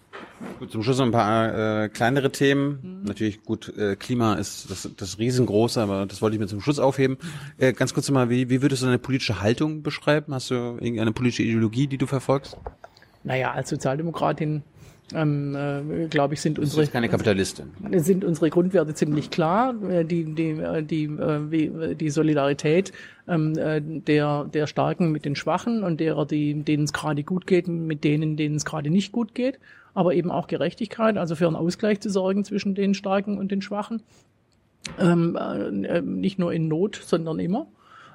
[0.58, 2.78] Gut, zum Schluss noch ein paar äh, kleinere Themen.
[2.82, 3.02] Mhm.
[3.04, 6.78] Natürlich gut, äh, Klima ist das, das riesengroße, aber das wollte ich mir zum Schluss
[6.78, 7.18] aufheben.
[7.58, 10.32] Äh, ganz kurz mal, wie, wie würdest du deine politische Haltung beschreiben?
[10.32, 12.56] Hast du irgendeine politische Ideologie, die du verfolgst?
[13.24, 14.62] Naja, als Sozialdemokratin
[15.14, 17.70] ähm, äh, glaube ich, sind unsere keine Kapitalistin.
[17.96, 19.74] sind unsere Grundwerte ziemlich klar.
[19.90, 22.92] Äh, die die äh, die äh, die Solidarität
[23.28, 27.46] ähm, äh, der der Starken mit den Schwachen und derer, die denen es gerade gut
[27.46, 29.58] geht, mit denen denen es gerade nicht gut geht.
[29.94, 33.62] Aber eben auch Gerechtigkeit, also für einen Ausgleich zu sorgen zwischen den Starken und den
[33.62, 34.02] Schwachen.
[34.98, 37.66] Ähm, äh, nicht nur in Not, sondern immer.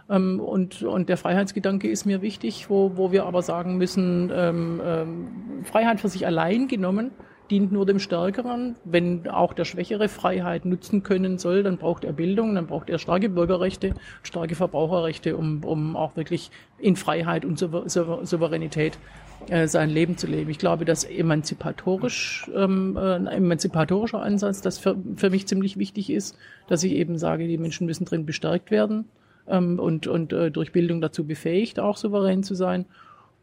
[0.09, 4.81] Ähm, und, und der Freiheitsgedanke ist mir wichtig, wo, wo wir aber sagen müssen, ähm,
[4.83, 5.27] ähm,
[5.63, 7.11] Freiheit für sich allein genommen
[7.51, 8.75] dient nur dem Stärkeren.
[8.85, 12.97] Wenn auch der Schwächere Freiheit nutzen können soll, dann braucht er Bildung, dann braucht er
[12.97, 16.49] starke Bürgerrechte, starke Verbraucherrechte, um, um auch wirklich
[16.79, 18.97] in Freiheit und Souveränität
[19.49, 20.49] äh, sein Leben zu leben.
[20.49, 26.09] Ich glaube, dass emanzipatorisch, ähm, äh, ein emanzipatorischer Ansatz, das für, für mich ziemlich wichtig
[26.09, 26.37] ist,
[26.67, 29.05] dass ich eben sage, die Menschen müssen drin bestärkt werden
[29.47, 32.85] ähm, und, und äh, durch Bildung dazu befähigt, auch souverän zu sein.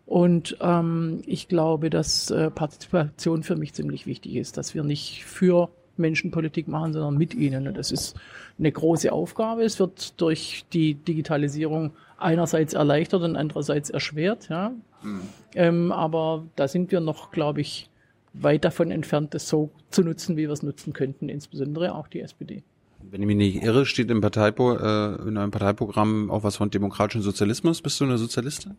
[0.06, 5.24] Und ähm, ich glaube, dass äh, Partizipation für mich ziemlich wichtig ist, dass wir nicht
[5.24, 7.68] für Menschen Politik machen, sondern mit ihnen.
[7.68, 8.16] Und das ist
[8.58, 9.62] eine große Aufgabe.
[9.62, 14.48] Es wird durch die Digitalisierung einerseits erleichtert und andererseits erschwert.
[14.48, 14.72] Ja.
[15.02, 15.20] Mhm.
[15.54, 17.88] Ähm, aber da sind wir noch, glaube ich,
[18.32, 22.20] weit davon entfernt, das so zu nutzen, wie wir es nutzen könnten, insbesondere auch die
[22.20, 22.62] SPD.
[23.12, 26.70] Wenn ich mich nicht irre, steht im Parteipo, äh, in einem Parteiprogramm auch was von
[26.70, 27.82] demokratischem Sozialismus.
[27.82, 28.78] Bist du eine Sozialistin?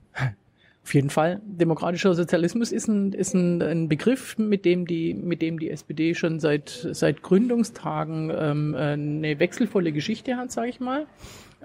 [0.83, 1.39] Auf jeden Fall.
[1.45, 6.15] Demokratischer Sozialismus ist ein, ist ein, ein Begriff, mit dem die, mit dem die SPD
[6.15, 11.05] schon seit, seit Gründungstagen ähm, eine wechselvolle Geschichte hat, sage ich mal.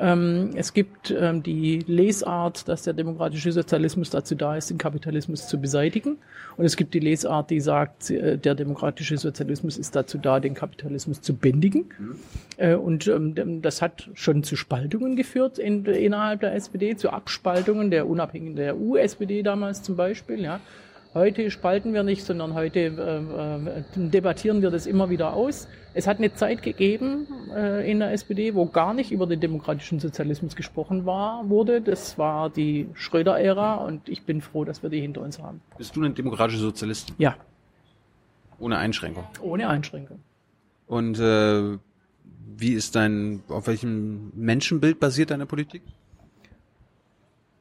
[0.01, 5.49] Ähm, es gibt ähm, die Lesart, dass der demokratische Sozialismus dazu da ist, den Kapitalismus
[5.49, 6.19] zu beseitigen.
[6.57, 10.55] Und es gibt die Lesart, die sagt, äh, der demokratische Sozialismus ist dazu da, den
[10.55, 11.87] Kapitalismus zu bändigen.
[11.99, 12.17] Mhm.
[12.57, 17.91] Äh, und ähm, das hat schon zu Spaltungen geführt in, innerhalb der SPD, zu Abspaltungen
[17.91, 20.41] der unabhängigen der EU-SPD damals zum Beispiel.
[20.41, 20.61] Ja.
[21.15, 25.67] Heute spalten wir nicht, sondern heute äh, äh, debattieren wir das immer wieder aus.
[25.95, 30.01] Es hat eine Zeit gegeben äh, in der SPD, wo gar nicht über den demokratischen
[30.01, 31.81] Sozialismus gesprochen war, wurde.
[31.81, 35.63] Das war die Schröder-Ära und ich bin froh, dass wir die hinter uns haben.
[35.79, 37.15] Bist du ein demokratischer Sozialist?
[37.17, 37.37] Ja.
[38.59, 39.25] Ohne Einschränkung?
[39.41, 40.21] Ohne Einschränkung.
[40.87, 41.79] Und äh,
[42.57, 45.83] wie ist dein, auf welchem Menschenbild basiert deine Politik?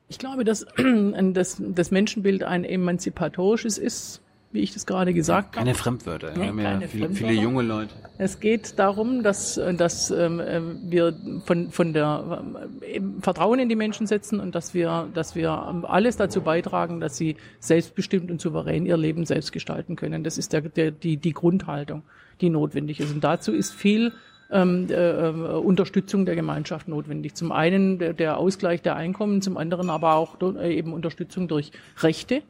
[0.09, 0.65] Ich glaube, dass
[1.33, 4.21] das, das Menschenbild ein emanzipatorisches ist,
[4.51, 5.65] wie ich das gerade gesagt habe.
[5.65, 7.93] Keine Fremdwörter, ja, keine ja viele, viele, junge Leute.
[8.17, 11.13] Es geht darum, dass, dass ähm, ähm wir
[11.43, 12.43] von, von der
[12.81, 17.17] äh, Vertrauen in die Menschen setzen und dass wir, dass wir alles dazu beitragen, dass
[17.17, 20.23] sie selbstbestimmt und souverän ihr Leben selbst gestalten können.
[20.23, 22.03] Das ist der, der, die, die Grundhaltung,
[22.39, 23.13] die notwendig ist.
[23.13, 24.13] Und dazu ist viel
[24.51, 27.35] ähm, äh, äh, Unterstützung der Gemeinschaft notwendig.
[27.35, 31.71] Zum einen der, der Ausgleich der Einkommen, zum anderen aber auch äh, eben Unterstützung durch
[31.99, 32.41] Rechte,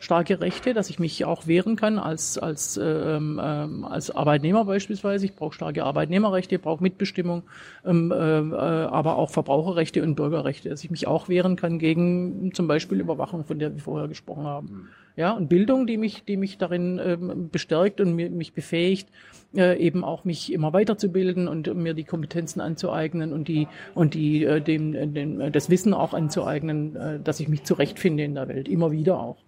[0.00, 5.26] starke Rechte, dass ich mich auch wehren kann als, als, ähm, ähm, als Arbeitnehmer beispielsweise.
[5.26, 7.42] Ich brauche starke Arbeitnehmerrechte, brauche Mitbestimmung,
[7.84, 12.68] ähm, äh, aber auch Verbraucherrechte und Bürgerrechte, dass ich mich auch wehren kann gegen zum
[12.68, 14.88] Beispiel Überwachung, von der wir vorher gesprochen haben.
[15.16, 15.20] Mhm.
[15.20, 19.08] Ja, und Bildung, die mich, die mich darin ähm, bestärkt und mir, mich befähigt,
[19.56, 24.44] äh, eben auch mich immer weiterzubilden und mir die Kompetenzen anzueignen und die und die
[24.44, 28.68] äh, dem, dem das Wissen auch anzueignen, äh, dass ich mich zurechtfinde in der Welt,
[28.68, 29.38] immer wieder auch.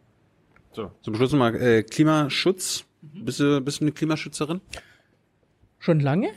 [0.73, 2.85] So, zum Schluss nochmal äh, Klimaschutz.
[3.01, 4.61] Bist du, bist du eine Klimaschützerin?
[5.79, 6.31] Schon lange?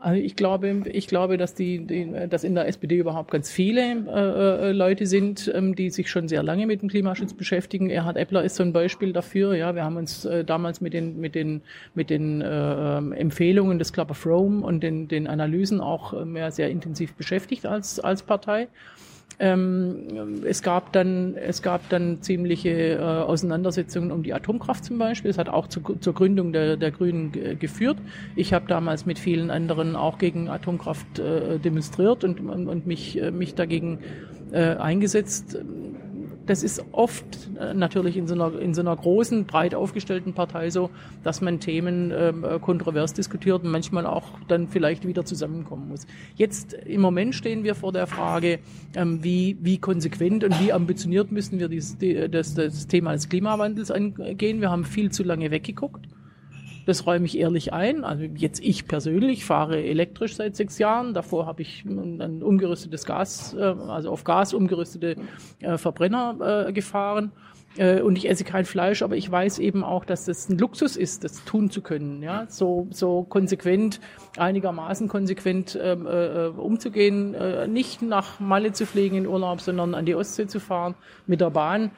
[0.00, 3.82] Also ich glaube, ich glaube, dass die, die dass in der SPD überhaupt ganz viele
[3.82, 7.90] äh, äh, Leute sind, ähm, die sich schon sehr lange mit dem Klimaschutz beschäftigen.
[7.90, 9.54] Erhard Eppler ist so ein Beispiel dafür.
[9.54, 11.60] Ja, wir haben uns äh, damals mit den mit den
[11.94, 16.24] mit den äh, ähm, Empfehlungen des Club of Rome und den den Analysen auch äh,
[16.24, 18.68] mehr sehr intensiv beschäftigt als als Partei.
[19.42, 25.30] Ähm, es gab dann, es gab dann ziemliche äh, Auseinandersetzungen um die Atomkraft zum Beispiel.
[25.30, 27.96] Es hat auch zu, zur Gründung der, der Grünen geführt.
[28.36, 33.30] Ich habe damals mit vielen anderen auch gegen Atomkraft äh, demonstriert und, und, mich, äh,
[33.30, 34.00] mich dagegen
[34.52, 35.56] äh, eingesetzt
[36.46, 40.70] das ist oft äh, natürlich in so, einer, in so einer großen, breit aufgestellten Partei
[40.70, 40.90] so,
[41.22, 46.06] dass man Themen ähm, äh, kontrovers diskutiert und manchmal auch dann vielleicht wieder zusammenkommen muss.
[46.36, 48.58] Jetzt im Moment stehen wir vor der Frage,
[48.94, 53.28] ähm, wie, wie konsequent und wie ambitioniert müssen wir dieses, die, das, das Thema des
[53.28, 54.60] Klimawandels angehen.
[54.60, 56.08] Wir haben viel zu lange weggeguckt.
[56.90, 58.02] Das räume ich ehrlich ein.
[58.02, 61.14] Also jetzt ich persönlich fahre elektrisch seit sechs Jahren.
[61.14, 65.14] Davor habe ich ein umgerüstetes Gas, äh, also auf Gas umgerüstete
[65.60, 67.30] äh, Verbrenner äh, gefahren
[68.02, 71.22] und ich esse kein Fleisch, aber ich weiß eben auch, dass das ein Luxus ist,
[71.22, 74.00] das tun zu können, ja, so so konsequent,
[74.36, 80.04] einigermaßen konsequent ähm, äh, umzugehen, äh, nicht nach Malle zu fliegen in Urlaub, sondern an
[80.04, 80.96] die Ostsee zu fahren
[81.28, 81.92] mit der Bahn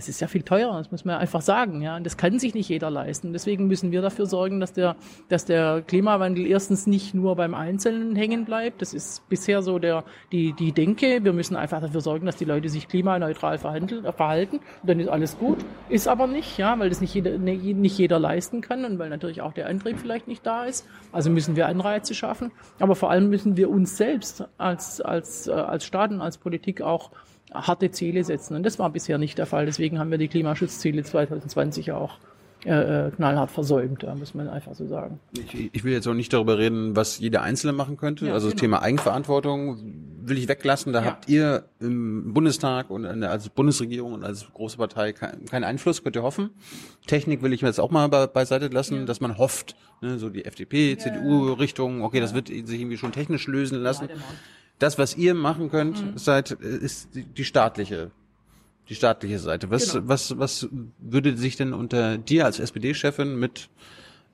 [0.00, 1.96] es ist ja viel teurer, das muss man einfach sagen, ja.
[1.96, 3.34] Und das kann sich nicht jeder leisten.
[3.34, 4.96] Deswegen müssen wir dafür sorgen, dass der,
[5.28, 8.80] dass der Klimawandel erstens nicht nur beim Einzelnen hängen bleibt.
[8.80, 11.22] Das ist bisher so der, die, die Denke.
[11.22, 14.56] Wir müssen einfach dafür sorgen, dass die Leute sich klimaneutral verhandeln, äh, verhalten.
[14.56, 15.58] Und dann ist alles gut.
[15.90, 19.10] Ist aber nicht, ja, weil das nicht jeder, ne, nicht jeder leisten kann und weil
[19.10, 20.86] natürlich auch der Antrieb vielleicht nicht da ist.
[21.12, 22.52] Also müssen wir Anreize schaffen.
[22.78, 27.10] Aber vor allem müssen wir uns selbst als, als, äh, als Staaten, als Politik auch
[27.52, 28.54] harte Ziele setzen.
[28.56, 29.66] Und das war bisher nicht der Fall.
[29.66, 32.18] Deswegen haben wir die Klimaschutzziele 2020 auch
[32.66, 35.18] äh, äh, knallhart versäumt, da muss man einfach so sagen.
[35.32, 38.26] Ich, ich will jetzt auch nicht darüber reden, was jeder Einzelne machen könnte.
[38.26, 38.76] Ja, also das genau.
[38.76, 39.78] Thema Eigenverantwortung
[40.22, 40.92] will ich weglassen.
[40.92, 41.06] Da ja.
[41.06, 46.22] habt ihr im Bundestag und als Bundesregierung und als große Partei keinen Einfluss, könnt ihr
[46.22, 46.50] hoffen.
[47.06, 49.04] Technik will ich mir jetzt auch mal be beiseite lassen, ja.
[49.06, 53.46] dass man hofft, ne, so die FDP, CDU-Richtung, okay, das wird sich irgendwie schon technisch
[53.46, 54.10] lösen lassen
[54.80, 56.18] das, was ihr machen könnt, mhm.
[56.18, 58.10] seid, ist die, die, staatliche,
[58.88, 59.70] die staatliche Seite.
[59.70, 60.08] Was, genau.
[60.08, 63.68] was, was würde sich denn unter dir als SPD-Chefin mit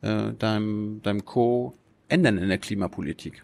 [0.00, 1.74] äh, deinem, deinem Co
[2.08, 3.42] ändern in der Klimapolitik?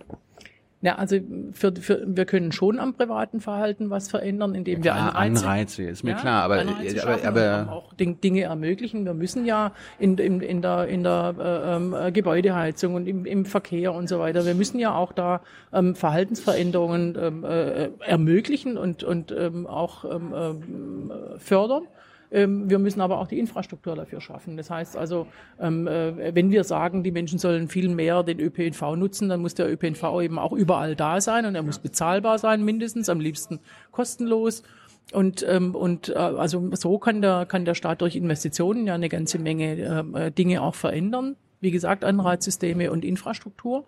[0.83, 1.17] Ja, also
[1.53, 5.83] für, für, wir können schon am privaten Verhalten was verändern, indem ja, wir Anreize, Anreize
[5.85, 6.65] ist mir ja, klar, aber,
[7.07, 9.05] aber, aber auch Dinge ermöglichen.
[9.05, 13.27] Wir müssen ja in, in, in der, in der äh, ähm, äh, Gebäudeheizung und im,
[13.27, 15.41] im Verkehr und so weiter, wir müssen ja auch da
[15.73, 21.85] ähm, Verhaltensveränderungen ähm, äh, ermöglichen und, und ähm, auch ähm, äh, fördern.
[22.33, 24.57] Ähm, wir müssen aber auch die Infrastruktur dafür schaffen.
[24.57, 25.27] Das heißt also,
[25.61, 29.55] ähm, äh, wenn wir sagen, die Menschen sollen viel mehr den ÖPNV nutzen, dann muss
[29.55, 33.61] der ÖPNV eben auch überall da sein und er muss bezahlbar sein, mindestens, am liebsten
[33.91, 34.63] kostenlos.
[35.13, 39.11] Und, ähm, und äh, also so kann der, kann der Staat durch Investitionen ja eine
[39.11, 43.87] ganze Menge äh, Dinge auch verändern wie gesagt, Anreizsysteme und Infrastruktur.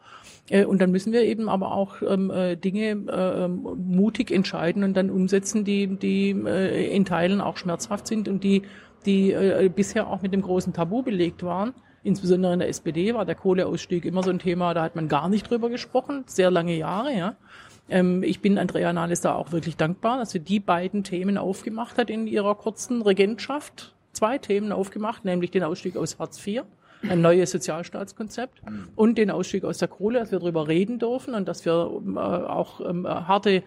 [0.48, 4.84] Äh, und dann müssen wir eben aber auch ähm, äh, Dinge äh, ähm, mutig entscheiden
[4.84, 8.62] und dann umsetzen, die, die in Teilen auch schmerzhaft sind und die,
[9.04, 9.34] die
[9.74, 11.74] bisher auch mit dem großen Tabu belegt waren.
[12.02, 15.28] Insbesondere in der SPD war der Kohleausstieg immer so ein Thema, da hat man gar
[15.28, 17.36] nicht drüber gesprochen, sehr lange Jahre, ja.
[17.88, 21.98] Ähm, ich bin Andrea Nahles da auch wirklich dankbar, dass sie die beiden Themen aufgemacht
[21.98, 23.94] hat in ihrer kurzen Regentschaft.
[24.12, 26.62] Zwei Themen aufgemacht, nämlich den Ausstieg aus Hartz IV
[27.08, 28.62] ein neues Sozialstaatskonzept
[28.96, 32.18] und den Ausstieg aus der Kohle, dass wir darüber reden dürfen und dass wir äh,
[32.18, 33.62] auch ähm, harte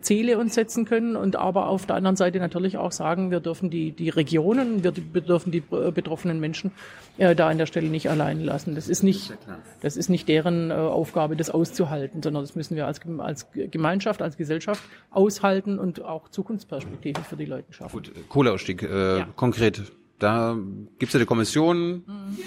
[0.00, 3.70] Ziele uns setzen können und aber auf der anderen Seite natürlich auch sagen, wir dürfen
[3.70, 6.72] die, die Regionen, wir, dürfen die äh, betroffenen Menschen
[7.18, 8.74] äh, da an der Stelle nicht allein lassen.
[8.74, 9.36] Das ist nicht,
[9.80, 14.36] das ist nicht deren Aufgabe, das auszuhalten, sondern das müssen wir als, als Gemeinschaft, als
[14.36, 17.92] Gesellschaft aushalten und auch Zukunftsperspektive für die Leute schaffen.
[17.92, 19.28] Gut, Kohleausstieg, äh, ja.
[19.36, 19.82] konkret.
[20.18, 20.56] Da
[20.98, 22.38] gibt's ja die Kommission, mhm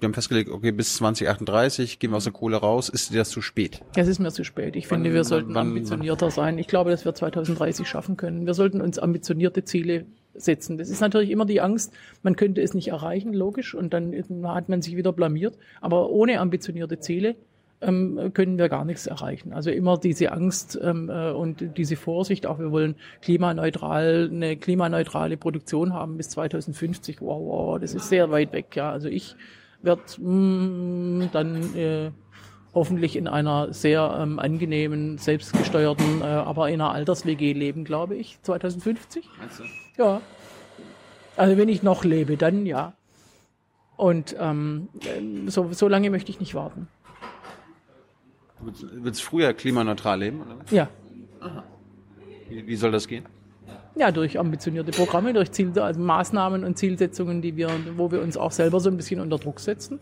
[0.00, 2.88] wir haben festgelegt, okay, bis 2038 gehen wir aus der Kohle raus.
[2.88, 3.80] Ist dir das zu spät?
[3.96, 4.76] Es ist mir zu spät.
[4.76, 6.58] Ich finde, wir sollten wann, ambitionierter sein.
[6.58, 8.44] Ich glaube, dass wir 2030 schaffen können.
[8.44, 10.78] Wir sollten uns ambitionierte Ziele setzen.
[10.78, 11.92] Das ist natürlich immer die Angst,
[12.22, 14.12] man könnte es nicht erreichen, logisch, und dann
[14.44, 15.56] hat man sich wieder blamiert.
[15.80, 17.36] Aber ohne ambitionierte Ziele
[17.80, 19.52] ähm, können wir gar nichts erreichen.
[19.52, 25.36] Also immer diese Angst ähm, äh, und diese Vorsicht, auch wir wollen klimaneutral, eine klimaneutrale
[25.36, 27.20] Produktion haben bis 2050.
[27.20, 28.74] Wow, wow, das ist sehr weit weg.
[28.74, 29.36] Ja, also ich
[29.84, 32.10] wird mh, mm, dann äh,
[32.74, 38.38] hoffentlich in einer sehr ähm, angenehmen, selbstgesteuerten, äh, aber in einer Alters-WG leben, glaube ich,
[38.42, 39.28] 2050.
[39.38, 39.64] Meinst du?
[39.96, 40.20] Ja.
[41.36, 42.94] Also wenn ich noch lebe, dann ja.
[43.96, 44.88] Und ähm,
[45.46, 46.88] so, so lange möchte ich nicht warten.
[48.60, 48.72] Du
[49.04, 50.56] willst früher klimaneutral leben, oder?
[50.70, 50.88] Ja.
[51.40, 51.62] Aha.
[52.48, 53.26] Wie, wie soll das gehen?
[53.96, 58.36] Ja, durch ambitionierte Programme, durch Ziel, also Maßnahmen und Zielsetzungen, die wir, wo wir uns
[58.36, 60.00] auch selber so ein bisschen unter Druck setzen.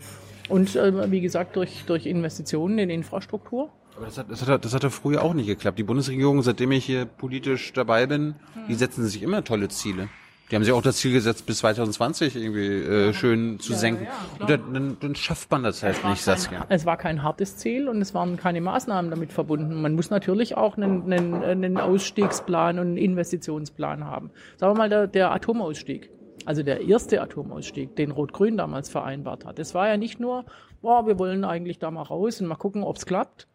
[0.48, 3.70] Und äh, wie gesagt, durch, durch Investitionen in Infrastruktur.
[3.97, 5.78] Aber das hat, das, hat, das hat ja früher auch nicht geklappt.
[5.78, 8.62] Die Bundesregierung, seitdem ich hier politisch dabei bin, hm.
[8.69, 10.09] die setzen sich immer tolle Ziele.
[10.53, 14.05] Die haben sich auch das Ziel gesetzt, bis 2020 irgendwie äh, schön zu ja, senken.
[14.05, 16.66] Ja, und dann, dann, schafft man das halt nicht, Saskia.
[16.69, 19.81] Es war kein hartes Ziel und es waren keine Maßnahmen damit verbunden.
[19.81, 24.31] Man muss natürlich auch einen, einen, einen Ausstiegsplan und einen Investitionsplan haben.
[24.59, 26.11] Sagen wir mal, der, der Atomausstieg.
[26.45, 29.59] Also der erste Atomausstieg, den Rot-Grün damals vereinbart hat.
[29.59, 30.45] Es war ja nicht nur,
[30.83, 33.49] boah, wir wollen eigentlich da mal raus und mal gucken, ob es klappt,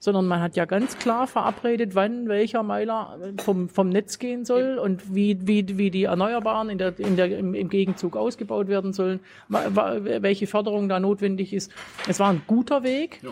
[0.00, 4.78] sondern man hat ja ganz klar verabredet, wann welcher Meiler vom, vom Netz gehen soll
[4.78, 8.94] und wie, wie, wie die Erneuerbaren in der, in der, im, im Gegenzug ausgebaut werden
[8.94, 11.70] sollen, welche Förderung da notwendig ist.
[12.08, 13.20] Es war ein guter Weg.
[13.22, 13.30] Ja.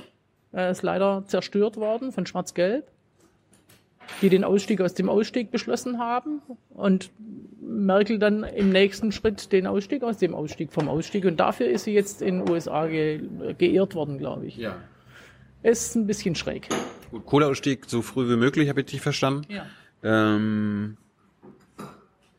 [0.53, 2.87] Er ist leider zerstört worden von Schwarz-Gelb,
[4.21, 7.11] die den Ausstieg aus dem Ausstieg beschlossen haben und
[7.61, 11.25] Merkel dann im nächsten Schritt den Ausstieg aus dem Ausstieg vom Ausstieg.
[11.25, 13.23] Und dafür ist sie jetzt in den USA ge
[13.57, 14.57] geehrt worden, glaube ich.
[14.57, 14.77] Ja.
[15.63, 16.69] Ist ein bisschen schräg.
[17.11, 19.47] Gut, Kohleausstieg so früh wie möglich, habe ich dich verstanden.
[19.49, 19.67] Ja.
[20.03, 20.97] Ähm,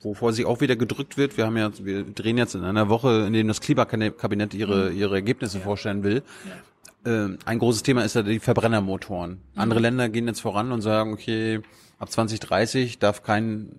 [0.02, 1.38] wovor sie auch wieder gedrückt wird.
[1.38, 4.98] Wir haben ja, wir drehen jetzt in einer Woche, in dem das Klimakabinett ihre, mhm.
[4.98, 5.64] ihre Ergebnisse ja.
[5.64, 6.24] vorstellen will.
[6.46, 7.24] Ja.
[7.26, 9.32] Ähm, ein großes Thema ist ja die Verbrennermotoren.
[9.32, 9.40] Mhm.
[9.56, 11.62] Andere Länder gehen jetzt voran und sagen, okay,
[11.98, 13.72] ab 2030 darf kein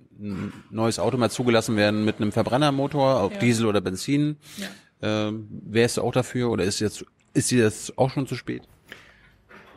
[0.70, 3.38] neues Auto mehr zugelassen werden mit einem Verbrennermotor, ob ja.
[3.38, 4.36] Diesel oder Benzin.
[4.58, 5.28] Ja.
[5.28, 8.62] Ähm, Wärst du auch dafür oder ist jetzt ist sie jetzt auch schon zu spät?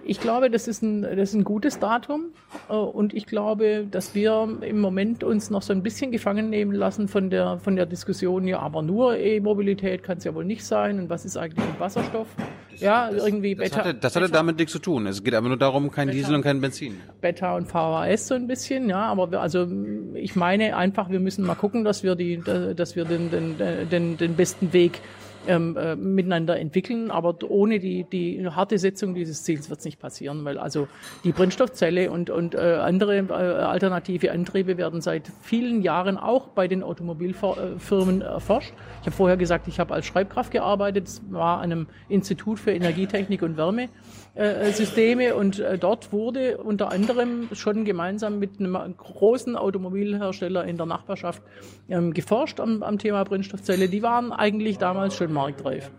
[0.05, 2.33] Ich glaube, das ist ein, das ist ein gutes Datum
[2.69, 6.73] äh, und ich glaube, dass wir im Moment uns noch so ein bisschen gefangen nehmen
[6.73, 10.65] lassen von der, von der Diskussion, ja, aber nur E-Mobilität kann es ja wohl nicht
[10.65, 12.27] sein und was ist eigentlich mit Wasserstoff?
[12.71, 13.79] Das, ja, das, irgendwie das Beta.
[13.79, 15.07] Hatte, das hatte Beta, damit nichts zu tun.
[15.07, 16.97] Es geht einfach nur darum, kein Beta, Diesel und kein Benzin.
[17.21, 19.67] Beta und VHS so ein bisschen, ja, aber wir, also
[20.15, 23.55] ich meine einfach, wir müssen mal gucken, dass wir die, dass wir den, den,
[23.89, 24.99] den, den besten Weg
[25.47, 27.11] ähm, äh, miteinander entwickeln.
[27.11, 30.87] Aber ohne die, die harte Setzung dieses Ziels wird es nicht passieren, weil also
[31.23, 36.67] die Brennstoffzelle und, und äh, andere äh, alternative Antriebe werden seit vielen Jahren auch bei
[36.67, 38.73] den Automobilfirmen erforscht.
[39.01, 43.41] Ich habe vorher gesagt, ich habe als Schreibkraft gearbeitet, war an einem Institut für Energietechnik
[43.41, 43.89] und Wärme.
[44.35, 50.75] Äh, Systeme und äh, dort wurde unter anderem schon gemeinsam mit einem großen Automobilhersteller in
[50.75, 51.43] der Nachbarschaft
[51.87, 53.89] ähm, geforscht am, am Thema Brennstoffzelle.
[53.89, 55.91] Die waren eigentlich damals schon marktreif.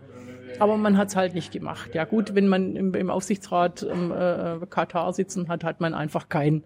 [0.59, 1.95] Aber man hat es halt nicht gemacht.
[1.95, 6.27] Ja gut, wenn man im, im Aufsichtsrat ähm, äh, Katar sitzen hat, hat man einfach
[6.27, 6.65] kein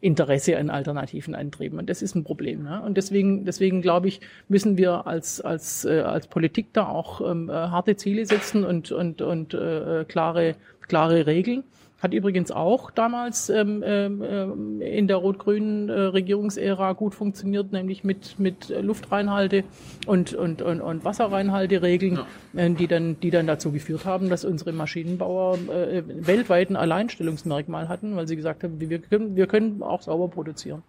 [0.00, 1.78] Interesse an alternativen Antrieben.
[1.78, 2.62] Und das ist ein Problem.
[2.62, 2.80] Ne?
[2.82, 7.50] Und deswegen, deswegen glaube ich, müssen wir als, als, äh, als Politik da auch ähm,
[7.50, 10.54] äh, harte Ziele setzen und, und, und äh, klare
[10.88, 11.62] klare Regeln.
[12.00, 18.38] Hat übrigens auch damals ähm, ähm, in der rot-grünen äh, Regierungsära gut funktioniert, nämlich mit,
[18.38, 19.64] mit Luftreinhalte
[20.06, 22.20] und, und, und, und Wasserreinhalteregeln,
[22.54, 22.62] ja.
[22.62, 27.88] äh, die, dann, die dann dazu geführt haben, dass unsere Maschinenbauer äh, weltweit ein Alleinstellungsmerkmal
[27.88, 30.84] hatten, weil sie gesagt haben, wir können, wir können auch sauber produzieren.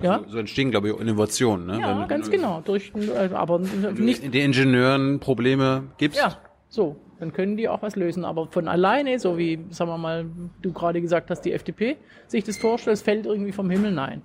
[0.00, 0.20] Ja?
[0.26, 1.66] So, so, entstehen, glaube ich, Innovationen.
[1.66, 1.80] Ne?
[1.80, 2.62] Ja, Wenn, ganz genau.
[2.64, 4.32] Durch, äh, aber nicht.
[4.32, 6.18] Die Ingenieuren Probleme gibt's.
[6.18, 6.38] Ja,
[6.68, 8.24] so dann können die auch was lösen.
[8.24, 10.26] Aber von alleine, so wie, sagen wir mal,
[10.60, 11.96] du gerade gesagt hast, die FDP
[12.26, 14.22] sich das vorstellt, es fällt irgendwie vom Himmel, nein.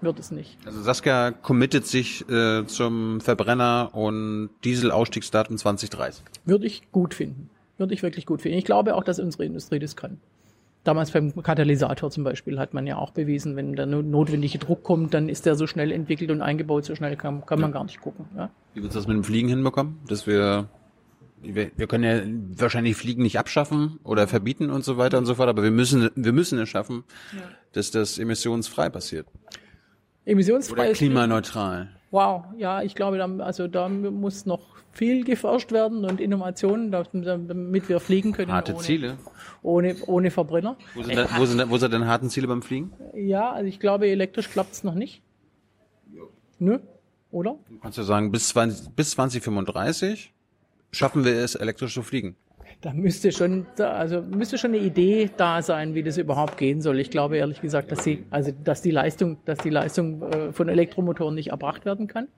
[0.00, 0.56] Wird es nicht.
[0.64, 6.22] Also Saskia committet sich äh, zum Verbrenner und Dieselausstiegsdatum 2030.
[6.44, 7.50] Würde ich gut finden.
[7.76, 8.56] Würde ich wirklich gut finden.
[8.56, 10.20] Ich glaube auch, dass unsere Industrie das kann.
[10.84, 15.12] Damals beim Katalysator zum Beispiel hat man ja auch bewiesen, wenn der notwendige Druck kommt,
[15.12, 18.00] dann ist der so schnell entwickelt und eingebaut, so schnell kann, kann man gar nicht
[18.00, 18.26] gucken.
[18.36, 18.50] Ja?
[18.74, 19.98] Wie wird das mit dem Fliegen hinbekommen?
[20.06, 20.68] Dass wir
[21.42, 25.34] wir, wir können ja wahrscheinlich Fliegen nicht abschaffen oder verbieten und so weiter und so
[25.34, 27.04] fort, aber wir müssen, wir müssen es schaffen,
[27.34, 27.42] ja.
[27.72, 29.26] dass das emissionsfrei passiert.
[30.24, 30.88] Emissionsfrei.
[30.88, 31.88] Oder klimaneutral.
[32.10, 37.88] Wow, ja, ich glaube, da, also da muss noch viel geforscht werden und Innovationen, damit
[37.88, 38.50] wir fliegen können.
[38.50, 39.18] Harte ohne, Ziele.
[39.62, 40.76] Ohne, ohne Verbrenner.
[40.94, 42.92] Wo sind, da, wo, sind, wo sind denn harten Ziele beim Fliegen?
[43.14, 45.22] Ja, also ich glaube, elektrisch klappt es noch nicht.
[46.58, 46.78] Nö,
[47.30, 47.58] oder?
[47.68, 50.32] Du kannst ja sagen, bis, 20, bis 2035
[50.92, 52.36] schaffen wir es, elektrisch zu fliegen?
[52.80, 57.00] Da müsste schon, also müsste schon eine Idee da sein, wie das überhaupt gehen soll.
[57.00, 60.68] Ich glaube ehrlich gesagt, dass sie, also dass die Leistung, dass die Leistung äh, von
[60.68, 62.28] Elektromotoren nicht erbracht werden kann.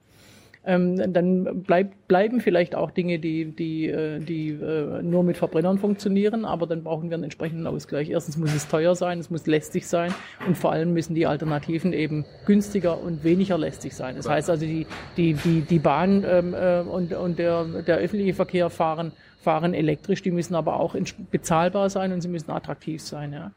[0.63, 5.79] Ähm, dann bleib, bleiben vielleicht auch Dinge, die, die, äh, die äh, nur mit Verbrennern
[5.79, 8.11] funktionieren, aber dann brauchen wir einen entsprechenden Ausgleich.
[8.11, 10.13] Erstens muss es teuer sein, es muss lästig sein
[10.47, 14.17] und vor allem müssen die Alternativen eben günstiger und weniger lästig sein.
[14.17, 18.35] Das heißt also, die, die, die, die Bahn ähm, äh, und, und der, der öffentliche
[18.35, 20.95] Verkehr fahren, fahren elektrisch, die müssen aber auch
[21.31, 23.33] bezahlbar sein und sie müssen attraktiv sein.
[23.33, 23.51] Ja.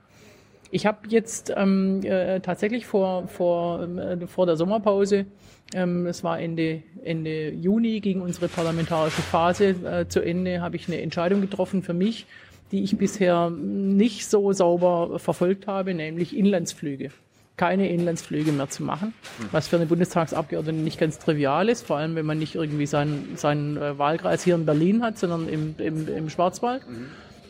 [0.72, 5.28] Ich habe jetzt ähm, äh, tatsächlich vor, vor, äh, vor der Sommerpause, ähm,
[5.74, 11.02] es war Ende, Ende Juni, ging unsere parlamentarische Phase äh, zu Ende, habe ich eine
[11.02, 12.26] Entscheidung getroffen für mich,
[12.72, 17.12] die ich bisher nicht so sauber verfolgt habe, nämlich Inlandsflüge
[17.56, 19.14] keine Inlandsflüge mehr zu machen,
[19.52, 23.38] was für eine Bundestagsabgeordnete nicht ganz trivial ist, vor allem wenn man nicht irgendwie seinen,
[23.38, 26.82] seinen äh, Wahlkreis hier in Berlin hat, sondern im, im, im Schwarzwald.
[26.90, 27.06] Mhm.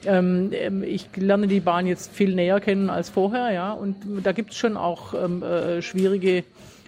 [0.05, 4.33] Ähm, ähm, ich lerne die Bahn jetzt viel näher kennen als vorher, ja, und da
[4.33, 6.43] gibt es schon auch ähm, äh, schwierige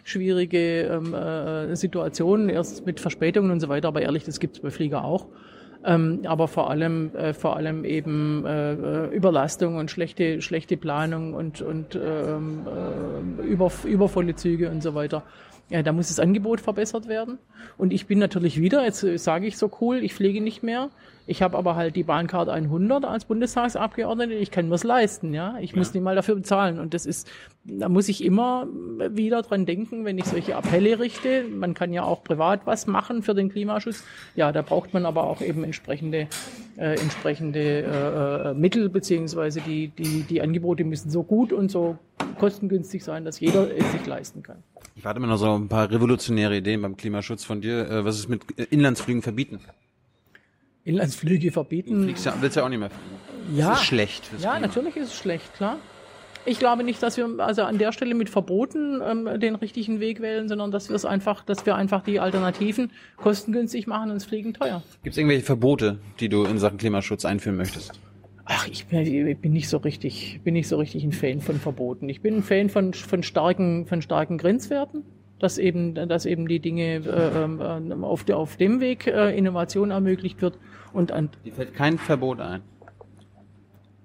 [0.05, 4.61] schwierige ähm, äh, Situationen, erst mit Verspätungen und so weiter, aber ehrlich, das gibt es
[4.61, 5.25] bei Flieger auch.
[5.83, 11.33] Ähm, aber vor allem, äh, vor allem eben äh, äh Überlastung und schlechte, schlechte Planung
[11.33, 15.23] und, und ähm, äh, über, übervolle Züge und so weiter.
[15.69, 17.39] Ja, da muss das Angebot verbessert werden.
[17.77, 20.89] Und ich bin natürlich wieder, jetzt äh, sage ich so cool, ich fliege nicht mehr.
[21.27, 24.33] Ich habe aber halt die Bahncard 100 als Bundestagsabgeordnete.
[24.33, 25.57] Ich kann mir's leisten, ja.
[25.59, 25.77] Ich ja.
[25.77, 26.79] muss nicht mal dafür bezahlen.
[26.79, 27.27] Und das ist,
[27.63, 28.67] da muss ich immer
[29.09, 31.45] wieder dran denken, wenn ich solche Appelle richte.
[31.49, 34.03] Man kann ja auch privat was machen für den Klimaschutz.
[34.35, 36.27] Ja, da braucht man aber auch eben entsprechende,
[36.77, 41.97] äh, entsprechende äh, äh Mittel beziehungsweise die, die, die Angebote müssen so gut und so
[42.37, 44.57] kostengünstig sein, dass jeder es sich leisten kann.
[44.95, 47.89] Ich warte immer noch so ein paar revolutionäre Ideen beim Klimaschutz von dir.
[47.89, 49.59] Äh, was ist mit Inlandsflügen verbieten?
[50.85, 51.95] Inlandsflüge verbieten.
[51.95, 53.57] Du fliegst ja, willst ja auch nicht mehr fliegen.
[53.57, 53.71] Ja.
[53.71, 54.29] Das ist schlecht.
[54.39, 54.67] Ja, Klima.
[54.67, 55.77] natürlich ist es schlecht, klar.
[56.47, 60.21] Ich glaube nicht, dass wir also an der Stelle mit Verboten ähm, den richtigen Weg
[60.21, 64.25] wählen, sondern dass wir es einfach, dass wir einfach die Alternativen kostengünstig machen und das
[64.25, 64.83] Fliegen teuer.
[65.01, 67.99] Gibt es irgendwelche Verbote, die du in Sachen Klimaschutz einführen möchtest?
[68.45, 71.59] Ach, ich bin, ich bin nicht so richtig, bin nicht so richtig ein Fan von
[71.59, 72.09] Verboten.
[72.09, 75.03] Ich bin ein Fan von, von starken, von starken Grenzwerten
[75.39, 80.41] dass eben, dass eben die Dinge äh, äh, auf, auf dem Weg äh, Innovation ermöglicht
[80.41, 80.57] wird.
[80.95, 82.61] Und an, die fällt kein Verbot ein.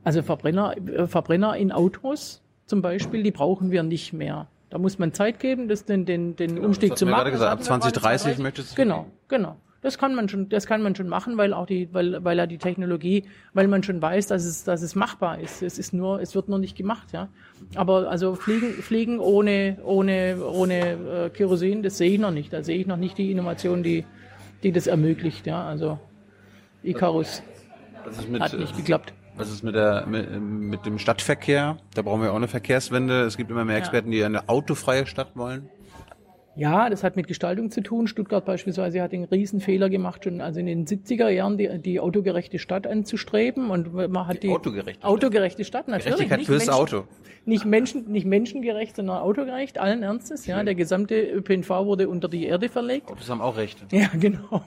[0.03, 4.49] Also Verbrenner, äh, Verbrenner in Autos zum Beispiel, die brauchen wir nicht mehr.
[4.71, 7.31] Da muss man Zeit geben, das den, den, den genau, Umstieg zu machen.
[7.31, 8.77] Gesagt, ab 2030 möchtest du.
[8.77, 9.57] Genau, genau.
[9.83, 12.47] Das kann man schon, das kann man schon machen, weil auch die, weil, weil ja
[12.47, 15.63] die Technologie, weil man schon weiß, dass es, dass es machbar ist.
[15.63, 17.29] Es ist nur, es wird nur nicht gemacht, ja.
[17.77, 22.53] Aber also fliegen, fliegen ohne, ohne, ohne äh, Kerosin, das sehe ich noch nicht.
[22.53, 24.05] Da sehe ich noch nicht die Innovation, die,
[24.63, 25.65] die das ermöglicht, ja.
[25.65, 25.99] Also
[26.83, 27.43] Icarus
[28.29, 29.13] mit, hat nicht geklappt.
[29.37, 31.79] Was ist mit, der, mit, mit dem Stadtverkehr?
[31.95, 33.23] Da brauchen wir auch eine Verkehrswende.
[33.23, 35.69] Es gibt immer mehr Experten, die eine autofreie Stadt wollen.
[36.57, 38.07] Ja, das hat mit Gestaltung zu tun.
[38.07, 42.59] Stuttgart beispielsweise hat einen Riesenfehler gemacht, schon also in den 70er Jahren die, die autogerechte
[42.59, 46.17] Stadt anzustreben und man hat die, die autogerechte, autogerechte Stadt, natürlich.
[46.17, 47.05] Gerechtigkeit nicht fürs Menschen, Auto.
[47.47, 50.45] Nicht Menschen, nicht menschengerecht, sondern autogerecht, allen Ernstes.
[50.47, 53.11] Ja, der gesamte ÖPNV wurde unter die Erde verlegt.
[53.11, 53.85] Autos haben auch Rechte.
[53.97, 54.63] Ja, genau.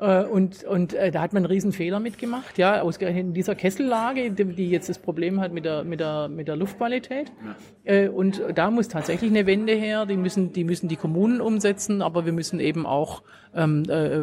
[0.00, 3.54] Äh, und, und äh, da hat man einen riesen Fehler mitgemacht, ja, ausgerechnet in dieser
[3.54, 7.30] Kessellage, die, jetzt das Problem hat mit der, mit der, mit der Luftqualität.
[7.84, 12.00] Äh, und da muss tatsächlich eine Wende her, die müssen, die müssen die Kommunen umsetzen,
[12.00, 13.22] aber wir müssen eben auch
[13.54, 14.22] ähm, äh,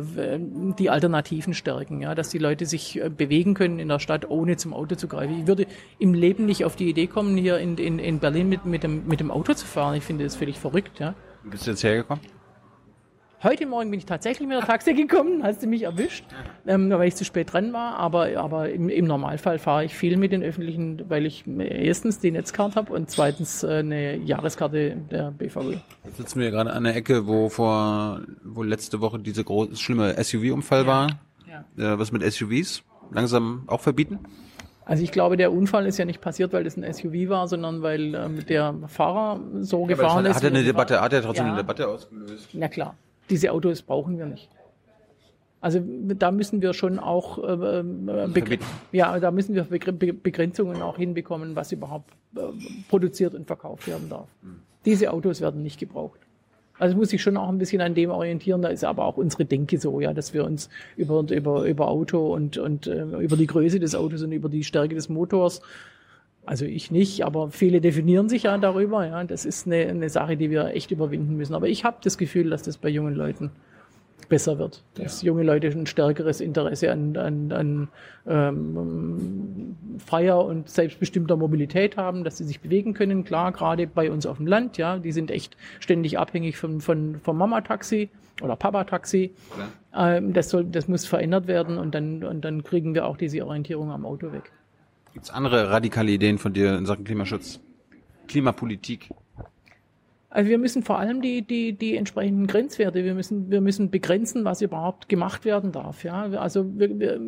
[0.79, 4.57] die Alternativen stärken, ja, dass die Leute sich äh, bewegen können in der Stadt, ohne
[4.57, 5.41] zum Auto zu greifen.
[5.41, 5.67] Ich würde
[5.99, 9.07] im Leben nicht auf die Idee kommen, hier in, in, in Berlin mit, mit, dem,
[9.07, 9.95] mit dem Auto zu fahren.
[9.95, 11.13] Ich finde das völlig verrückt, ja.
[11.43, 12.36] Bist du jetzt hergekommen?
[13.43, 16.25] Heute Morgen bin ich tatsächlich mit der Taxi gekommen, hast du mich erwischt,
[16.65, 17.95] ähm, weil ich zu spät dran war.
[17.95, 22.31] Aber, aber im, im Normalfall fahre ich viel mit den öffentlichen, weil ich erstens die
[22.31, 25.77] Netzkarte habe und zweitens äh, eine Jahreskarte der BVG.
[26.03, 30.15] Jetzt sitzen wir gerade an der Ecke, wo vor, wo letzte Woche diese große, schlimme
[30.17, 30.87] SUV-Unfall ja.
[30.87, 31.07] war.
[31.47, 31.93] Ja.
[31.93, 32.81] Äh, was mit SUVs?
[33.11, 34.17] Langsam auch verbieten?
[34.83, 37.83] Also ich glaube, der Unfall ist ja nicht passiert, weil das ein SUV war, sondern
[37.83, 40.37] weil ähm, der Fahrer so ja, gefahren hat, ist.
[40.37, 41.51] Hat er eine Debatte, hat er trotzdem ja.
[41.51, 42.49] eine Debatte ausgelöst?
[42.53, 42.95] Na klar
[43.29, 44.49] diese Autos brauchen wir nicht.
[45.59, 48.59] Also da müssen wir schon auch äh, äh
[48.91, 52.41] ja, da müssen wir Begrenzungen auch hinbekommen, was überhaupt äh,
[52.89, 54.27] produziert und verkauft werden darf.
[54.43, 54.59] Mhm.
[54.85, 56.19] Diese Autos werden nicht gebraucht.
[56.79, 58.61] Also muss ich schon auch ein bisschen an dem orientieren.
[58.61, 62.33] Da ist aber auch unsere Denke so, ja, dass wir uns über über über Auto
[62.33, 65.61] und und äh, über die Größe des Autos und über die Stärke des Motors
[66.47, 69.05] also ich nicht, aber viele definieren sich ja darüber.
[69.05, 71.53] Ja, das ist eine, eine Sache, die wir echt überwinden müssen.
[71.53, 73.51] Aber ich habe das Gefühl, dass das bei jungen Leuten
[74.29, 75.27] besser wird, dass ja.
[75.27, 77.87] junge Leute ein stärkeres Interesse an, an, an
[78.25, 79.75] ähm,
[80.05, 83.25] freier und selbstbestimmter Mobilität haben, dass sie sich bewegen können.
[83.25, 87.19] Klar, gerade bei uns auf dem Land, ja, die sind echt ständig abhängig von, von,
[87.21, 88.09] vom Mama-Taxi
[88.41, 89.33] oder Papa-Taxi.
[89.93, 93.45] Ähm, das, soll, das muss verändert werden und dann, und dann kriegen wir auch diese
[93.45, 94.51] Orientierung am Auto weg.
[95.17, 97.59] Gibt es andere radikale Ideen von dir in Sachen Klimaschutz?
[98.27, 99.09] Klimapolitik?
[100.29, 104.45] Also wir müssen vor allem die, die, die entsprechenden Grenzwerte, wir müssen, wir müssen begrenzen,
[104.45, 106.03] was überhaupt gemacht werden darf.
[106.03, 106.25] Ja?
[106.33, 107.19] Also wir, wir,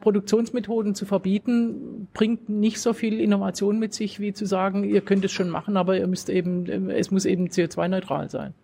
[0.00, 5.22] Produktionsmethoden zu verbieten, bringt nicht so viel Innovation mit sich, wie zu sagen, ihr könnt
[5.22, 8.54] es schon machen, aber ihr müsst eben, es muss eben CO2-neutral sein.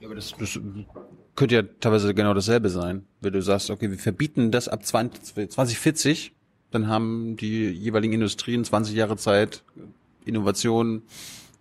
[0.00, 0.60] Ja, aber das, das
[1.34, 5.48] könnte ja teilweise genau dasselbe sein, wenn du sagst, okay, wir verbieten das ab 20,
[5.48, 6.34] 2040
[6.70, 9.62] dann haben die jeweiligen Industrien 20 Jahre Zeit,
[10.24, 11.02] Innovationen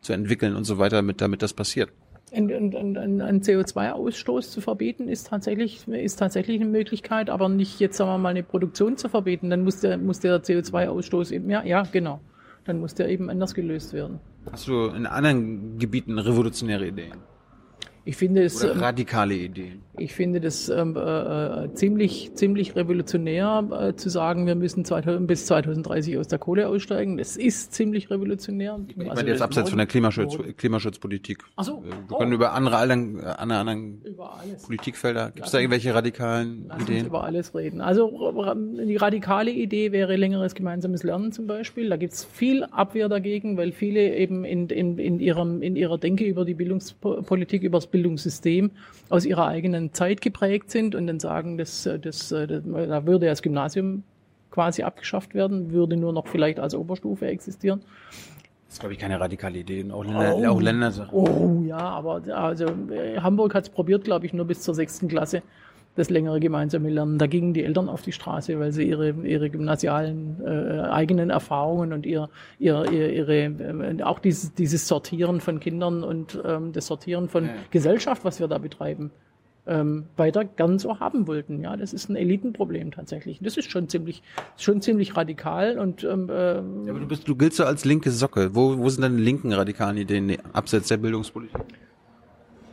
[0.02, 1.90] zu entwickeln und so weiter, mit, damit das passiert.
[2.34, 7.80] Ein, ein, ein, ein CO2-Ausstoß zu verbieten ist tatsächlich, ist tatsächlich eine Möglichkeit, aber nicht
[7.80, 9.50] jetzt, sagen wir mal, eine Produktion zu verbieten.
[9.50, 12.20] Dann muss der, muss der CO2-Ausstoß eben, ja, ja, genau.
[12.66, 14.20] Dann muss der eben anders gelöst werden.
[14.52, 17.16] Hast du in anderen Gebieten revolutionäre Ideen?
[18.08, 19.82] Ich finde es, Oder ähm, radikale Ideen?
[19.98, 25.46] ich finde das ähm, äh, ziemlich, ziemlich revolutionär äh, zu sagen, wir müssen 2000, bis
[25.48, 27.18] 2030 aus der Kohle aussteigen.
[27.18, 28.80] Das ist ziemlich revolutionär.
[28.88, 31.44] Ich meine jetzt abseits von der Klimaschutz, Klimaschutzpolitik.
[31.58, 31.80] Ach so.
[31.84, 32.18] Äh, Wir Oh.
[32.20, 34.02] können über andere, anderen, äh, andere, anderen.
[34.66, 35.32] Politikfelder.
[35.32, 37.06] Gibt es da irgendwelche radikalen Lass uns Ideen?
[37.08, 37.82] über alles reden.
[37.82, 38.10] Also
[38.86, 41.90] die radikale Idee wäre längeres gemeinsames Lernen zum Beispiel.
[41.90, 46.24] Da gibt's viel Abwehr dagegen, weil viele eben in, in, in, ihrem, in ihrer Denke
[46.24, 48.70] über die Bildungspolitik, über das Bildungssystem
[49.10, 53.06] aus ihrer eigenen Zeit geprägt sind und dann sagen, das, äh, das, äh, das, da
[53.06, 54.04] würde das Gymnasium
[54.52, 57.82] quasi abgeschafft werden, würde nur noch vielleicht als Oberstufe existieren.
[58.66, 59.86] Das ist, glaube ich, keine radikale Idee.
[59.92, 60.46] Auch Länder, Oh.
[60.46, 64.62] auch Länder Oh ja, aber also äh, Hamburg hat es probiert, glaube ich, nur bis
[64.62, 65.42] zur sechsten Klasse
[65.98, 67.18] das längere gemeinsame Lernen.
[67.18, 71.92] Da gingen die Eltern auf die Straße, weil sie ihre, ihre gymnasialen äh, eigenen Erfahrungen
[71.92, 72.30] und ihr,
[72.60, 77.46] ihr, ihr, ihre äh, auch dieses, dieses Sortieren von Kindern und ähm, das Sortieren von
[77.46, 77.52] Ja.
[77.72, 79.12] Gesellschaft, was wir da betreiben,
[79.66, 81.62] ähm, weiter gern so haben wollten.
[81.62, 83.40] Ja, das ist ein Elitenproblem tatsächlich.
[83.42, 84.22] Das ist schon ziemlich,
[84.56, 88.12] schon ziemlich radikal und ähm, äh, Ja, aber du bist, du giltst so als linke
[88.12, 88.56] Socke.
[88.56, 91.60] Wo, wo sind deine linken radikalen Ideen abseits der Bildungspolitik?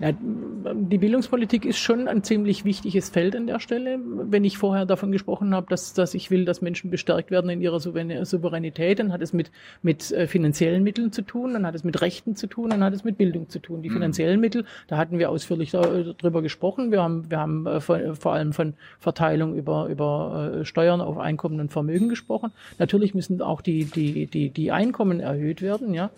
[0.01, 4.01] Ja, die Bildungspolitik ist schon ein ziemlich wichtiges Feld an der Stelle.
[4.03, 7.61] Wenn ich vorher davon gesprochen habe, dass, dass ich will, dass Menschen bestärkt werden in
[7.61, 9.53] ihrer Souverän- Souveränität, dann hat es mit,
[9.83, 12.93] mit äh, finanziellen Mitteln zu tun, dann hat es mit Rechten zu tun, dann hat
[12.93, 13.83] es mit Bildung zu tun.
[13.83, 15.83] Die finanziellen Mittel, da hatten wir ausführlich da-
[16.19, 16.91] drüber gesprochen.
[16.91, 21.61] Wir haben, wir haben äh, vor, allem von Verteilung über, über äh, Steuern auf Einkommen
[21.61, 22.51] und Vermögen gesprochen.
[22.79, 26.11] Natürlich müssen auch die, die, die, die Einkommen erhöht werden, ja.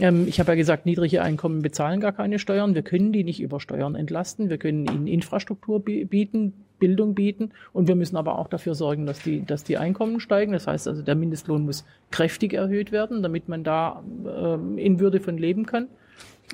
[0.00, 2.74] Ähm, ich habe ja gesagt, niedrige Einkommen bezahlen gar keine Steuern.
[2.74, 4.48] Wir können die nicht über Steuern entlasten.
[4.50, 9.06] Wir können ihnen Infrastruktur bi- bieten, Bildung bieten und wir müssen aber auch dafür sorgen,
[9.06, 10.52] dass die, dass die Einkommen steigen.
[10.52, 15.20] Das heißt also, der Mindestlohn muss kräftig erhöht werden, damit man da ähm, in Würde
[15.20, 15.88] von leben kann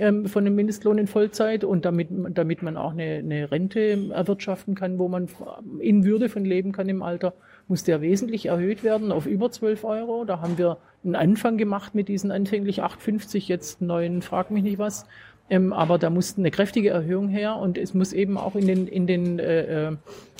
[0.00, 4.74] ähm, von dem Mindestlohn in Vollzeit und damit, damit man auch eine, eine Rente erwirtschaften
[4.74, 5.28] kann, wo man
[5.78, 7.34] in Würde von leben kann im Alter,
[7.68, 10.24] muss der wesentlich erhöht werden auf über 12 Euro.
[10.24, 14.78] Da haben wir einen Anfang gemacht mit diesen anfänglich 8,50, jetzt 9, frag mich nicht
[14.78, 15.06] was.
[15.50, 18.86] Ähm, aber da musste eine kräftige Erhöhung her und es muss eben auch in den,
[18.86, 19.96] in den äh, äh,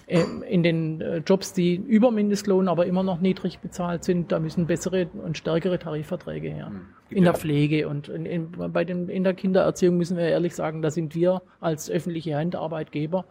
[0.07, 4.67] in den äh, Jobs, die über Mindestlohn, aber immer noch niedrig bezahlt sind, da müssen
[4.67, 6.71] bessere und stärkere Tarifverträge her.
[7.09, 10.83] In der Pflege und in, in, bei den, in der Kindererziehung müssen wir ehrlich sagen,
[10.83, 13.25] da sind wir als öffentliche Handarbeitgeber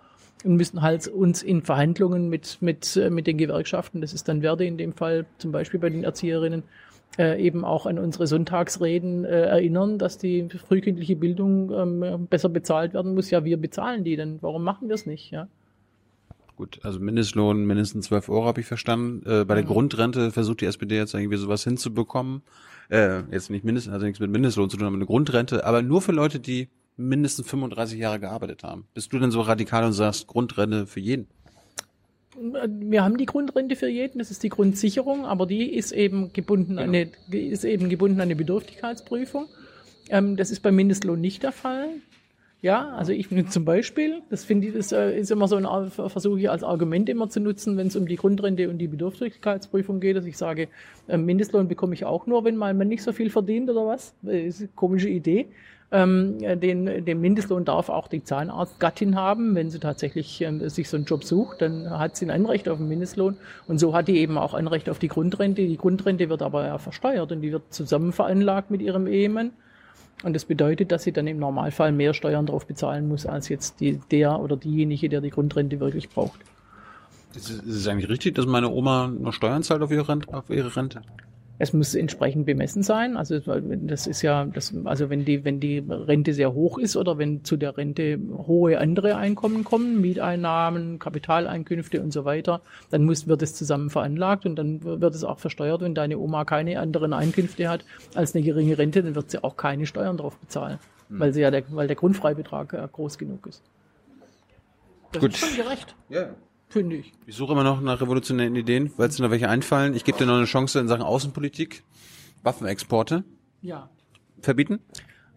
[0.44, 4.42] und müssen halt uns in Verhandlungen mit, mit, äh, mit den Gewerkschaften, das ist dann
[4.42, 6.64] Werde in dem Fall, zum Beispiel bei den Erzieherinnen,
[7.18, 12.94] äh, eben auch an unsere Sonntagsreden äh, erinnern, dass die frühkindliche Bildung ähm, besser bezahlt
[12.94, 13.30] werden muss.
[13.30, 15.32] Ja, wir bezahlen die, denn warum machen wir es nicht?
[15.32, 15.48] Ja?
[16.56, 19.24] Gut, also Mindestlohn mindestens 12 Euro habe ich verstanden.
[19.28, 22.42] Äh, bei der Grundrente versucht die SPD jetzt irgendwie sowas hinzubekommen.
[22.90, 26.02] Äh, jetzt nicht mindestens, also nichts mit Mindestlohn zu tun, aber eine Grundrente, aber nur
[26.02, 28.86] für Leute, die mindestens 35 Jahre gearbeitet haben.
[28.94, 31.28] Bist du denn so radikal und sagst Grundrente für jeden?
[32.36, 36.80] Wir haben die Grundrente für jeden, das ist die Grundsicherung, aber die ist eben gebunden
[36.80, 39.48] an eine, die ist eben gebunden an eine Bedürftigkeitsprüfung.
[40.10, 41.90] Ähm, das ist beim Mindestlohn nicht der Fall.
[42.64, 45.92] Ja, also ich finde zum Beispiel, das finde ich, das äh, ist immer so ein
[45.92, 50.00] versuche ich als Argument immer zu nutzen, wenn es um die Grundrente und die Bedürftigkeitsprüfung
[50.00, 50.70] geht, dass ich sage,
[51.10, 54.16] ähm, Mindestlohn bekomme ich auch nur, wenn mal man nicht so viel verdient oder was.
[54.22, 55.48] Das ist eine komische Idee.
[55.94, 60.90] Ähm, äh, den, den Mindestlohn darf auch die Zahnarztgattin haben, wenn sie tatsächlich ähm, sich
[60.90, 63.38] so einen Job sucht, dann hat sie ein Anrecht auf den Mindestlohn
[63.68, 65.62] und so hat die eben auch Anrecht auf die Grundrente.
[65.62, 69.52] Die Grundrente wird aber ja versteuert und die wird zusammen veranlagt mit ihrem Ehemann.
[70.24, 73.80] Und das bedeutet, dass sie dann im Normalfall mehr Steuern drauf bezahlen muss, als jetzt
[73.80, 76.40] die, der oder diejenige, der die Grundrente wirklich braucht.
[77.36, 80.34] Ist es, ist es eigentlich richtig, dass meine Oma noch Steuern zahlt auf ihre Rente?
[80.34, 81.02] Auf ihre Rente?
[81.60, 83.16] Es muss entsprechend bemessen sein.
[83.16, 87.18] Also das ist ja, das, also wenn die, wenn die Rente sehr hoch ist oder
[87.20, 93.28] wenn zu der Rente hohe andere Einkommen kommen, Mieteinnahmen, Kapitaleinkünfte und so weiter, dann muss,
[93.28, 95.82] wird es zusammen veranlagt und dann wird es auch versteuert.
[95.82, 97.86] Wenn deine Oma keine anderen Einkünfte hat
[98.16, 101.52] als eine geringe Rente, dann wird sie auch keine Steuern drauf bezahlen, weil sie ja
[101.52, 103.62] der, weil der Grundfreibetrag ja groß genug ist.
[105.12, 105.34] Das Gut.
[105.34, 106.30] ist schon gerecht, Ja.
[106.74, 107.14] Finde ich.
[107.26, 109.94] Ich suche immer noch nach revolutionären Ideen, weil es dir noch welche einfallen.
[109.96, 111.84] Ich gebe dir noch eine Chance in Sachen Außenpolitik.
[112.44, 113.24] Waffenexporte
[113.62, 113.90] Ja.
[114.42, 114.80] verbieten?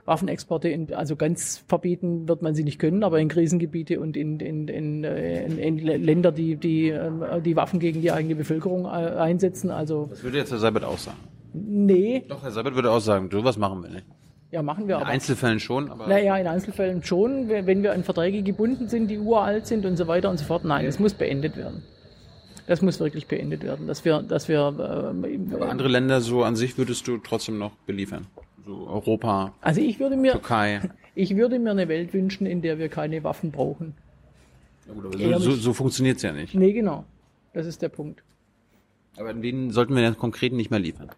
[0.06, 4.38] Waffenexporte, in, also ganz verbieten wird man sie nicht können, aber in Krisengebiete und in,
[4.40, 8.88] in, in, äh, in, Länder, die, die ähm, die Waffen gegen die eigene Bevölkerung äh,
[8.88, 11.18] einsetzen, also Das würde jetzt Herr Seibert auch sagen.
[11.52, 14.06] nee, Doch, Herr Seibert würde auch sagen, du, was machen wir nicht?
[14.50, 15.10] Ja machen wir In aber.
[15.10, 19.66] Einzelfällen schon, aber Naja, in Einzelfällen schon, wenn wir an Verträge gebunden sind, die uralt
[19.66, 20.64] sind und so weiter und so fort.
[20.64, 21.82] Nein, es muss beendet werden.
[22.66, 26.56] Das muss wirklich beendet werden, dass wir, dass wir ähm, aber andere Länder so an
[26.56, 28.26] sich würdest du trotzdem noch beliefern.
[28.64, 30.80] So Europa, also ich würde mir Türkei.
[31.18, 33.94] Ich würde mir eine Welt wünschen, in der wir keine Waffen brauchen.
[34.86, 36.54] So, so, so funktioniert's ja nicht.
[36.54, 37.06] Nee, genau.
[37.54, 38.22] Das ist der Punkt.
[39.16, 41.08] Aber an wen sollten wir denn konkret nicht mehr liefern?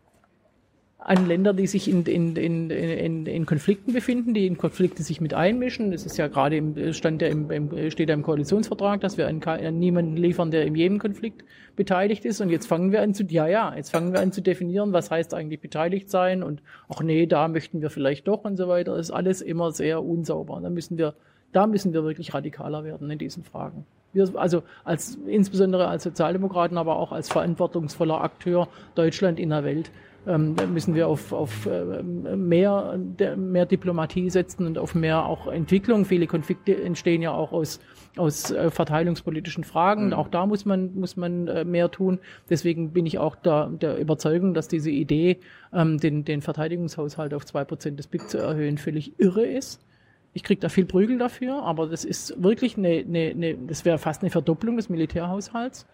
[0.98, 5.20] An Länder, die sich in, in, in, in, in Konflikten befinden, die in Konflikte sich
[5.20, 5.92] mit einmischen.
[5.92, 9.28] Das ist ja gerade im Stand der im, im, steht ja im Koalitionsvertrag, dass wir
[9.28, 11.44] an, an niemanden liefern, der im Jemen-Konflikt
[11.76, 12.40] beteiligt ist.
[12.40, 15.10] Und jetzt fangen wir an zu, ja, ja, jetzt fangen wir an zu definieren, was
[15.10, 18.96] heißt eigentlich beteiligt sein und ach nee, da möchten wir vielleicht doch und so weiter.
[18.96, 20.60] Das ist alles immer sehr unsauber.
[20.60, 21.14] Da müssen wir,
[21.52, 23.86] da müssen wir wirklich radikaler werden in diesen Fragen.
[24.12, 29.92] Wir, also als, insbesondere als Sozialdemokraten, aber auch als verantwortungsvoller Akteur Deutschland in der Welt
[30.26, 32.98] müssen wir auf, auf äh, mehr,
[33.36, 36.04] mehr Diplomatie setzen und auf mehr auch Entwicklung.
[36.04, 37.80] Viele Konflikte entstehen ja auch aus,
[38.16, 40.08] aus äh, verteilungspolitischen Fragen.
[40.08, 40.12] Mhm.
[40.12, 42.18] Auch da muss man, muss man äh, mehr tun.
[42.50, 45.38] Deswegen bin ich auch der, der Überzeugung, dass diese Idee,
[45.72, 49.80] ähm, den, den Verteidigungshaushalt auf zwei Prozent des BIP zu erhöhen, völlig irre ist.
[50.34, 53.98] Ich kriege da viel Prügel dafür, aber das ist wirklich eine, eine, eine das wäre
[53.98, 55.86] fast eine Verdopplung des Militärhaushalts.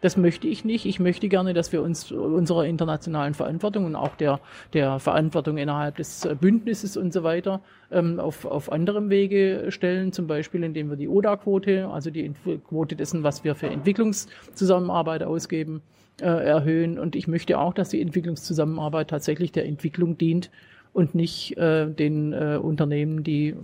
[0.00, 0.86] Das möchte ich nicht.
[0.86, 4.40] Ich möchte gerne, dass wir uns unserer internationalen Verantwortung und auch der,
[4.72, 7.60] der Verantwortung innerhalb des Bündnisses und so weiter
[7.90, 10.12] ähm, auf, auf anderem Wege stellen.
[10.12, 12.32] Zum Beispiel, indem wir die ODA-Quote, also die
[12.66, 15.82] Quote dessen, was wir für Entwicklungszusammenarbeit ausgeben,
[16.22, 16.98] äh, erhöhen.
[16.98, 20.50] Und ich möchte auch, dass die Entwicklungszusammenarbeit tatsächlich der Entwicklung dient
[20.94, 23.54] und nicht äh, den äh, Unternehmen, die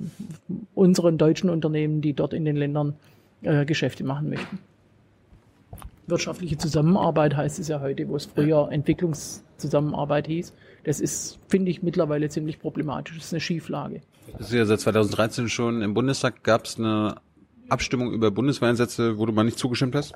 [0.75, 2.95] unseren deutschen Unternehmen, die dort in den Ländern
[3.41, 4.59] äh, Geschäfte machen möchten
[6.07, 10.53] wirtschaftliche Zusammenarbeit heißt es ja heute, wo es früher Entwicklungszusammenarbeit hieß.
[10.85, 13.17] Das ist, finde ich, mittlerweile ziemlich problematisch.
[13.17, 14.03] Das ist eine Schieflage.
[14.39, 16.43] Das ist ja seit 2013 schon im Bundestag.
[16.43, 17.17] Gab es eine
[17.69, 20.15] Abstimmung über Bundeswehreinsätze, wo du mal nicht zugestimmt hast?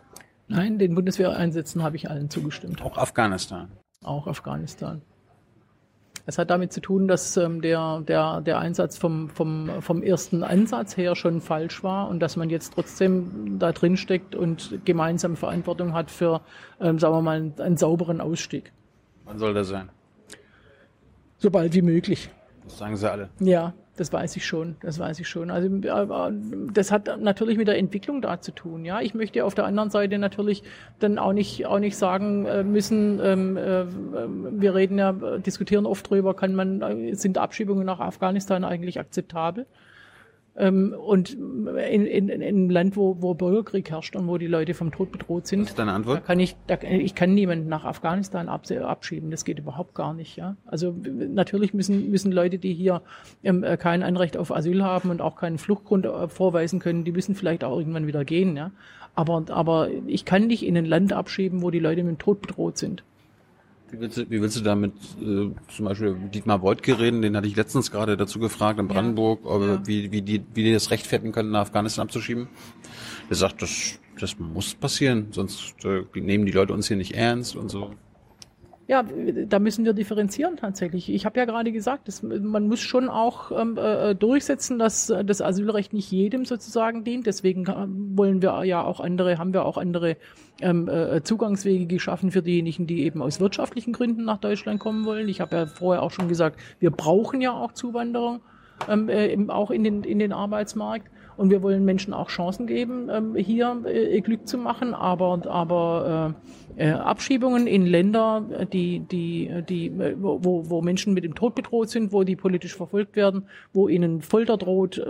[0.49, 2.83] Nein, den Bundeswehreinsätzen habe ich allen zugestimmt.
[2.83, 3.71] Auch Afghanistan.
[4.03, 5.03] Auch Afghanistan.
[6.27, 10.43] Es hat damit zu tun, dass ähm, der, der, der Einsatz vom, vom, vom ersten
[10.43, 15.37] Ansatz her schon falsch war und dass man jetzt trotzdem da drin steckt und gemeinsam
[15.37, 16.41] Verantwortung hat für,
[16.81, 18.73] ähm, sagen wir mal, einen, einen sauberen Ausstieg.
[19.25, 19.91] Wann soll das sein?
[21.39, 22.31] So bald wie möglich.
[22.65, 23.31] Das sagen sie alle.
[23.41, 25.51] Ja, das weiß ich schon, das weiß ich schon.
[25.51, 26.33] Also äh,
[26.73, 28.87] das hat natürlich mit der Entwicklung da zu tun.
[28.87, 30.63] Ja, ich möchte auf der anderen Seite natürlich
[31.01, 33.21] dann auch nicht auch nicht sagen äh, müssen.
[33.23, 33.85] Ähm, äh,
[34.59, 39.67] wir reden ja, diskutieren oft drüber, kann man sind Abschiebungen nach Afghanistan eigentlich akzeptabel?
[40.57, 44.75] Ähm, und in, in, in einem Land, wo, wo Bürgerkrieg herrscht und wo die Leute
[44.75, 46.19] vom Tod bedroht sind, Was ist deine Antwort?
[46.19, 49.31] Da kann ich, da, ich kann niemanden nach Afghanistan abschieben.
[49.31, 50.37] Das geht überhaupt gar nicht.
[50.37, 50.57] Ja?
[50.67, 53.03] Also natürlich müssen, müssen Leute, die hier
[53.45, 57.13] ähm, äh, kein Anrecht auf Asyl haben und auch keinen Fluchtgrund äh, vorweisen können, die
[57.13, 58.57] müssen vielleicht auch irgendwann wieder gehen.
[58.57, 58.73] Ja?
[59.15, 62.41] Aber, aber ich kann nicht in ein Land abschieben, wo die Leute mit dem Tod
[62.41, 63.05] bedroht sind.
[63.91, 67.23] Wie willst du, wie willst du damit äh, zum Beispiel Dietmar Woidke reden?
[67.23, 69.59] Den hatte ich letztens gerade dazu gefragt in Brandenburg, ja.
[69.59, 69.87] Ja.
[69.87, 72.49] wie, wie, die, wie die das rechtfertigen können, nach Afghanistan abzuschieben.
[73.29, 77.57] Der sagt, das, das muss passieren, sonst äh, nehmen die Leute uns hier nicht ernst
[77.57, 77.95] und so.
[78.91, 81.13] Ja, da müssen wir differenzieren tatsächlich.
[81.15, 85.41] Ich habe ja gerade gesagt, dass man muss schon auch ähm, äh, durchsetzen, dass das
[85.41, 87.25] Asylrecht nicht jedem sozusagen dient.
[87.25, 90.17] Deswegen äh, wollen wir ja auch andere, haben wir auch andere
[90.61, 95.29] ähm, äh, Zugangswege geschaffen für diejenigen, die eben aus wirtschaftlichen Gründen nach Deutschland kommen wollen.
[95.29, 98.41] Ich habe ja vorher auch schon gesagt, wir brauchen ja auch Zuwanderung,
[98.89, 101.07] ähm, äh, auch in den, in den Arbeitsmarkt.
[101.41, 106.35] Und wir wollen Menschen auch Chancen geben, ähm, hier äh, Glück zu machen, aber, aber
[106.77, 109.91] äh, äh, Abschiebungen in Länder, die, die, die,
[110.21, 114.21] wo, wo Menschen mit dem Tod bedroht sind, wo die politisch verfolgt werden, wo ihnen
[114.21, 115.07] Folter droht, äh,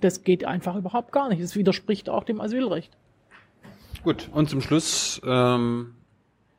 [0.00, 1.40] das geht einfach überhaupt gar nicht.
[1.40, 2.90] Das widerspricht auch dem Asylrecht.
[4.02, 5.94] Gut, und zum Schluss, ähm,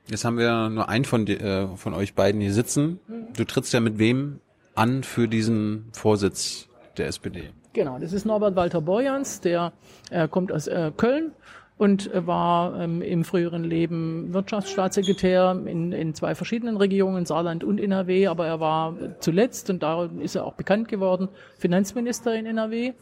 [0.07, 3.02] jetzt haben wir nur einen von, die, äh, von euch beiden hier sitzen.
[3.35, 4.40] Du trittst ja mit wem
[4.73, 7.49] an für diesen Vorsitz der SPD?
[7.74, 9.74] Genau, das ist Norbert Walter Borjans, der
[10.12, 11.32] äh, kommt aus äh, Köln
[11.76, 17.80] und äh, war ähm, im früheren Leben Wirtschaftsstaatssekretär in, in zwei verschiedenen Regionen, Saarland und
[17.80, 22.94] NRW, aber er war zuletzt, und da ist er auch bekannt geworden, Finanzminister in NRW.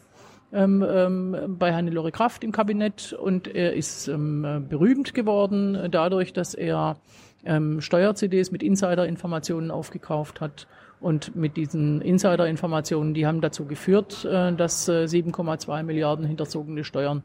[0.54, 6.52] Ähm, ähm, bei Hannelore Kraft im Kabinett und er ist ähm, berühmt geworden dadurch, dass
[6.52, 6.96] er
[7.44, 10.66] ähm, Steuer-CDs mit Insider-Informationen aufgekauft hat
[11.00, 17.22] und mit diesen Insider-Informationen, die haben dazu geführt, äh, dass 7,2 äh, Milliarden hinterzogene Steuern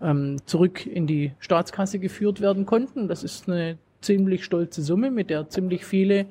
[0.00, 3.08] ähm, zurück in die Staatskasse geführt werden konnten.
[3.08, 6.26] Das ist eine ziemlich stolze Summe, mit der ziemlich viele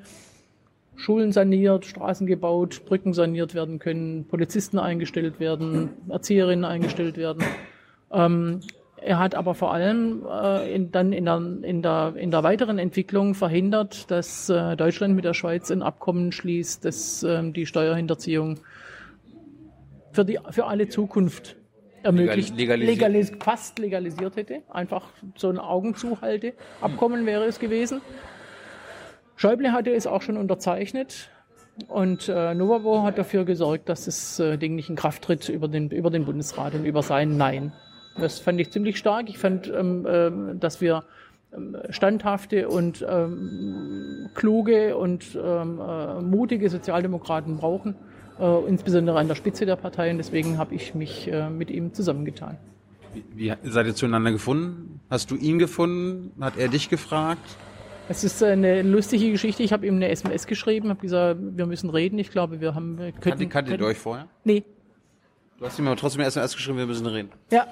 [0.96, 7.44] Schulen saniert, Straßen gebaut, Brücken saniert werden können, Polizisten eingestellt werden, Erzieherinnen eingestellt werden.
[8.12, 8.62] Ähm,
[9.02, 12.80] er hat aber vor allem äh, in, dann in der, in, der, in der weiteren
[12.80, 18.60] Entwicklung verhindert, dass äh, Deutschland mit der Schweiz ein Abkommen schließt, das äh, die Steuerhinterziehung
[20.12, 21.56] für, die, für alle Zukunft
[22.04, 23.12] ermöglicht, Legal- legalisiert.
[23.12, 24.62] legalis fast legalisiert hätte.
[24.70, 28.02] Einfach so ein Augenzuhalteabkommen wäre es gewesen.
[29.36, 31.30] Schäuble hatte es auch schon unterzeichnet.
[31.88, 35.68] Und äh, Novabo hat dafür gesorgt, dass das äh, Ding nicht in Kraft tritt über
[35.68, 37.72] den, über den Bundesrat und über sein Nein.
[38.20, 39.30] Das fand ich ziemlich stark.
[39.30, 41.04] Ich fand, ähm, ähm, dass wir
[41.56, 47.96] ähm, standhafte und ähm, kluge und ähm, äh, mutige Sozialdemokraten brauchen,
[48.40, 50.12] äh, insbesondere an der Spitze der Partei.
[50.12, 52.58] Und deswegen habe ich mich äh, mit ihm zusammengetan.
[53.14, 55.00] Wie, wie seid ihr zueinander gefunden?
[55.10, 56.32] Hast du ihn gefunden?
[56.42, 57.58] Hat er dich gefragt?
[58.10, 59.64] Es ist eine lustige Geschichte.
[59.64, 62.18] Ich habe ihm eine SMS geschrieben, habe gesagt, wir müssen reden.
[62.20, 64.28] Ich glaube, wir haben könnten, Kanntet, kanntet ihr euch vorher?
[64.44, 64.64] Nee,
[65.58, 67.30] Du hast ihm aber trotzdem erst erst geschrieben, wir müssen reden.
[67.52, 67.68] Ja.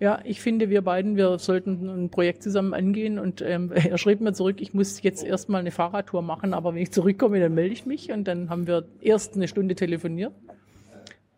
[0.00, 4.20] Ja, ich finde, wir beiden, wir sollten ein Projekt zusammen angehen und ähm, er schrieb
[4.20, 7.72] mir zurück, ich muss jetzt erstmal eine Fahrradtour machen, aber wenn ich zurückkomme, dann melde
[7.72, 10.32] ich mich und dann haben wir erst eine Stunde telefoniert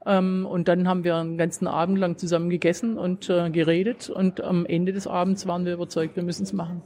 [0.04, 4.42] ähm, und dann haben wir einen ganzen Abend lang zusammen gegessen und äh, geredet und
[4.42, 6.82] am Ende des Abends waren wir überzeugt, wir müssen es machen.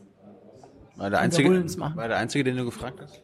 [0.94, 3.23] War der einzige, war der einzige, den du gefragt hast?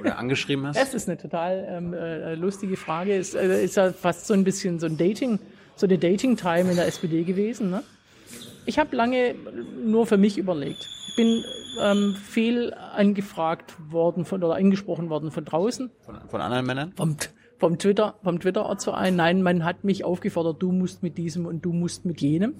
[0.00, 0.76] Oder angeschrieben hast?
[0.78, 3.14] Das ist eine total ähm, äh, lustige Frage.
[3.16, 5.38] Ist, äh, ist ja fast so ein bisschen so ein Dating,
[5.76, 7.70] so eine Dating-Time in der SPD gewesen.
[7.70, 7.82] Ne?
[8.66, 9.34] Ich habe lange
[9.84, 10.88] nur für mich überlegt.
[11.08, 11.42] Ich bin
[11.80, 16.92] ähm, viel angefragt worden von oder angesprochen worden von draußen, Von, von anderen Männern?
[16.96, 17.16] vom,
[17.58, 19.16] vom Twitter, vom Twitter-Ortsverein.
[19.16, 22.54] Nein, man hat mich aufgefordert, du musst mit diesem und du musst mit jenem.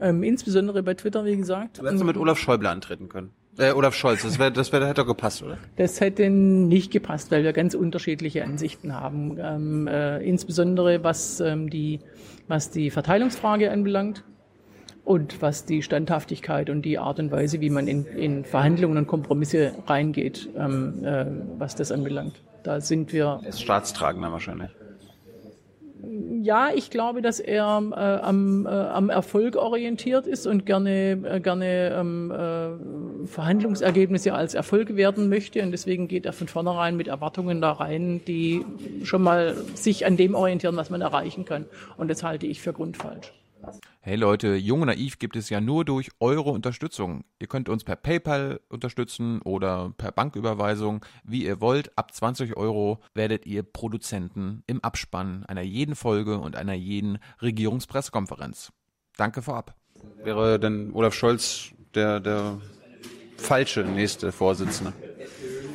[0.00, 1.78] Ähm, insbesondere bei Twitter, wie gesagt.
[1.78, 3.30] Du hättest mit Olaf Schäuble antreten können.
[3.56, 5.58] Äh, Olaf Scholz, das wäre, das wäre, hätte doch gepasst, oder?
[5.76, 9.38] Das hätte nicht gepasst, weil wir ganz unterschiedliche Ansichten haben.
[9.40, 12.00] Ähm, äh, insbesondere was, ähm, die,
[12.48, 14.24] was die Verteilungsfrage anbelangt
[15.04, 19.06] und was die Standhaftigkeit und die Art und Weise, wie man in, in Verhandlungen und
[19.06, 21.26] Kompromisse reingeht, ähm, äh,
[21.58, 22.42] was das anbelangt.
[22.64, 24.70] Da sind wir Er ist staatstragender wahrscheinlich.
[26.42, 31.40] Ja, ich glaube, dass er äh, am, äh, am Erfolg orientiert ist und gerne, äh,
[31.40, 35.62] gerne ähm, äh, Verhandlungsergebnisse als Erfolg werden möchte.
[35.62, 38.64] Und deswegen geht er von vornherein mit Erwartungen da rein, die
[39.02, 41.66] schon mal sich an dem orientieren, was man erreichen kann.
[41.96, 43.32] Und das halte ich für grundfalsch.
[44.06, 47.24] Hey Leute, Jung und Naiv gibt es ja nur durch eure Unterstützung.
[47.38, 51.96] Ihr könnt uns per PayPal unterstützen oder per Banküberweisung, wie ihr wollt.
[51.96, 58.74] Ab 20 Euro werdet ihr Produzenten im Abspann einer jeden Folge und einer jeden Regierungspressekonferenz.
[59.16, 59.74] Danke vorab.
[60.22, 62.60] Wäre denn Olaf Scholz der, der
[63.38, 64.92] falsche nächste Vorsitzende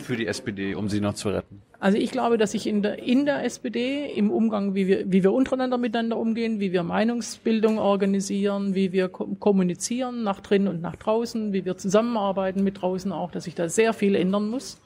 [0.04, 1.64] für die SPD, um sie noch zu retten?
[1.82, 5.24] Also ich glaube, dass sich in der, in der SPD im Umgang, wie wir, wie
[5.24, 10.82] wir untereinander miteinander umgehen, wie wir Meinungsbildung organisieren, wie wir ko- kommunizieren nach drinnen und
[10.82, 14.82] nach draußen, wie wir zusammenarbeiten mit draußen auch, dass sich da sehr viel ändern muss.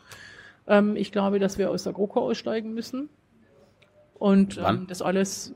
[0.68, 3.10] Ähm, ich glaube, dass wir aus der GroKo aussteigen müssen.
[4.20, 5.54] Und ähm, das alles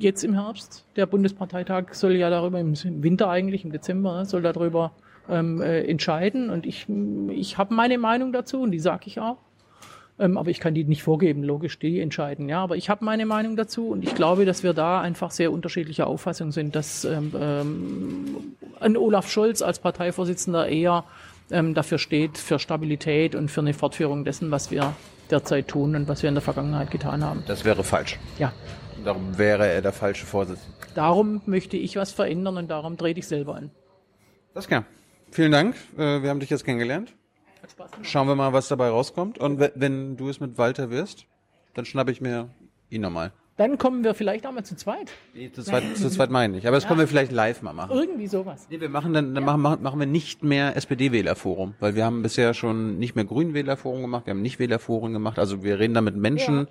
[0.00, 0.86] jetzt im Herbst.
[0.96, 4.92] Der Bundesparteitag soll ja darüber im Winter eigentlich, im Dezember, soll darüber
[5.28, 6.48] ähm, äh, entscheiden.
[6.48, 6.86] Und ich,
[7.28, 9.36] ich habe meine Meinung dazu und die sage ich auch.
[10.20, 12.48] Ähm, aber ich kann die nicht vorgeben, logisch, die entscheiden.
[12.48, 15.52] Ja, aber ich habe meine Meinung dazu und ich glaube, dass wir da einfach sehr
[15.52, 18.36] unterschiedlicher Auffassung sind, dass ähm, ähm,
[18.80, 21.04] ein Olaf Scholz als Parteivorsitzender eher
[21.50, 24.94] ähm, dafür steht, für Stabilität und für eine Fortführung dessen, was wir
[25.30, 27.44] derzeit tun und was wir in der Vergangenheit getan haben.
[27.46, 28.18] Das wäre falsch.
[28.38, 28.52] Ja,
[29.04, 30.74] Darum wäre er der falsche Vorsitzende.
[30.96, 33.70] darum möchte ich was verändern und darum drehe ich selber an.
[34.54, 34.84] Das kann.
[35.30, 35.76] Vielen Dank.
[35.96, 37.14] Äh, Wir haben dich jetzt kennengelernt.
[37.62, 38.06] Hat Spaß gemacht.
[38.08, 39.38] Schauen wir mal, was dabei rauskommt.
[39.38, 41.26] Und we- wenn du es mit Walter wirst,
[41.74, 42.48] dann schnappe ich mir
[42.90, 43.32] ihn nochmal.
[43.56, 45.10] Dann kommen wir vielleicht auch mal zu zweit.
[45.34, 46.68] Nee, zu zweit, zu zweit meine ich.
[46.68, 47.90] Aber das können wir vielleicht live mal machen.
[47.98, 48.68] Irgendwie sowas.
[48.70, 52.22] Nee, wir machen dann, dann machen, machen machen wir nicht mehr SPD-Wählerforum, weil wir haben
[52.22, 55.40] bisher schon nicht mehr Grün-Wählerforum gemacht, wir haben nicht Wählerforen gemacht.
[55.40, 56.66] Also wir reden da mit Menschen, Ja.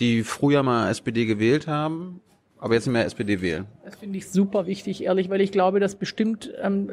[0.00, 2.20] die früher mal SPD gewählt haben,
[2.62, 3.66] aber jetzt nicht mehr SPD wählen.
[3.84, 6.90] Das finde ich super wichtig, ehrlich, weil ich glaube, dass bestimmt ähm,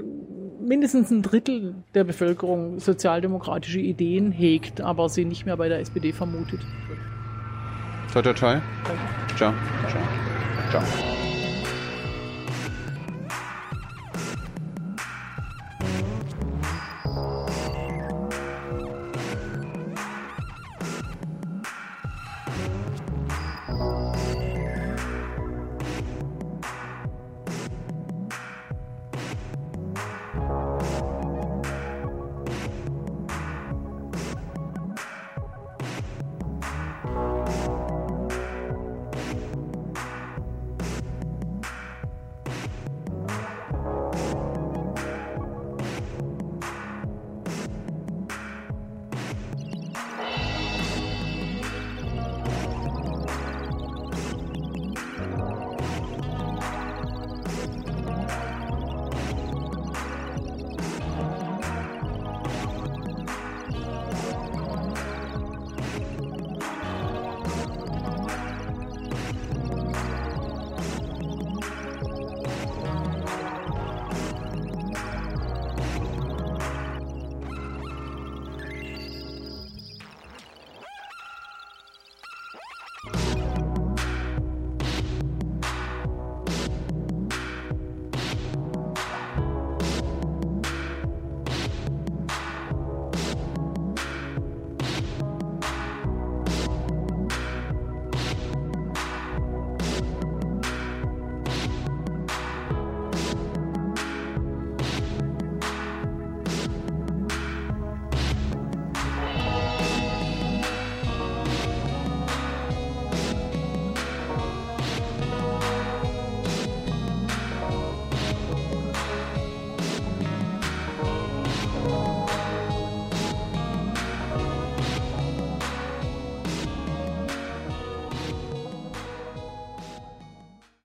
[0.59, 6.11] mindestens ein Drittel der Bevölkerung sozialdemokratische Ideen hegt, aber sie nicht mehr bei der SPD
[6.11, 6.61] vermutet.
[8.11, 8.57] Toi, toi, toi.
[9.37, 9.53] Ciao.
[9.91, 10.03] Ciao.
[10.71, 11.18] Ciao.